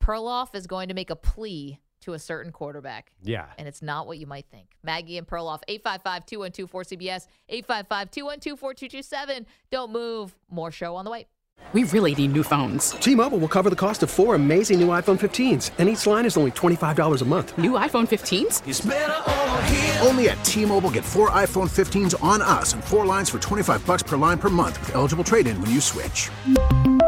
Perloff 0.02 0.54
is 0.54 0.66
going 0.66 0.88
to 0.88 0.94
make 0.94 1.11
a 1.11 1.16
plea 1.16 1.81
to 2.09 2.14
a 2.14 2.18
certain 2.18 2.51
quarterback. 2.53 3.12
Yeah. 3.23 3.47
And 3.59 3.68
it's 3.68 3.83
not 3.83 4.07
what 4.07 4.16
you 4.18 4.27
might 4.27 4.47
think. 4.51 4.77
Maggie 4.83 5.18
and 5.18 5.27
Perloff, 5.27 5.61
855 5.68 6.25
212 6.27 6.71
4CBS, 6.71 7.27
855 7.49 8.11
212 8.11 8.59
4227. 8.59 9.47
Don't 9.71 9.92
move. 9.92 10.35
More 10.51 10.71
show 10.71 10.97
on 10.97 11.05
the 11.05 11.11
way. 11.11 11.27
We 11.73 11.85
really 11.85 12.14
need 12.14 12.33
new 12.33 12.44
phones. 12.44 12.92
T-Mobile 12.92 13.38
will 13.38 13.49
cover 13.49 13.68
the 13.68 13.77
cost 13.77 14.03
of 14.03 14.11
four 14.11 14.37
amazing 14.37 14.81
new 14.81 14.88
iPhone 14.88 15.18
15s, 15.18 15.73
and 15.77 15.88
each 15.88 16.07
line 16.07 16.25
is 16.25 16.37
only 16.37 16.53
$25 16.53 17.21
a 17.21 17.25
month. 17.25 17.59
New 17.59 17.73
iPhone 17.73 18.07
15s? 18.09 20.07
Only 20.07 20.29
at 20.31 20.42
T-Mobile 20.44 20.90
get 20.90 21.05
four 21.05 21.31
iPhone 21.31 21.68
15s 21.68 22.14
on 22.23 22.40
us 22.40 22.73
and 22.73 22.83
four 22.83 23.05
lines 23.05 23.29
for 23.29 23.38
25 23.38 23.85
bucks 23.85 24.03
per 24.03 24.16
line 24.16 24.38
per 24.38 24.49
month 24.49 24.81
with 24.81 24.94
eligible 24.94 25.25
trade-in 25.25 25.61
when 25.61 25.71
you 25.71 25.81
switch. 25.81 26.31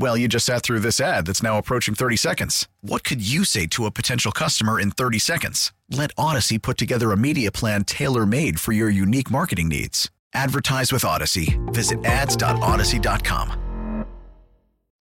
Well, 0.00 0.16
you 0.16 0.28
just 0.28 0.46
sat 0.46 0.62
through 0.62 0.80
this 0.80 0.98
ad 0.98 1.26
that's 1.26 1.42
now 1.42 1.58
approaching 1.58 1.94
30 1.94 2.16
seconds. 2.16 2.66
What 2.80 3.04
could 3.04 3.20
you 3.20 3.44
say 3.44 3.66
to 3.66 3.84
a 3.84 3.90
potential 3.90 4.32
customer 4.32 4.80
in 4.80 4.92
30 4.92 5.18
seconds? 5.18 5.72
Let 5.90 6.14
Audacy 6.16 6.60
put 6.60 6.78
together 6.78 7.12
a 7.12 7.18
media 7.18 7.52
plan 7.52 7.84
tailor 7.84 8.24
made 8.24 8.58
for 8.58 8.72
your 8.72 8.88
unique 8.88 9.30
marketing 9.30 9.68
needs. 9.68 10.10
Advertise 10.32 10.90
with 10.90 11.02
Audacy. 11.02 11.58
Visit 11.74 12.02
ads.audacy.com. 12.06 14.06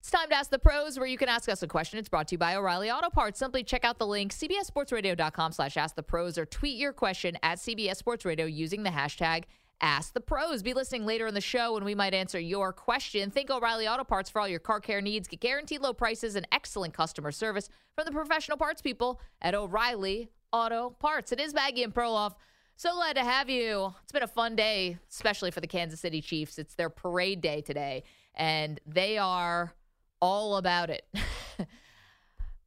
It's 0.01 0.11
time 0.11 0.31
to 0.31 0.35
ask 0.35 0.51
the 0.51 0.59
pros 0.59 0.99
where 0.99 1.07
you 1.07 1.19
can 1.19 1.29
ask 1.29 1.49
us 1.49 1.63
a 1.63 1.69
question. 1.69 2.01
It's 2.01 2.09
brought 2.09 2.27
to 2.29 2.35
you 2.35 2.39
by 2.39 2.57
O'Reilly 2.57 2.91
Auto 2.91 3.11
Parts. 3.11 3.39
Simply 3.39 3.63
check 3.63 3.85
out 3.85 3.99
the 3.99 4.07
link, 4.07 4.33
cbsportsradio.com 4.33 5.53
slash 5.53 5.77
ask 5.77 5.95
the 5.95 6.03
pros 6.03 6.39
or 6.39 6.47
tweet 6.47 6.77
your 6.77 6.93
question 6.93 7.39
at 7.45 7.59
CBS 7.59 7.99
Sports 7.99 8.25
Radio 8.25 8.47
using 8.47 8.83
the 8.83 8.91
hashtag 8.91 9.45
Ask 9.81 10.13
the 10.13 10.21
Pros. 10.21 10.63
Be 10.63 10.75
listening 10.75 11.07
later 11.07 11.27
in 11.27 11.35
the 11.35 11.41
show 11.41 11.77
and 11.77 11.85
we 11.85 11.95
might 11.95 12.15
answer 12.15 12.41
your 12.41 12.73
question. 12.73 13.31
Think 13.31 13.51
O'Reilly 13.51 13.87
Auto 13.87 14.05
Parts 14.05 14.29
for 14.29 14.41
all 14.41 14.49
your 14.49 14.59
car 14.59 14.81
care 14.81 15.01
needs. 15.01 15.29
Get 15.29 15.41
guaranteed 15.41 15.81
low 15.81 15.93
prices 15.93 16.35
and 16.35 16.47
excellent 16.51 16.95
customer 16.95 17.31
service 17.31 17.69
from 17.95 18.05
the 18.05 18.11
professional 18.11 18.57
parts 18.57 18.83
people 18.83 19.21
at 19.41 19.55
O'Reilly 19.55 20.31
Auto 20.53 20.91
Parts. 20.91 21.31
It 21.33 21.41
is 21.41 21.55
Maggie 21.55 21.85
and 21.85 21.95
Perloff. 21.95 22.35
So 22.77 22.95
glad 22.95 23.17
to 23.17 23.25
have 23.25 23.49
you. 23.49 23.95
It's 24.03 24.13
been 24.13 24.23
a 24.23 24.29
fun 24.29 24.57
day, 24.57 24.99
especially 25.11 25.51
for 25.51 25.61
the 25.61 25.67
Kansas 25.67 26.01
City 26.01 26.21
Chiefs. 26.21 26.59
It's 26.59 26.75
their 26.75 26.91
parade 26.91 27.41
day 27.41 27.61
today, 27.61 28.05
and 28.35 28.81
they 28.87 29.19
are 29.19 29.75
all 30.21 30.57
about 30.57 30.91
it. 30.91 31.05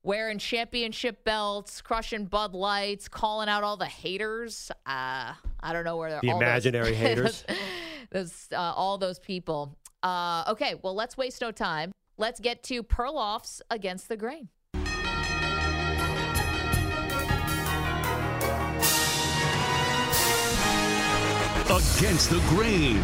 Wearing 0.04 0.40
championship 0.40 1.24
belts, 1.24 1.80
crushing 1.80 2.26
Bud 2.26 2.56
Lights, 2.56 3.08
calling 3.08 3.48
out 3.48 3.64
all 3.64 3.78
the 3.78 3.86
haters. 3.86 4.72
Uh, 4.88 5.34
I 5.60 5.74
don't 5.74 5.86
know 5.86 5.96
where 5.96 6.10
they're 6.10 6.22
The 6.22 6.32
all 6.32 6.38
imaginary 6.38 6.86
those, 6.92 6.98
haters. 6.98 7.46
those, 8.10 8.48
uh, 8.52 8.56
all 8.58 8.98
those 8.98 9.20
people. 9.20 9.78
Uh, 10.02 10.44
okay, 10.48 10.74
well, 10.82 10.96
let's 10.96 11.18
waste 11.18 11.40
no 11.42 11.52
time. 11.52 11.92
Let's 12.18 12.40
get 12.40 12.64
to 12.64 12.82
Perloffs 12.82 13.62
against 13.70 14.10
the 14.10 14.18
grain. 14.18 14.50
Against 21.70 22.32
the 22.32 22.42
grain. 22.50 23.04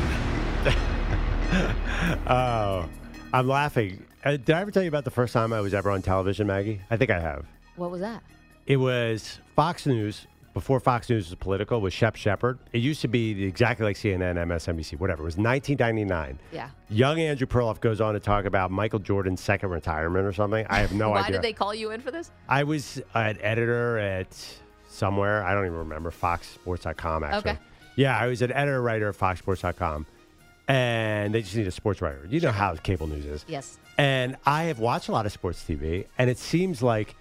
oh, 2.28 2.90
I'm 3.32 3.48
laughing. 3.48 4.07
Uh, 4.26 4.32
did 4.32 4.50
I 4.52 4.62
ever 4.62 4.72
tell 4.72 4.84
you 4.84 4.90
about 4.90 5.06
the 5.06 5.12
first 5.12 5.34
time 5.34 5.54
I 5.54 5.62
was 5.62 5.74
ever 5.74 5.92
on 5.92 6.02
television, 6.02 6.48
Maggie? 6.48 6.82
I 6.90 6.98
think 6.98 7.12
I 7.12 7.20
have. 7.20 7.46
What 7.76 7.92
was 7.92 8.02
that? 8.02 8.24
It 8.66 8.78
was 8.78 9.40
Fox 9.56 9.86
News 9.86 10.28
before 10.54 10.80
Fox 10.80 11.08
News 11.10 11.30
was 11.30 11.36
political 11.36 11.80
with 11.82 11.94
Shep 11.94 12.16
Shepard. 12.16 12.58
It 12.74 12.80
used 12.80 13.02
to 13.02 13.08
be 13.08 13.44
exactly 13.46 13.86
like 13.86 13.96
CNN, 13.96 14.36
MSNBC, 14.36 15.00
whatever. 15.00 15.22
It 15.22 15.26
was 15.26 15.38
1999. 15.38 16.40
Yeah. 16.52 16.70
Young 16.90 17.20
Andrew 17.20 17.46
Perloff 17.46 17.80
goes 17.80 18.02
on 18.02 18.16
to 18.16 18.20
talk 18.20 18.46
about 18.46 18.72
Michael 18.72 19.00
Jordan's 19.00 19.40
second 19.40 19.70
retirement 19.70 20.26
or 20.26 20.34
something. 20.34 20.66
I 20.68 20.80
have 20.80 20.94
no 20.94 21.10
Why 21.12 21.20
idea. 21.20 21.26
Why 21.26 21.32
did 21.34 21.42
they 21.44 21.54
call 21.54 21.76
you 21.76 21.92
in 21.92 22.02
for 22.02 22.10
this? 22.10 22.32
I 22.50 22.64
was 22.64 23.00
an 23.14 23.38
editor 23.40 24.00
at 24.00 24.36
somewhere. 24.90 25.44
I 25.46 25.54
don't 25.54 25.66
even 25.68 25.78
remember. 25.78 26.10
FoxSports.com, 26.10 27.24
actually. 27.24 27.52
Okay. 27.52 27.60
Yeah, 27.96 28.18
I 28.18 28.26
was 28.28 28.42
an 28.42 28.52
editor 28.52 28.82
writer 28.82 29.10
at 29.10 29.16
FoxSports.com. 29.16 30.08
And 30.68 31.34
they 31.34 31.44
just 31.44 31.56
need 31.56 31.68
a 31.68 31.72
sports 31.72 32.02
writer. 32.02 32.26
You 32.28 32.42
know 32.42 32.52
how 32.52 32.76
cable 32.76 33.08
news 33.08 33.26
is. 33.26 33.46
Yes. 33.48 33.78
And 33.98 34.38
I 34.46 34.64
have 34.66 34.80
watched 34.80 35.10
a 35.10 35.12
lot 35.12 35.26
of 35.26 35.32
sports 35.32 35.64
TV, 35.68 36.06
and 36.18 36.30
it 36.30 36.38
seems 36.38 36.84
like 36.84 37.16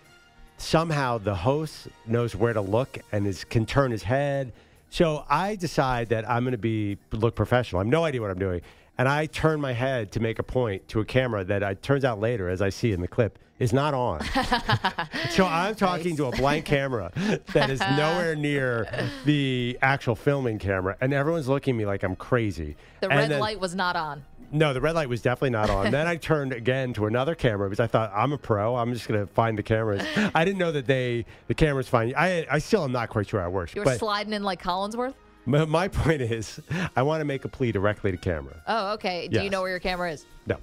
somehow 0.58 1.18
the 1.18 1.34
host 1.34 1.88
knows 2.06 2.34
where 2.36 2.52
to 2.52 2.60
look 2.60 2.98
and 3.12 3.26
is, 3.26 3.44
can 3.44 3.64
turn 3.66 3.90
his 3.90 4.02
head. 4.02 4.52
So 4.90 5.24
I 5.28 5.56
decide 5.56 6.10
that 6.10 6.28
I'm 6.28 6.44
going 6.44 6.52
to 6.52 6.58
be 6.58 6.98
look 7.12 7.34
professional. 7.34 7.80
I 7.80 7.84
have 7.84 7.90
no 7.90 8.04
idea 8.04 8.20
what 8.20 8.30
I'm 8.30 8.38
doing, 8.38 8.60
and 8.98 9.08
I 9.08 9.26
turn 9.26 9.60
my 9.60 9.72
head 9.72 10.12
to 10.12 10.20
make 10.20 10.38
a 10.38 10.42
point 10.42 10.86
to 10.88 11.00
a 11.00 11.04
camera 11.04 11.44
that 11.44 11.62
I, 11.62 11.74
turns 11.74 12.04
out 12.04 12.20
later, 12.20 12.48
as 12.48 12.60
I 12.60 12.68
see 12.68 12.92
in 12.92 13.00
the 13.00 13.08
clip, 13.08 13.38
is 13.58 13.72
not 13.72 13.94
on. 13.94 14.22
so 15.30 15.46
I'm 15.46 15.74
talking 15.76 16.14
to 16.18 16.26
a 16.26 16.30
blank 16.32 16.66
camera 16.66 17.10
that 17.54 17.70
is 17.70 17.80
nowhere 17.80 18.36
near 18.36 18.86
the 19.24 19.78
actual 19.80 20.14
filming 20.14 20.58
camera, 20.58 20.96
and 21.00 21.14
everyone's 21.14 21.48
looking 21.48 21.74
at 21.74 21.78
me 21.78 21.86
like 21.86 22.02
I'm 22.02 22.16
crazy. 22.16 22.76
The 23.00 23.08
And 23.08 23.18
red 23.18 23.30
then- 23.30 23.40
light 23.40 23.58
was 23.58 23.74
not 23.74 23.96
on. 23.96 24.24
No, 24.52 24.72
the 24.72 24.80
red 24.80 24.94
light 24.94 25.08
was 25.08 25.22
definitely 25.22 25.50
not 25.50 25.70
on. 25.70 25.90
then 25.90 26.06
I 26.06 26.16
turned 26.30 26.52
again 26.52 26.92
to 26.94 27.06
another 27.06 27.34
camera 27.34 27.68
because 27.68 27.80
I 27.80 27.86
thought 27.86 28.12
I'm 28.14 28.32
a 28.32 28.38
pro. 28.38 28.76
I'm 28.76 28.92
just 28.92 29.08
going 29.08 29.20
to 29.20 29.26
find 29.32 29.58
the 29.58 29.62
cameras. 29.62 30.02
I 30.34 30.44
didn't 30.44 30.58
know 30.58 30.72
that 30.72 30.86
they 30.86 31.24
the 31.48 31.54
cameras 31.54 31.88
find. 31.88 32.10
You. 32.10 32.16
I 32.16 32.46
I 32.50 32.58
still 32.58 32.84
am 32.84 32.92
not 32.92 33.08
quite 33.08 33.28
sure 33.28 33.40
how 33.40 33.48
it 33.48 33.52
works. 33.52 33.74
You 33.74 33.80
were 33.82 33.86
but 33.86 33.98
sliding 33.98 34.32
in 34.32 34.42
like 34.42 34.62
Collinsworth? 34.62 35.14
my, 35.46 35.64
my 35.64 35.88
point 35.88 36.20
is, 36.20 36.60
I 36.96 37.02
want 37.02 37.20
to 37.20 37.24
make 37.24 37.44
a 37.44 37.48
plea 37.48 37.72
directly 37.72 38.10
to 38.10 38.16
camera. 38.16 38.62
Oh, 38.66 38.94
okay. 38.94 39.28
Do 39.28 39.42
you 39.42 39.50
know 39.50 39.60
where 39.62 39.70
your 39.70 39.80
camera 39.80 40.12
is? 40.12 40.26
No, 40.46 40.58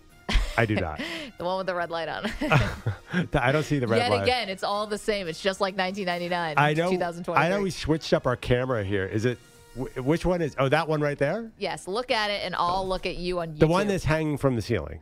I 0.58 0.66
do 0.66 0.76
not. 0.76 1.02
The 1.40 1.46
one 1.46 1.58
with 1.58 1.66
the 1.66 1.74
red 1.74 1.90
light 1.90 2.08
on. 2.08 2.32
I 3.34 3.52
don't 3.52 3.64
see 3.64 3.80
the 3.80 3.88
red 3.88 3.98
Yet 3.98 4.12
light. 4.12 4.18
Yet 4.18 4.24
again, 4.24 4.50
it's 4.50 4.64
all 4.64 4.86
the 4.86 5.00
same. 5.00 5.28
It's 5.28 5.42
just 5.42 5.60
like 5.60 5.76
1999. 5.76 6.54
I 6.58 6.74
know. 6.76 6.92
2023. 6.92 7.34
I 7.44 7.50
know 7.50 7.60
we 7.64 7.72
switched 7.72 8.14
up 8.14 8.28
our 8.28 8.36
camera 8.36 8.84
here. 8.84 9.08
Is 9.08 9.26
it? 9.26 9.40
Wh- 9.78 10.06
Which 10.06 10.26
one 10.26 10.42
is? 10.42 10.56
Oh, 10.60 10.70
that 10.70 10.88
one 10.88 11.02
right 11.02 11.18
there. 11.18 11.52
Yes, 11.58 11.88
look 11.88 12.12
at 12.12 12.30
it, 12.30 12.42
and 12.44 12.56
I'll 12.56 12.88
look 12.88 13.06
at 13.06 13.16
you 13.18 13.40
on 13.40 13.50
YouTube. 13.54 13.60
The 13.60 13.68
one 13.68 13.88
that's 13.88 14.04
hanging 14.04 14.38
from 14.38 14.56
the 14.56 14.62
ceiling. 14.62 15.00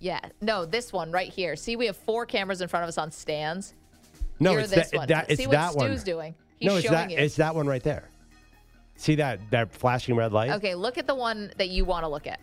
Yeah, 0.00 0.20
no, 0.40 0.64
this 0.66 0.92
one 0.92 1.10
right 1.12 1.32
here. 1.32 1.56
See, 1.56 1.76
we 1.76 1.86
have 1.86 1.96
four 1.96 2.26
cameras 2.26 2.60
in 2.60 2.68
front 2.68 2.82
of 2.84 2.88
us 2.88 2.98
on 2.98 3.10
stands. 3.10 3.74
No, 4.40 4.52
You're 4.52 4.60
it's 4.60 4.70
this 4.74 4.90
that. 4.90 4.96
one. 4.98 5.08
that 5.08 5.30
it's 5.30 5.40
See 5.42 5.46
that 5.50 5.68
what 5.74 5.76
one. 5.76 5.90
Stu's 5.90 6.04
doing. 6.04 6.34
He's 6.58 6.66
no, 6.68 6.76
it's 6.76 6.84
showing 6.86 6.94
that. 6.98 7.10
you. 7.10 7.18
It's 7.18 7.36
that 7.36 7.54
one 7.54 7.66
right 7.66 7.82
there. 7.82 8.08
See 8.96 9.14
that 9.16 9.40
that 9.50 9.72
flashing 9.72 10.14
red 10.16 10.32
light? 10.32 10.50
Okay, 10.50 10.74
look 10.74 10.98
at 10.98 11.06
the 11.06 11.14
one 11.14 11.52
that 11.56 11.68
you 11.68 11.84
want 11.84 12.04
to 12.04 12.08
look 12.08 12.26
at. 12.26 12.40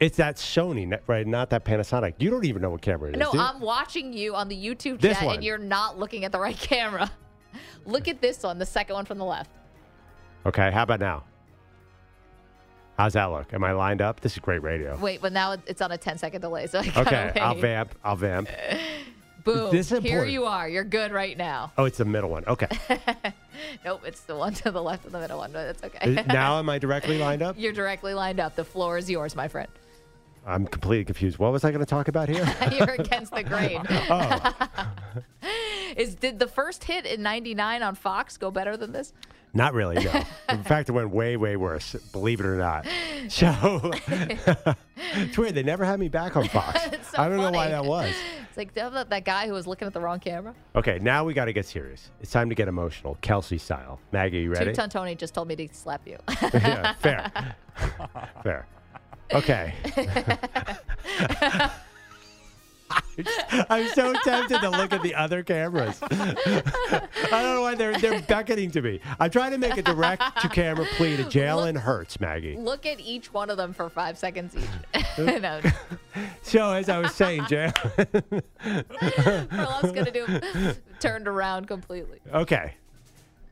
It's 0.00 0.16
that 0.16 0.36
Sony, 0.36 0.92
n- 0.92 0.98
right? 1.06 1.24
Not 1.26 1.50
that 1.50 1.64
Panasonic. 1.64 2.14
You 2.18 2.30
don't 2.30 2.44
even 2.44 2.60
know 2.62 2.70
what 2.70 2.82
camera 2.82 3.10
it 3.10 3.14
is. 3.16 3.20
No, 3.20 3.30
do 3.30 3.38
you? 3.38 3.44
I'm 3.44 3.60
watching 3.60 4.12
you 4.12 4.34
on 4.34 4.48
the 4.48 4.56
YouTube 4.56 5.00
This 5.00 5.16
chat, 5.18 5.26
one. 5.26 5.34
and 5.36 5.44
you're 5.44 5.58
not 5.58 5.96
looking 5.98 6.24
at 6.24 6.32
the 6.32 6.40
right 6.40 6.56
camera. 6.58 7.10
look 7.86 8.08
at 8.08 8.20
this 8.20 8.42
one, 8.42 8.58
the 8.58 8.66
second 8.66 8.94
one 8.94 9.04
from 9.04 9.18
the 9.18 9.24
left. 9.24 9.50
Okay, 10.44 10.70
how 10.70 10.82
about 10.82 11.00
now? 11.00 11.24
How's 12.98 13.14
that 13.14 13.26
look? 13.26 13.52
Am 13.54 13.64
I 13.64 13.72
lined 13.72 14.02
up? 14.02 14.20
This 14.20 14.32
is 14.32 14.38
great 14.38 14.62
radio. 14.62 14.96
Wait, 14.98 15.20
but 15.22 15.32
now 15.32 15.56
it's 15.66 15.80
on 15.80 15.92
a 15.92 15.98
10 15.98 16.18
second 16.18 16.40
delay, 16.40 16.66
so 16.66 16.80
I 16.80 16.86
gotta 16.88 17.00
Okay, 17.00 17.40
I'll 17.40 17.54
vamp. 17.54 17.94
I'll 18.04 18.16
vamp. 18.16 18.48
Boom. 19.44 19.72
This 19.72 19.90
is 19.90 20.02
Here 20.02 20.12
important. 20.12 20.32
you 20.32 20.44
are. 20.44 20.68
You're 20.68 20.84
good 20.84 21.10
right 21.10 21.36
now. 21.36 21.72
Oh, 21.76 21.84
it's 21.84 21.98
the 21.98 22.04
middle 22.04 22.30
one. 22.30 22.44
Okay. 22.46 22.68
Nope, 23.84 24.02
it's 24.06 24.22
the 24.22 24.34
one 24.34 24.54
to 24.54 24.70
the 24.70 24.82
left 24.82 25.04
of 25.06 25.12
the 25.12 25.20
middle 25.20 25.38
one, 25.38 25.52
but 25.52 25.66
it's 25.68 25.82
okay. 25.84 26.24
Now 26.26 26.58
am 26.58 26.68
I 26.68 26.78
directly 26.80 27.18
lined 27.18 27.42
up? 27.42 27.56
You're 27.58 27.72
directly 27.72 28.12
lined 28.14 28.40
up. 28.40 28.56
The 28.56 28.64
floor 28.64 28.98
is 28.98 29.08
yours, 29.10 29.36
my 29.36 29.46
friend. 29.48 29.68
I'm 30.46 30.66
completely 30.66 31.04
confused. 31.04 31.38
What 31.38 31.52
was 31.52 31.62
I 31.64 31.70
going 31.70 31.80
to 31.80 31.86
talk 31.86 32.08
about 32.08 32.28
here? 32.28 32.44
You're 32.72 32.94
against 32.94 33.32
the 33.32 33.44
grain. 33.44 33.82
oh, 33.88 34.54
Is 35.96 36.14
did 36.16 36.38
the 36.38 36.46
first 36.48 36.84
hit 36.84 37.06
in 37.06 37.22
'99 37.22 37.82
on 37.82 37.94
Fox 37.94 38.36
go 38.36 38.50
better 38.50 38.76
than 38.76 38.92
this? 38.92 39.12
Not 39.54 39.74
really. 39.74 40.02
No. 40.02 40.22
In 40.48 40.62
fact, 40.64 40.88
it 40.88 40.92
went 40.92 41.10
way, 41.10 41.36
way 41.36 41.56
worse. 41.56 41.94
Believe 42.12 42.40
it 42.40 42.46
or 42.46 42.56
not. 42.56 42.86
So 43.28 43.92
it's 45.14 45.38
weird. 45.38 45.54
They 45.54 45.62
never 45.62 45.84
had 45.84 46.00
me 46.00 46.08
back 46.08 46.36
on 46.36 46.48
Fox. 46.48 46.80
So 46.82 47.22
I 47.22 47.28
don't 47.28 47.36
know 47.36 47.52
why 47.52 47.68
that 47.68 47.84
was. 47.84 48.12
It's 48.48 48.56
like 48.56 48.74
that, 48.74 49.10
that 49.10 49.24
guy 49.24 49.46
who 49.46 49.52
was 49.52 49.68
looking 49.68 49.86
at 49.86 49.94
the 49.94 50.00
wrong 50.00 50.18
camera. 50.18 50.56
Okay, 50.74 50.98
now 51.00 51.24
we 51.24 51.32
got 51.32 51.44
to 51.44 51.52
get 51.52 51.64
serious. 51.64 52.10
It's 52.20 52.32
time 52.32 52.48
to 52.48 52.56
get 52.56 52.66
emotional, 52.66 53.16
Kelce 53.22 53.60
style. 53.60 54.00
Maggie, 54.10 54.40
you 54.40 54.50
ready? 54.50 54.64
Two 54.66 54.72
Ton 54.72 54.90
Tony 54.90 55.14
just 55.14 55.34
told 55.34 55.46
me 55.46 55.54
to 55.54 55.68
slap 55.72 56.04
you. 56.04 56.18
yeah, 56.52 56.94
fair. 56.94 57.30
fair. 58.42 58.66
Okay. 59.32 59.72
I'm 63.68 63.88
so 63.88 64.12
tempted 64.24 64.60
to 64.60 64.70
look 64.70 64.92
at 64.92 65.02
the 65.02 65.14
other 65.14 65.42
cameras. 65.42 65.98
I 66.10 67.06
don't 67.30 67.54
know 67.54 67.62
why 67.62 67.74
they're 67.74 67.98
they're 67.98 68.22
beckoning 68.22 68.70
to 68.72 68.82
me. 68.82 69.00
I'm 69.20 69.30
trying 69.30 69.52
to 69.52 69.58
make 69.58 69.76
a 69.76 69.82
direct 69.82 70.22
to 70.40 70.48
camera 70.48 70.86
plea 70.96 71.16
to 71.18 71.24
Jalen 71.24 71.76
Hurts, 71.78 72.20
Maggie. 72.20 72.56
Look 72.56 72.86
at 72.86 73.00
each 73.00 73.32
one 73.32 73.50
of 73.50 73.56
them 73.56 73.72
for 73.72 73.88
five 73.90 74.16
seconds 74.16 74.56
each. 74.56 75.18
no, 75.18 75.60
So 76.42 76.72
as 76.72 76.88
I 76.88 76.98
was 76.98 77.14
saying, 77.14 77.42
Jalen. 77.42 78.42
Perloff's 79.48 79.92
gonna 79.92 80.10
do 80.10 80.26
turned 81.00 81.28
around 81.28 81.66
completely. 81.68 82.20
okay. 82.32 82.74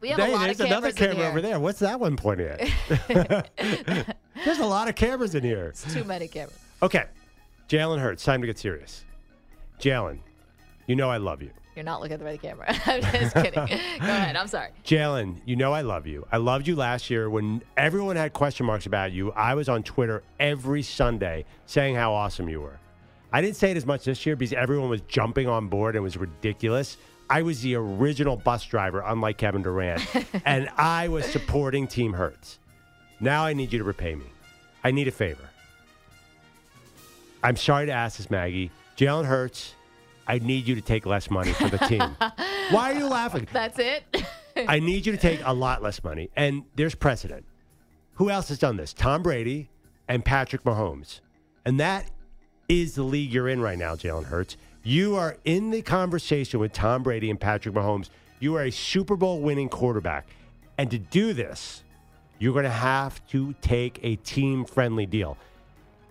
We 0.00 0.08
have 0.08 0.18
a 0.18 0.28
lot 0.28 0.44
there's 0.46 0.60
of 0.60 0.66
another 0.66 0.92
cameras 0.92 1.10
in 1.12 1.16
camera 1.16 1.28
over 1.28 1.40
there. 1.42 1.60
What's 1.60 1.80
that 1.80 2.00
one 2.00 2.16
pointing 2.16 2.46
at? 2.46 3.50
there's 4.46 4.58
a 4.58 4.64
lot 4.64 4.88
of 4.88 4.94
cameras 4.94 5.34
in 5.34 5.42
here. 5.44 5.66
It's 5.66 5.92
too 5.92 6.04
many 6.04 6.26
cameras. 6.26 6.58
Okay. 6.82 7.04
Jalen 7.68 7.98
Hurts, 8.00 8.24
time 8.24 8.40
to 8.40 8.46
get 8.46 8.58
serious. 8.58 9.04
Jalen, 9.80 10.18
you 10.86 10.96
know 10.96 11.10
I 11.10 11.16
love 11.16 11.42
you. 11.42 11.50
You're 11.74 11.84
not 11.84 12.00
looking 12.00 12.14
at 12.14 12.18
the 12.18 12.24
right 12.24 12.40
camera. 12.40 12.66
I'm 12.86 13.00
just 13.00 13.34
kidding. 13.34 13.52
Go 13.66 13.68
ahead. 13.68 14.36
I'm 14.36 14.48
sorry. 14.48 14.70
Jalen, 14.84 15.40
you 15.46 15.56
know 15.56 15.72
I 15.72 15.80
love 15.80 16.06
you. 16.06 16.26
I 16.30 16.36
loved 16.36 16.66
you 16.66 16.76
last 16.76 17.08
year 17.10 17.30
when 17.30 17.62
everyone 17.76 18.16
had 18.16 18.32
question 18.32 18.66
marks 18.66 18.86
about 18.86 19.12
you. 19.12 19.32
I 19.32 19.54
was 19.54 19.68
on 19.68 19.82
Twitter 19.82 20.22
every 20.38 20.82
Sunday 20.82 21.44
saying 21.66 21.94
how 21.94 22.12
awesome 22.12 22.48
you 22.48 22.60
were. 22.60 22.78
I 23.32 23.40
didn't 23.40 23.56
say 23.56 23.70
it 23.70 23.76
as 23.76 23.86
much 23.86 24.04
this 24.04 24.26
year 24.26 24.34
because 24.36 24.52
everyone 24.52 24.90
was 24.90 25.00
jumping 25.02 25.48
on 25.48 25.68
board 25.68 25.94
and 25.94 26.02
it 26.02 26.02
was 26.02 26.16
ridiculous. 26.16 26.96
I 27.30 27.42
was 27.42 27.62
the 27.62 27.76
original 27.76 28.36
bus 28.36 28.64
driver, 28.64 29.04
unlike 29.06 29.38
Kevin 29.38 29.62
Durant, 29.62 30.04
and 30.44 30.68
I 30.76 31.06
was 31.06 31.24
supporting 31.24 31.86
Team 31.86 32.12
Hurts. 32.12 32.58
Now 33.20 33.44
I 33.44 33.52
need 33.52 33.72
you 33.72 33.78
to 33.78 33.84
repay 33.84 34.16
me. 34.16 34.26
I 34.82 34.90
need 34.90 35.06
a 35.06 35.12
favor. 35.12 35.48
I'm 37.42 37.56
sorry 37.56 37.86
to 37.86 37.92
ask 37.92 38.16
this, 38.16 38.30
Maggie. 38.30 38.72
Jalen 39.00 39.24
Hurts, 39.24 39.76
I 40.26 40.40
need 40.40 40.68
you 40.68 40.74
to 40.74 40.82
take 40.82 41.06
less 41.06 41.30
money 41.30 41.54
for 41.54 41.70
the 41.70 41.78
team. 41.78 42.02
Why 42.70 42.92
are 42.92 42.98
you 42.98 43.06
laughing? 43.06 43.48
That's 43.50 43.78
it. 43.78 44.04
I 44.68 44.78
need 44.78 45.06
you 45.06 45.12
to 45.12 45.18
take 45.18 45.40
a 45.42 45.54
lot 45.54 45.82
less 45.82 46.04
money. 46.04 46.28
And 46.36 46.64
there's 46.76 46.94
precedent. 46.94 47.46
Who 48.16 48.28
else 48.28 48.50
has 48.50 48.58
done 48.58 48.76
this? 48.76 48.92
Tom 48.92 49.22
Brady 49.22 49.70
and 50.06 50.22
Patrick 50.22 50.64
Mahomes. 50.64 51.20
And 51.64 51.80
that 51.80 52.10
is 52.68 52.94
the 52.94 53.02
league 53.02 53.32
you're 53.32 53.48
in 53.48 53.62
right 53.62 53.78
now, 53.78 53.94
Jalen 53.96 54.26
Hurts. 54.26 54.58
You 54.82 55.16
are 55.16 55.38
in 55.46 55.70
the 55.70 55.80
conversation 55.80 56.60
with 56.60 56.74
Tom 56.74 57.02
Brady 57.02 57.30
and 57.30 57.40
Patrick 57.40 57.74
Mahomes. 57.74 58.10
You 58.38 58.54
are 58.56 58.64
a 58.64 58.70
Super 58.70 59.16
Bowl 59.16 59.40
winning 59.40 59.70
quarterback. 59.70 60.28
And 60.76 60.90
to 60.90 60.98
do 60.98 61.32
this, 61.32 61.84
you're 62.38 62.52
going 62.52 62.64
to 62.66 62.70
have 62.70 63.26
to 63.28 63.54
take 63.62 63.98
a 64.02 64.16
team 64.16 64.66
friendly 64.66 65.06
deal. 65.06 65.38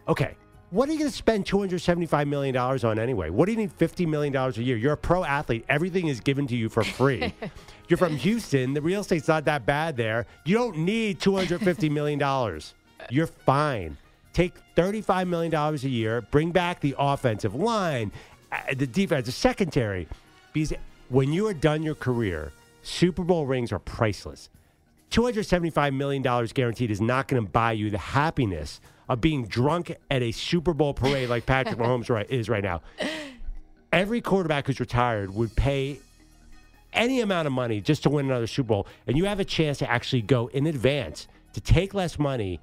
Okay. 0.07 0.35
What 0.71 0.87
are 0.87 0.91
you 0.91 0.99
going 0.99 1.09
to 1.09 1.15
spend 1.15 1.45
$275 1.45 2.27
million 2.27 2.55
on 2.55 2.99
anyway? 2.99 3.31
What 3.31 3.47
do 3.47 3.53
you 3.53 3.57
need 3.57 3.75
$50 3.75 4.07
million 4.07 4.35
a 4.35 4.51
year? 4.51 4.77
You're 4.77 4.93
a 4.93 4.97
pro 4.97 5.23
athlete. 5.23 5.65
Everything 5.67 6.07
is 6.07 6.19
given 6.19 6.45
to 6.45 6.55
you 6.55 6.69
for 6.69 6.83
free. 6.83 7.33
You're 7.87 7.97
from 7.97 8.15
Houston. 8.17 8.75
The 8.75 8.81
real 8.81 9.01
estate's 9.01 9.27
not 9.27 9.45
that 9.45 9.65
bad 9.65 9.97
there. 9.97 10.27
You 10.45 10.55
don't 10.55 10.77
need 10.77 11.19
$250 11.19 11.89
million. 11.91 12.61
You're 13.09 13.25
fine. 13.25 13.97
Take 14.31 14.53
$35 14.75 15.27
million 15.27 15.53
a 15.55 15.75
year, 15.77 16.21
bring 16.21 16.51
back 16.51 16.81
the 16.81 16.93
offensive 16.99 17.55
line, 17.55 18.11
uh, 18.51 18.59
the 18.75 18.85
defensive 18.85 19.33
secondary. 19.33 20.07
Because 20.53 20.73
when 21.09 21.33
you 21.33 21.47
are 21.47 21.53
done 21.53 21.81
your 21.81 21.95
career, 21.95 22.51
Super 22.83 23.23
Bowl 23.23 23.47
rings 23.47 23.71
are 23.71 23.79
priceless. 23.79 24.49
$275 25.09 25.95
million 25.95 26.21
guaranteed 26.53 26.91
is 26.91 27.01
not 27.01 27.27
going 27.27 27.43
to 27.43 27.49
buy 27.49 27.71
you 27.71 27.89
the 27.89 27.97
happiness 27.97 28.79
of 29.09 29.19
being 29.19 29.45
drunk 29.47 29.95
at 30.09 30.21
a 30.21 30.31
Super 30.31 30.73
Bowl 30.73 30.93
parade 30.93 31.29
like 31.29 31.45
Patrick 31.45 31.77
Mahomes 31.79 32.09
right, 32.09 32.29
is 32.29 32.47
right 32.47 32.63
now. 32.63 32.81
Every 33.91 34.21
quarterback 34.21 34.67
who's 34.67 34.79
retired 34.79 35.33
would 35.33 35.55
pay 35.55 35.99
any 36.93 37.21
amount 37.21 37.47
of 37.47 37.53
money 37.53 37.81
just 37.81 38.03
to 38.03 38.09
win 38.09 38.27
another 38.27 38.47
Super 38.47 38.67
Bowl. 38.67 38.87
And 39.07 39.17
you 39.17 39.25
have 39.25 39.39
a 39.39 39.45
chance 39.45 39.79
to 39.79 39.89
actually 39.89 40.21
go 40.21 40.47
in 40.47 40.67
advance 40.67 41.27
to 41.53 41.61
take 41.61 41.95
less 41.95 42.19
money 42.19 42.59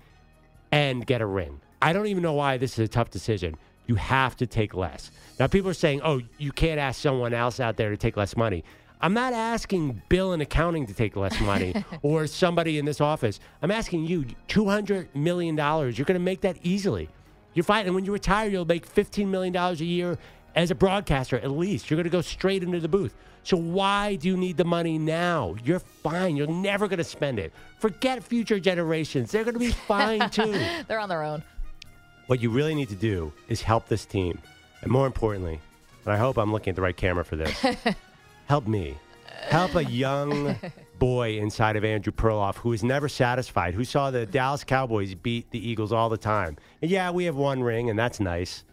and 0.71 1.05
get 1.05 1.21
a 1.21 1.27
ring. 1.27 1.61
I 1.83 1.93
don't 1.93 2.07
even 2.07 2.23
know 2.23 2.35
why 2.35 2.57
this 2.57 2.79
is 2.79 2.85
a 2.85 2.89
tough 2.89 3.11
decision. 3.11 3.57
You 3.87 3.97
have 3.97 4.37
to 4.37 4.47
take 4.47 4.75
less. 4.75 5.11
Now, 5.39 5.49
people 5.49 5.71
are 5.71 5.75
saying, 5.75 6.01
oh, 6.03 6.21
you 6.39 6.53
can't 6.53 6.81
ask 6.81 7.01
someone 7.01 7.35
else 7.35 7.61
out 7.61 7.77
there 7.77 7.91
to 7.91 7.97
take 7.97 8.17
less 8.17 8.37
money. 8.37 8.65
I'm 9.01 9.13
not 9.13 9.33
asking 9.33 10.03
Bill 10.09 10.33
in 10.33 10.41
accounting 10.41 10.87
to 10.87 10.95
take 10.95 11.17
less 11.17 11.39
money 11.41 11.75
or 12.03 12.27
somebody 12.27 12.79
in 12.79 12.85
this 12.85 13.01
office. 13.01 13.41
I'm 13.63 13.71
asking 13.71 14.07
you 14.07 14.25
$200 14.49 15.15
million. 15.15 15.57
You're 15.57 15.93
going 15.93 16.15
to 16.15 16.19
make 16.19 16.41
that 16.41 16.57
easily. 16.63 17.09
You're 17.55 17.65
fine. 17.65 17.87
And 17.87 17.95
when 17.95 18.05
you 18.05 18.13
retire, 18.13 18.49
you'll 18.49 18.65
make 18.65 18.93
$15 18.93 19.27
million 19.29 19.55
a 19.57 19.73
year 19.75 20.19
as 20.55 20.71
a 20.71 20.75
broadcaster 20.75 21.39
at 21.39 21.51
least. 21.51 21.91
You're 21.91 21.97
going 21.97 22.05
to 22.05 22.11
go 22.11 22.23
straight 22.23 22.63
into 22.63 22.81
the 22.81 22.89
booth. 22.89 23.15
So 23.43 23.57
why 23.57 24.17
do 24.17 24.27
you 24.29 24.37
need 24.37 24.57
the 24.57 24.65
money 24.65 24.99
now? 24.99 25.55
You're 25.63 25.79
fine. 25.79 26.35
You're 26.37 26.49
never 26.49 26.89
going 26.89 26.99
to 26.99 27.05
spend 27.05 27.39
it. 27.39 27.53
Forget 27.79 28.25
future 28.25 28.59
generations. 28.59 29.31
They're 29.31 29.45
going 29.45 29.55
to 29.55 29.61
be 29.61 29.71
fine 29.89 30.31
too. 30.31 30.59
They're 30.89 30.99
on 30.99 31.09
their 31.09 31.23
own. 31.23 31.43
What 32.27 32.41
you 32.41 32.51
really 32.51 32.75
need 32.75 32.89
to 32.89 32.97
do 32.97 33.33
is 33.49 33.63
help 33.63 33.87
this 33.87 34.05
team. 34.05 34.41
And 34.83 34.91
more 34.91 35.07
importantly, 35.07 35.61
and 36.05 36.13
I 36.13 36.17
hope 36.17 36.39
I'm 36.39 36.53
looking 36.53 36.71
at 36.71 36.77
the 36.77 36.83
right 36.83 36.97
camera 36.97 37.25
for 37.25 37.37
this, 37.37 37.65
help 38.47 38.67
me. 38.67 38.97
Help 39.49 39.75
a 39.77 39.85
young 39.85 40.57
boy 40.99 41.39
inside 41.39 41.77
of 41.77 41.85
Andrew 41.85 42.13
Perloff 42.13 42.57
who 42.57 42.73
is 42.73 42.83
never 42.83 43.09
satisfied, 43.09 43.75
who 43.75 43.85
saw 43.85 44.11
the 44.11 44.27
Dallas 44.27 44.65
Cowboys 44.65 45.15
beat 45.15 45.51
the 45.51 45.69
Eagles 45.69 45.93
all 45.93 46.09
the 46.09 46.17
time. 46.17 46.57
And 46.83 46.91
yeah, 46.91 47.11
we 47.11 47.25
have 47.27 47.37
one 47.37 47.63
ring, 47.63 47.91
and 47.91 47.99
that's 47.99 48.19
nice. 48.19 48.65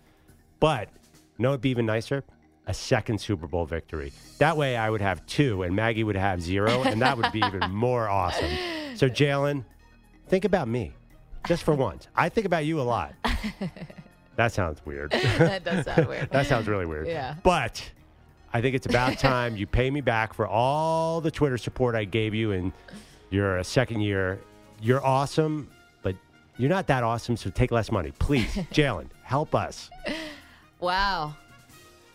But 0.59 0.89
you 1.37 1.43
know 1.43 1.49
what'd 1.49 1.61
be 1.61 1.69
even 1.69 1.85
nicer? 1.85 2.23
A 2.65 2.73
second 2.73 3.19
Super 3.19 3.45
Bowl 3.45 3.65
victory. 3.65 4.13
That 4.37 4.55
way 4.55 4.77
I 4.77 4.89
would 4.89 5.01
have 5.01 5.25
two, 5.25 5.63
and 5.63 5.75
Maggie 5.75 6.03
would 6.05 6.15
have 6.15 6.41
zero, 6.41 6.83
and 6.83 7.01
that 7.01 7.17
would 7.17 7.31
be 7.31 7.39
even 7.39 7.59
more 7.71 8.07
awesome. 8.07 8.51
So, 8.95 9.09
Jalen, 9.09 9.65
think 10.27 10.45
about 10.45 10.67
me 10.69 10.93
just 11.45 11.63
for 11.63 11.75
once. 11.75 12.07
I 12.15 12.29
think 12.29 12.45
about 12.47 12.65
you 12.65 12.79
a 12.79 12.83
lot. 12.83 13.13
That 14.35 14.51
sounds 14.51 14.83
weird. 14.83 15.11
That 15.11 15.63
does 15.63 15.85
sound 15.85 16.07
weird. 16.07 16.31
that 16.31 16.47
sounds 16.47 16.67
really 16.67 16.87
weird. 16.87 17.05
Yeah. 17.05 17.35
But 17.43 17.87
I 18.53 18.61
think 18.61 18.75
it's 18.75 18.85
about 18.85 19.17
time 19.19 19.57
you 19.57 19.67
pay 19.67 19.89
me 19.89 20.01
back 20.01 20.33
for 20.33 20.47
all 20.47 21.19
the 21.21 21.31
Twitter 21.31 21.57
support 21.57 21.95
I 21.95 22.05
gave 22.05 22.33
you 22.33 22.51
in 22.51 22.71
your 23.29 23.63
second 23.63 24.01
year. 24.01 24.39
You're 24.81 25.03
awesome, 25.05 25.69
but 26.03 26.15
you're 26.57 26.69
not 26.69 26.87
that 26.87 27.03
awesome, 27.03 27.35
so 27.35 27.49
take 27.49 27.71
less 27.71 27.91
money. 27.91 28.11
Please, 28.19 28.47
Jalen, 28.71 29.07
help 29.23 29.55
us. 29.55 29.89
Wow. 30.79 31.35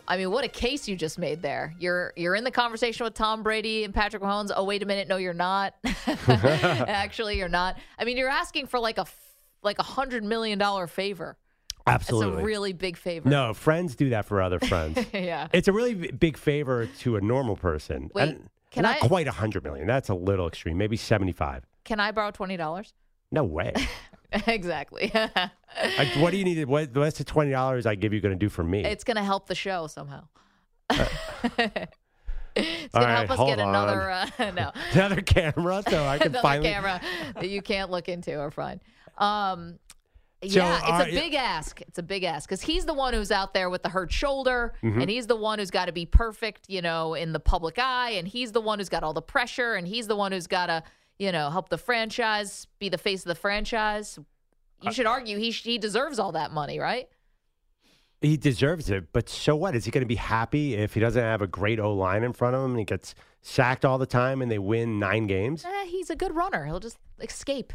I 0.06 0.16
mean, 0.16 0.30
what 0.30 0.42
a 0.42 0.48
case 0.48 0.88
you 0.88 0.96
just 0.96 1.18
made 1.18 1.42
there. 1.42 1.74
You're 1.78 2.14
you're 2.16 2.34
in 2.34 2.42
the 2.42 2.50
conversation 2.50 3.04
with 3.04 3.12
Tom 3.12 3.42
Brady 3.42 3.84
and 3.84 3.92
Patrick 3.92 4.22
Mahomes. 4.22 4.50
Oh, 4.56 4.64
wait 4.64 4.82
a 4.82 4.86
minute, 4.86 5.06
no, 5.06 5.16
you're 5.18 5.34
not. 5.34 5.74
Actually, 6.16 7.36
you're 7.36 7.48
not. 7.48 7.76
I 7.98 8.04
mean, 8.04 8.16
you're 8.16 8.30
asking 8.30 8.68
for 8.68 8.80
like 8.80 8.96
a 8.96 9.04
like 9.62 9.78
a 9.78 9.82
hundred 9.82 10.24
million 10.24 10.58
dollar 10.58 10.86
favor. 10.86 11.36
Absolutely. 11.88 12.34
It's 12.34 12.42
a 12.42 12.44
really 12.44 12.72
big 12.72 12.96
favor. 12.96 13.28
No, 13.28 13.54
friends 13.54 13.96
do 13.96 14.10
that 14.10 14.24
for 14.26 14.40
other 14.42 14.58
friends. 14.60 14.98
yeah. 15.12 15.48
It's 15.52 15.68
a 15.68 15.72
really 15.72 15.94
b- 15.94 16.10
big 16.12 16.36
favor 16.36 16.86
to 17.00 17.16
a 17.16 17.20
normal 17.20 17.56
person. 17.56 18.10
Wait, 18.14 18.28
And 18.30 18.48
can 18.70 18.82
not 18.84 19.02
I- 19.02 19.06
quite 19.06 19.26
a 19.26 19.32
hundred 19.32 19.64
million. 19.64 19.86
That's 19.86 20.08
a 20.08 20.14
little 20.14 20.46
extreme. 20.48 20.76
Maybe 20.78 20.96
seventy-five. 20.96 21.64
Can 21.84 22.00
I 22.00 22.10
borrow 22.12 22.30
twenty 22.30 22.56
dollars? 22.56 22.92
No 23.30 23.44
way. 23.44 23.74
exactly. 24.46 25.10
like, 25.14 26.08
what 26.16 26.30
do 26.30 26.36
you 26.38 26.44
need? 26.44 26.64
What, 26.66 26.94
what's 26.96 27.18
the 27.18 27.24
twenty 27.24 27.50
dollars 27.50 27.86
I 27.86 27.94
give 27.94 28.12
you 28.12 28.20
going 28.20 28.34
to 28.34 28.38
do 28.38 28.48
for 28.48 28.62
me? 28.64 28.84
it's 28.84 29.04
going 29.04 29.16
to 29.16 29.22
help 29.22 29.46
the 29.46 29.54
show 29.54 29.86
somehow. 29.86 30.24
it's 32.56 32.94
All 32.94 33.00
going 33.02 33.08
to 33.08 33.14
right, 33.14 33.28
help 33.28 33.30
us 33.40 33.46
get 33.46 33.60
on. 33.60 33.68
another 33.68 34.10
uh, 34.10 34.26
no 34.52 34.72
Another 34.92 35.20
camera, 35.20 35.82
so 35.88 36.04
I 36.04 36.18
can 36.18 36.28
another 36.28 36.42
finally. 36.42 36.68
camera 36.68 37.00
that 37.34 37.48
you 37.48 37.62
can't 37.62 37.90
look 37.90 38.08
into 38.08 38.36
or 38.38 38.50
find. 38.50 38.80
Um, 39.18 39.78
So, 40.42 40.60
yeah, 40.60 40.78
it's 41.00 41.06
uh, 41.08 41.10
a 41.10 41.20
big 41.20 41.34
ask. 41.34 41.80
It's 41.80 41.98
a 41.98 42.02
big 42.02 42.22
ask 42.22 42.48
because 42.48 42.60
he's 42.62 42.84
the 42.86 42.94
one 42.94 43.12
who's 43.12 43.32
out 43.32 43.54
there 43.54 43.68
with 43.70 43.82
the 43.82 43.88
hurt 43.88 44.12
shoulder, 44.12 44.72
Mhm. 44.84 45.00
and 45.02 45.10
he's 45.10 45.26
the 45.26 45.34
one 45.34 45.58
who's 45.58 45.70
got 45.72 45.86
to 45.86 45.92
be 45.92 46.06
perfect, 46.06 46.66
you 46.68 46.80
know, 46.80 47.14
in 47.14 47.32
the 47.32 47.40
public 47.40 47.76
eye, 47.78 48.10
and 48.10 48.28
he's 48.28 48.52
the 48.52 48.60
one 48.60 48.78
who's 48.78 48.88
got 48.88 49.02
all 49.02 49.12
the 49.12 49.20
pressure, 49.22 49.74
and 49.74 49.88
he's 49.88 50.06
the 50.06 50.14
one 50.14 50.30
who's 50.30 50.46
got 50.46 50.66
to, 50.66 50.84
you 51.18 51.32
know, 51.32 51.50
help 51.50 51.70
the 51.70 51.78
franchise 51.78 52.68
be 52.78 52.88
the 52.88 52.98
face 52.98 53.22
of 53.22 53.28
the 53.28 53.34
franchise. 53.34 54.16
You 54.80 54.92
should 54.92 55.06
argue 55.06 55.38
he 55.38 55.50
he 55.50 55.76
deserves 55.76 56.20
all 56.20 56.30
that 56.32 56.52
money, 56.52 56.78
right? 56.78 57.08
He 58.20 58.36
deserves 58.36 58.90
it, 58.90 59.12
but 59.12 59.28
so 59.28 59.56
what? 59.56 59.74
Is 59.74 59.84
he 59.84 59.90
going 59.90 60.02
to 60.02 60.06
be 60.06 60.16
happy 60.16 60.74
if 60.74 60.94
he 60.94 61.00
doesn't 61.00 61.22
have 61.22 61.42
a 61.42 61.46
great 61.48 61.78
O 61.80 61.92
line 61.94 62.22
in 62.24 62.32
front 62.32 62.54
of 62.56 62.64
him 62.64 62.70
and 62.72 62.78
he 62.78 62.84
gets 62.84 63.14
sacked 63.42 63.84
all 63.84 63.96
the 63.98 64.06
time 64.06 64.40
and 64.42 64.50
they 64.50 64.58
win 64.58 64.98
nine 65.00 65.26
games? 65.28 65.64
Eh, 65.64 65.84
he's 65.86 66.10
a 66.10 66.16
good 66.16 66.34
runner. 66.34 66.64
He'll 66.66 66.80
just 66.80 66.98
escape. 67.20 67.72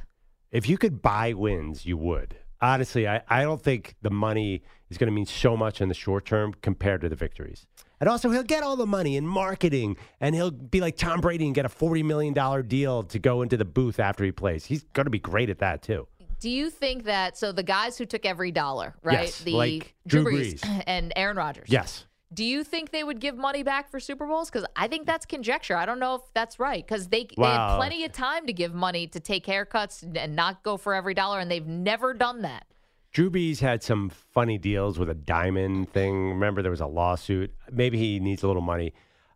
If 0.52 0.67
you 0.69 0.78
could 0.78 1.02
buy 1.02 1.34
wins, 1.34 1.86
you 1.86 1.97
would. 1.97 2.38
Honestly, 2.63 3.10
I, 3.10 3.21
I 3.28 3.41
don't 3.41 3.62
think 3.62 3.95
the 4.02 4.10
money 4.10 4.63
is 4.89 4.97
going 4.97 5.08
to 5.08 5.13
mean 5.13 5.26
so 5.26 5.58
much 5.58 5.82
in 5.82 5.89
the 5.89 5.93
short 5.93 6.26
term 6.26 6.54
compared 6.62 7.02
to 7.02 7.10
the 7.10 7.15
victories. 7.15 7.67
And 7.99 8.10
also, 8.10 8.30
he'll 8.30 8.41
get 8.43 8.63
all 8.63 8.78
the 8.78 8.86
money 8.86 9.17
in 9.17 9.28
marketing 9.28 9.97
and 10.21 10.34
he'll 10.34 10.49
be 10.49 10.80
like 10.80 10.95
Tom 10.95 11.19
Brady 11.19 11.45
and 11.45 11.54
get 11.54 11.65
a 11.65 11.69
$40 11.69 12.06
million 12.06 12.67
deal 12.67 13.04
to 13.04 13.19
go 13.19 13.41
into 13.41 13.58
the 13.58 13.65
booth 13.65 13.99
after 13.99 14.23
he 14.23 14.32
plays. 14.32 14.63
He's 14.63 14.84
going 14.93 15.06
to 15.06 15.10
be 15.10 15.19
great 15.19 15.49
at 15.49 15.60
that, 15.60 15.82
too. 15.82 16.08
Do 16.39 16.49
you 16.49 16.69
think 16.69 17.04
that 17.04 17.38
so 17.38 17.52
the 17.52 17.63
guys 17.63 17.97
who 17.97 18.06
took 18.06 18.26
every 18.26 18.52
dollar, 18.52 18.95
right? 19.04 19.23
Yes, 19.26 19.39
the 19.41 19.52
like 19.52 19.93
Drew 20.08 20.23
Brees 20.23 20.60
Brees. 20.60 20.84
and 20.88 21.12
Aaron 21.17 21.38
Rodgers. 21.38 21.67
Yes. 21.69 22.06
Do 22.34 22.43
you 22.43 22.63
think 22.63 22.91
they 22.91 23.04
would 23.04 23.19
give 23.19 23.38
money 23.38 23.63
back 23.63 23.91
for 23.91 24.00
Super 24.00 24.26
Bowls? 24.26 24.50
Because 24.50 24.65
I 24.76 24.88
think 24.88 25.06
that's 25.06 25.26
conjecture. 25.26 25.76
I 25.76 25.86
don't 25.86 26.00
know 26.00 26.15
if 26.15 26.22
that's 26.34 26.60
right. 26.60 26.86
Because 26.86 27.10
they, 27.10 27.28
they 27.38 27.43
had 27.43 27.78
plenty 27.78 28.06
of 28.06 28.12
time 28.12 28.48
to 28.48 28.54
give 28.54 28.74
money 28.74 29.08
to 29.08 29.19
take 29.19 29.46
haircuts 29.46 30.04
and 30.15 30.36
not 30.36 30.63
go 30.63 30.78
for 30.78 30.93
every 30.93 31.13
dollar, 31.13 31.39
and 31.39 31.52
they've 31.52 31.67
never 31.67 32.13
done 32.13 32.41
that. 32.41 32.65
Drew 33.12 33.30
Brees 33.30 33.60
had 33.60 33.84
some 33.84 34.10
funny 34.10 34.58
deals 34.58 34.98
with 34.98 35.10
a 35.10 35.13
diamond 35.13 35.91
thing. 35.93 36.30
Remember, 36.30 36.63
there 36.63 36.72
was 36.72 36.82
a 36.82 36.88
lawsuit. 36.88 37.54
Maybe 37.72 38.00
he 38.00 38.19
needs 38.19 38.41
a 38.41 38.48
little 38.48 38.63
money. 38.63 38.93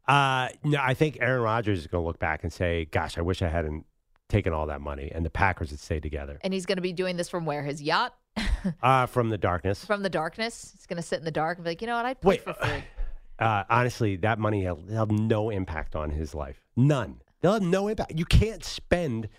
Uh, 0.07 0.49
no, 0.63 0.79
I 0.81 0.93
think 0.95 1.19
Aaron 1.21 1.41
Rodgers 1.41 1.79
is 1.79 1.87
going 1.87 2.01
to 2.01 2.07
look 2.07 2.17
back 2.17 2.43
and 2.43 2.51
say, 2.51 2.85
"Gosh, 2.85 3.17
I 3.17 3.21
wish 3.21 3.41
I 3.41 3.49
hadn't 3.49 3.85
taken 4.29 4.53
all 4.53 4.65
that 4.67 4.81
money," 4.81 5.11
and 5.13 5.23
the 5.23 5.29
Packers 5.29 5.69
would 5.69 5.79
stay 5.79 5.99
together. 5.99 6.39
And 6.41 6.53
he's 6.53 6.65
going 6.65 6.77
to 6.77 6.81
be 6.81 6.93
doing 6.93 7.17
this 7.17 7.29
from 7.29 7.45
where? 7.45 7.61
His 7.61 7.81
yacht? 7.81 8.15
Uh, 8.83 9.05
from 9.05 9.29
the 9.29 9.37
darkness. 9.37 9.83
From 9.83 10.03
the 10.03 10.09
darkness? 10.09 10.73
He's 10.75 10.85
going 10.85 10.97
to 10.97 11.07
sit 11.07 11.19
in 11.19 11.25
the 11.25 11.31
dark 11.31 11.57
and 11.57 11.65
be 11.65 11.71
like, 11.71 11.81
you 11.81 11.87
know 11.87 11.95
what? 11.95 12.05
I'd 12.05 12.21
play 12.21 12.29
Wait, 12.31 12.43
for 12.43 12.53
free. 12.53 12.83
Uh, 13.39 13.63
honestly, 13.69 14.15
that 14.15 14.39
money 14.39 14.65
will 14.65 14.81
have 14.95 15.11
no 15.11 15.51
impact 15.51 15.95
on 15.95 16.09
his 16.09 16.33
life. 16.33 16.59
None. 16.75 17.21
They'll 17.41 17.53
have 17.53 17.61
no 17.61 17.87
impact. 17.87 18.13
You 18.15 18.25
can't 18.25 18.63
spend 18.63 19.29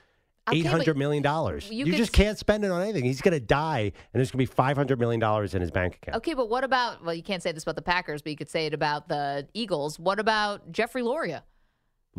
eight 0.53 0.67
hundred 0.67 0.97
million 0.97 1.23
dollars. 1.23 1.69
you 1.71 1.87
You, 1.87 1.97
just 1.97 2.13
can't 2.13 2.39
spend 2.39 2.65
it 2.65 2.71
on 2.71 2.81
anything. 2.81 3.05
He's 3.05 3.21
going 3.21 3.33
to 3.35 3.41
die, 3.41 3.81
and 3.81 3.93
there's 4.13 4.31
going 4.31 4.45
to 4.45 4.51
be 4.51 4.55
five 4.55 4.77
hundred 4.77 5.01
million 5.01 5.21
dollars 5.21 5.55
in 5.55 5.61
his 5.61 5.71
bank 5.71 5.97
account. 5.97 6.17
Okay, 6.19 6.35
but 6.35 6.49
what 6.49 6.65
about, 6.65 7.05
well, 7.05 7.15
you 7.15 7.23
can't 7.23 7.43
say 7.43 7.53
this 7.53 7.65
about 7.65 7.77
the 7.77 7.83
Packers, 7.83 8.23
but 8.23 8.31
you 8.31 8.37
could 8.37 8.49
say 8.49 8.67
it 8.67 8.75
about 8.75 9.09
the 9.09 9.49
Eagles. 9.53 9.99
What 9.99 10.21
about 10.21 10.71
Jeffrey 10.71 11.03
Loria? 11.03 11.43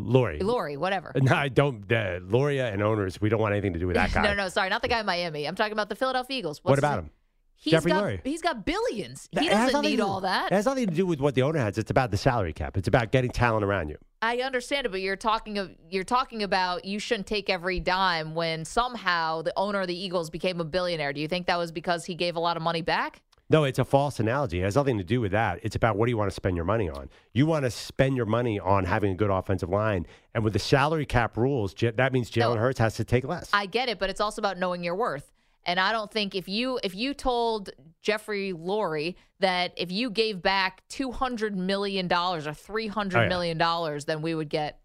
Lori. 0.05 0.39
Lori, 0.39 0.77
whatever. 0.77 1.11
No, 1.21 1.35
I 1.35 1.49
don't. 1.49 1.91
Uh, 1.91 2.19
Loria 2.23 2.71
and 2.71 2.81
owners, 2.81 3.19
we 3.21 3.29
don't 3.29 3.41
want 3.41 3.53
anything 3.53 3.73
to 3.73 3.79
do 3.79 3.87
with 3.87 3.95
that 3.95 4.11
guy. 4.13 4.23
no, 4.23 4.33
no, 4.33 4.49
sorry, 4.49 4.69
not 4.69 4.81
the 4.81 4.87
guy 4.87 4.99
in 5.01 5.05
Miami. 5.05 5.47
I'm 5.47 5.55
talking 5.55 5.73
about 5.73 5.89
the 5.89 5.95
Philadelphia 5.95 6.37
Eagles. 6.37 6.59
What 6.63 6.71
What's 6.71 6.77
his 6.77 6.83
about 6.83 6.99
him? 6.99 7.09
He's 7.61 7.71
Jeffrey 7.71 7.91
got, 7.91 8.03
Lurie. 8.05 8.21
He's 8.23 8.41
got 8.41 8.65
billions. 8.65 9.27
That- 9.33 9.43
He 9.43 9.49
doesn't 9.49 9.81
need 9.81 9.97
to- 9.97 10.05
all 10.05 10.21
that. 10.21 10.51
It 10.51 10.55
has 10.55 10.65
nothing 10.65 10.87
to 10.87 10.93
do 10.95 11.05
with 11.05 11.19
what 11.19 11.35
the 11.35 11.41
owner 11.41 11.59
has. 11.59 11.77
It's 11.77 11.91
about 11.91 12.09
the 12.09 12.15
salary 12.17 12.53
cap. 12.53 12.77
It's 12.77 12.87
about 12.87 13.11
getting 13.11 13.31
talent 13.31 13.65
around 13.65 13.89
you. 13.89 13.97
I 14.21 14.37
understand 14.37 14.85
it, 14.85 14.89
but 14.89 15.01
you're 15.01 15.15
talking 15.17 15.57
of, 15.57 15.69
you're 15.89 16.03
talking 16.05 16.41
about 16.43 16.85
you 16.85 16.99
shouldn't 16.99 17.27
take 17.27 17.49
every 17.49 17.79
dime 17.81 18.33
when 18.33 18.63
somehow 18.65 19.41
the 19.41 19.53
owner 19.57 19.81
of 19.81 19.87
the 19.87 19.97
Eagles 19.97 20.29
became 20.29 20.59
a 20.61 20.65
billionaire. 20.65 21.11
Do 21.13 21.19
you 21.21 21.27
think 21.27 21.47
that 21.47 21.57
was 21.57 21.71
because 21.73 22.05
he 22.05 22.15
gave 22.15 22.35
a 22.37 22.39
lot 22.39 22.55
of 22.57 22.63
money 22.63 22.81
back? 22.81 23.21
No, 23.51 23.63
it's 23.63 23.79
a 23.79 23.85
false 23.85 24.19
analogy. 24.19 24.59
It 24.59 24.63
has 24.63 24.75
nothing 24.75 24.99
to 24.99 25.03
do 25.03 25.19
with 25.21 25.31
that. 25.31 25.59
It's 25.63 25.75
about 25.75 25.97
what 25.97 26.05
do 26.05 26.11
you 26.11 26.17
want 26.17 26.29
to 26.29 26.35
spend 26.35 26.55
your 26.55 26.65
money 26.65 26.87
on. 26.87 27.09
You 27.33 27.47
want 27.47 27.65
to 27.65 27.71
spend 27.71 28.15
your 28.15 28.27
money 28.27 28.59
on 28.59 28.85
having 28.85 29.11
a 29.11 29.15
good 29.15 29.31
offensive 29.31 29.69
line, 29.69 30.05
and 30.35 30.43
with 30.43 30.53
the 30.53 30.59
salary 30.59 31.05
cap 31.07 31.35
rules, 31.35 31.73
J- 31.73 31.91
that 31.91 32.13
means 32.13 32.29
Jalen 32.29 32.57
Hurts 32.59 32.77
has 32.79 32.95
to 32.95 33.03
take 33.03 33.23
less. 33.23 33.49
I 33.51 33.65
get 33.65 33.89
it, 33.89 33.97
but 33.97 34.09
it's 34.11 34.21
also 34.21 34.39
about 34.41 34.59
knowing 34.59 34.83
your 34.83 34.95
worth. 34.95 35.31
And 35.65 35.79
I 35.79 35.91
don't 35.91 36.11
think 36.11 36.35
if 36.35 36.47
you 36.47 36.79
if 36.83 36.93
you 36.95 37.13
told 37.13 37.71
Jeffrey 38.01 38.53
Lurie 38.53 39.15
that 39.39 39.73
if 39.77 39.91
you 39.91 40.09
gave 40.11 40.41
back 40.41 40.87
two 40.87 41.11
hundred 41.11 41.57
million 41.57 42.07
dollars 42.07 42.45
or 42.47 42.53
three 42.53 42.87
Oh, 42.87 42.93
hundred 42.93 43.23
yeah. 43.23 43.27
million 43.29 43.57
dollars, 43.57 44.05
then 44.05 44.21
we 44.21 44.35
would 44.35 44.49
get. 44.49 44.79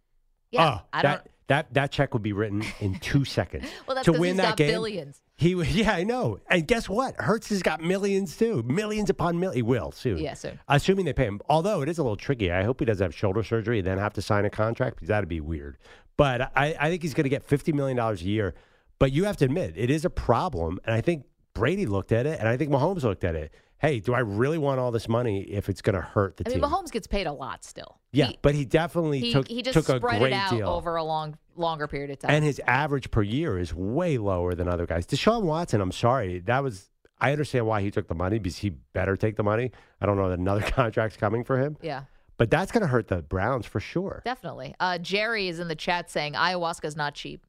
Yeah, 0.50 0.79
oh, 0.81 0.87
I 0.92 1.03
don't. 1.03 1.12
that, 1.12 1.29
that 1.48 1.74
that 1.74 1.90
check 1.92 2.12
would 2.14 2.22
be 2.22 2.33
written 2.33 2.64
in 2.81 2.98
two 2.98 3.24
seconds. 3.24 3.66
Well, 3.87 3.94
that's 3.94 4.07
to 4.07 4.12
win 4.12 4.37
that 4.38 4.57
game, 4.57 4.70
billions. 4.70 5.20
He, 5.36 5.54
yeah, 5.64 5.92
I 5.92 6.04
know. 6.04 6.38
And 6.48 6.66
guess 6.66 6.88
what? 6.88 7.16
Hurts 7.18 7.48
has 7.48 7.62
got 7.62 7.80
millions 7.82 8.36
too, 8.36 8.62
millions 8.62 9.10
upon 9.10 9.38
millions. 9.38 9.56
He 9.56 9.62
will 9.62 9.92
soon. 9.92 10.18
Yeah, 10.18 10.34
soon. 10.34 10.60
Assuming 10.68 11.04
they 11.04 11.12
pay 11.12 11.24
him. 11.24 11.40
Although 11.48 11.82
it 11.82 11.88
is 11.88 11.98
a 11.98 12.02
little 12.02 12.16
tricky. 12.16 12.52
I 12.52 12.62
hope 12.62 12.80
he 12.80 12.86
doesn't 12.86 13.04
have 13.04 13.14
shoulder 13.14 13.42
surgery 13.42 13.78
and 13.78 13.86
then 13.86 13.98
have 13.98 14.14
to 14.14 14.22
sign 14.22 14.44
a 14.44 14.50
contract 14.50 14.96
because 14.96 15.08
that'd 15.08 15.28
be 15.28 15.40
weird. 15.40 15.76
But 16.16 16.52
I, 16.56 16.76
I 16.78 16.88
think 16.90 17.02
he's 17.02 17.14
going 17.14 17.24
to 17.24 17.30
get 17.30 17.42
fifty 17.42 17.72
million 17.72 17.96
dollars 17.96 18.22
a 18.22 18.26
year. 18.26 18.54
But 18.98 19.12
you 19.12 19.24
have 19.24 19.36
to 19.38 19.44
admit 19.44 19.74
it 19.76 19.90
is 19.90 20.04
a 20.04 20.10
problem, 20.10 20.78
and 20.84 20.94
I 20.94 21.00
think 21.00 21.24
Brady 21.52 21.86
looked 21.86 22.12
at 22.12 22.26
it, 22.26 22.38
and 22.38 22.48
I 22.48 22.56
think 22.56 22.70
Mahomes 22.70 23.02
looked 23.02 23.24
at 23.24 23.34
it. 23.34 23.52
Hey, 23.84 24.00
do 24.00 24.14
I 24.14 24.20
really 24.20 24.56
want 24.56 24.80
all 24.80 24.90
this 24.90 25.10
money 25.10 25.42
if 25.42 25.68
it's 25.68 25.82
going 25.82 25.94
to 25.94 26.00
hurt 26.00 26.38
the 26.38 26.44
team? 26.44 26.64
I 26.64 26.66
mean. 26.66 26.72
Mahomes 26.72 26.90
gets 26.90 27.06
paid 27.06 27.26
a 27.26 27.32
lot 27.32 27.64
still. 27.64 27.98
yeah, 28.12 28.30
but 28.40 28.54
he 28.54 28.64
definitely 28.64 29.20
He 29.20 29.32
took 29.32 29.46
he 29.46 29.60
just 29.60 29.74
took 29.74 29.98
spread 29.98 30.22
it 30.22 30.32
out 30.32 30.52
deal. 30.52 30.70
over 30.70 30.96
a 30.96 31.04
long 31.04 31.36
longer 31.54 31.86
period 31.86 32.10
of 32.10 32.18
time. 32.18 32.30
And 32.30 32.42
his 32.42 32.62
average 32.66 33.10
per 33.10 33.20
year 33.20 33.58
is 33.58 33.74
way 33.74 34.16
lower 34.16 34.54
than 34.54 34.68
other 34.68 34.86
guys. 34.86 35.06
Deshaun 35.06 35.42
Watson, 35.42 35.82
I'm 35.82 35.92
sorry, 35.92 36.38
that 36.40 36.62
was. 36.62 36.88
I 37.20 37.32
understand 37.32 37.66
why 37.66 37.82
he 37.82 37.90
took 37.90 38.08
the 38.08 38.14
money 38.14 38.38
because 38.38 38.56
he 38.56 38.70
better 38.70 39.16
take 39.16 39.36
the 39.36 39.44
money. 39.44 39.70
I 40.00 40.06
don't 40.06 40.16
know 40.16 40.30
that 40.30 40.38
another 40.38 40.62
contract's 40.70 41.18
coming 41.18 41.44
for 41.44 41.58
him, 41.58 41.76
yeah. 41.82 42.04
but 42.38 42.50
that's 42.50 42.72
going 42.72 42.82
to 42.82 42.88
hurt 42.88 43.08
the 43.08 43.20
Browns 43.20 43.66
for 43.66 43.80
sure. 43.80 44.22
Definitely. 44.24 44.74
Uh, 44.80 44.96
Jerry 44.96 45.48
is 45.48 45.60
in 45.60 45.68
the 45.68 45.76
chat 45.76 46.10
saying 46.10 46.32
ayahuasca 46.32 46.86
is 46.86 46.96
not 46.96 47.14
cheap. 47.14 47.46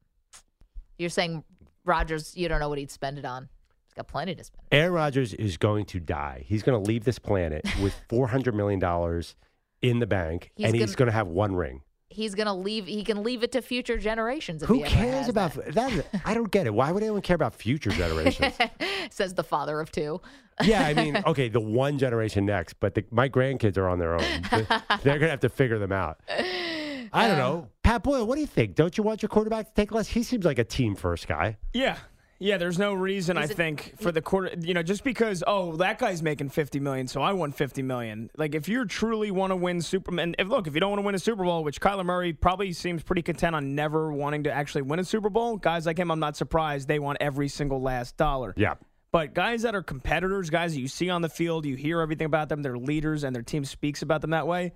You're 0.98 1.08
saying 1.08 1.44
Rodgers, 1.86 2.36
you 2.36 2.48
don't 2.48 2.60
know 2.60 2.68
what 2.68 2.78
he'd 2.78 2.90
spend 2.90 3.18
it 3.18 3.24
on. 3.24 3.48
He's 3.96 4.02
got 4.02 4.08
plenty 4.08 4.34
to 4.34 4.44
spend. 4.44 4.62
Aaron 4.72 4.92
Rodgers 4.92 5.32
is 5.32 5.56
going 5.56 5.86
to 5.86 6.00
die. 6.00 6.44
He's 6.46 6.62
going 6.62 6.78
to 6.78 6.86
leave 6.86 7.04
this 7.04 7.18
planet 7.18 7.64
with 7.82 7.94
four 8.10 8.26
hundred 8.28 8.54
million 8.54 8.78
dollars 8.78 9.36
in 9.80 10.00
the 10.00 10.06
bank, 10.06 10.50
He's 10.54 10.66
and 10.66 10.74
he's 10.74 10.94
gonna- 10.94 10.96
going 10.96 11.06
to 11.06 11.12
have 11.12 11.28
one 11.28 11.56
ring. 11.56 11.80
He's 12.08 12.34
gonna 12.34 12.54
leave. 12.54 12.86
He 12.86 13.02
can 13.04 13.24
leave 13.24 13.42
it 13.42 13.52
to 13.52 13.60
future 13.60 13.98
generations. 13.98 14.62
If 14.62 14.68
Who 14.68 14.74
he 14.76 14.84
ever 14.84 14.94
cares 14.94 15.14
has 15.14 15.28
about 15.28 15.52
that? 15.74 16.06
I 16.24 16.34
don't 16.34 16.50
get 16.50 16.66
it. 16.66 16.72
Why 16.72 16.90
would 16.92 17.02
anyone 17.02 17.20
care 17.20 17.34
about 17.34 17.52
future 17.52 17.90
generations? 17.90 18.54
Says 19.10 19.34
the 19.34 19.42
father 19.42 19.80
of 19.80 19.90
two. 19.90 20.20
yeah, 20.62 20.82
I 20.86 20.94
mean, 20.94 21.16
okay, 21.26 21.48
the 21.48 21.60
one 21.60 21.98
generation 21.98 22.46
next, 22.46 22.74
but 22.80 22.94
the, 22.94 23.04
my 23.10 23.28
grandkids 23.28 23.76
are 23.76 23.88
on 23.88 23.98
their 23.98 24.14
own. 24.14 24.22
They're 24.50 25.18
going 25.18 25.20
to 25.20 25.30
have 25.30 25.40
to 25.40 25.48
figure 25.50 25.78
them 25.78 25.92
out. 25.92 26.20
I 26.28 27.28
don't 27.28 27.32
um, 27.32 27.38
know. 27.38 27.68
Pat 27.82 28.02
Boyle, 28.04 28.24
what 28.26 28.36
do 28.36 28.40
you 28.40 28.46
think? 28.46 28.76
Don't 28.76 28.96
you 28.96 29.02
want 29.04 29.20
your 29.20 29.28
quarterback 29.28 29.66
to 29.66 29.74
take 29.74 29.92
less? 29.92 30.06
He 30.08 30.22
seems 30.22 30.44
like 30.44 30.58
a 30.58 30.64
team 30.64 30.94
first 30.94 31.26
guy. 31.28 31.58
Yeah. 31.74 31.98
Yeah, 32.38 32.58
there's 32.58 32.78
no 32.78 32.92
reason 32.92 33.38
I 33.38 33.44
it- 33.44 33.50
think 33.50 33.94
for 33.98 34.12
the 34.12 34.20
quarter, 34.20 34.50
you 34.60 34.74
know, 34.74 34.82
just 34.82 35.04
because 35.04 35.42
oh 35.46 35.76
that 35.76 35.98
guy's 35.98 36.22
making 36.22 36.50
50 36.50 36.80
million, 36.80 37.06
so 37.08 37.22
I 37.22 37.32
want 37.32 37.54
50 37.56 37.82
million. 37.82 38.30
Like 38.36 38.54
if 38.54 38.68
you 38.68 38.84
truly 38.84 39.30
want 39.30 39.52
to 39.52 39.56
win 39.56 39.80
Superman, 39.80 40.34
if 40.38 40.48
look, 40.48 40.66
if 40.66 40.74
you 40.74 40.80
don't 40.80 40.90
want 40.90 41.00
to 41.00 41.06
win 41.06 41.14
a 41.14 41.18
Super 41.18 41.44
Bowl, 41.44 41.64
which 41.64 41.80
Kyler 41.80 42.04
Murray 42.04 42.32
probably 42.32 42.72
seems 42.72 43.02
pretty 43.02 43.22
content 43.22 43.56
on 43.56 43.74
never 43.74 44.12
wanting 44.12 44.44
to 44.44 44.52
actually 44.52 44.82
win 44.82 44.98
a 44.98 45.04
Super 45.04 45.30
Bowl, 45.30 45.56
guys 45.56 45.86
like 45.86 45.98
him, 45.98 46.10
I'm 46.10 46.20
not 46.20 46.36
surprised 46.36 46.88
they 46.88 46.98
want 46.98 47.18
every 47.20 47.48
single 47.48 47.80
last 47.80 48.16
dollar. 48.16 48.52
Yeah. 48.56 48.74
But 49.12 49.32
guys 49.32 49.62
that 49.62 49.74
are 49.74 49.82
competitors, 49.82 50.50
guys 50.50 50.74
that 50.74 50.80
you 50.80 50.88
see 50.88 51.08
on 51.08 51.22
the 51.22 51.30
field, 51.30 51.64
you 51.64 51.74
hear 51.74 52.00
everything 52.00 52.26
about 52.26 52.50
them, 52.50 52.60
they're 52.62 52.76
leaders, 52.76 53.24
and 53.24 53.34
their 53.34 53.42
team 53.42 53.64
speaks 53.64 54.02
about 54.02 54.20
them 54.20 54.30
that 54.30 54.46
way. 54.46 54.72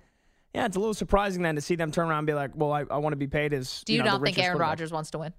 Yeah, 0.55 0.65
it's 0.65 0.75
a 0.75 0.79
little 0.79 0.95
surprising 0.95 1.43
then 1.43 1.55
to 1.55 1.61
see 1.61 1.75
them 1.75 1.91
turn 1.91 2.09
around 2.09 2.19
and 2.19 2.27
be 2.27 2.33
like, 2.33 2.51
"Well, 2.55 2.73
I, 2.73 2.85
I 2.89 2.97
want 2.97 3.13
to 3.13 3.17
be 3.17 3.27
paid 3.27 3.53
as." 3.53 3.83
Do 3.85 3.93
you, 3.93 3.99
know, 3.99 4.05
the 4.05 4.17
not 4.17 4.23
think 4.23 4.39
Aaron. 4.39 4.57
Rodgers 4.57 4.91
wants 4.91 5.11
to 5.11 5.19
win? 5.19 5.33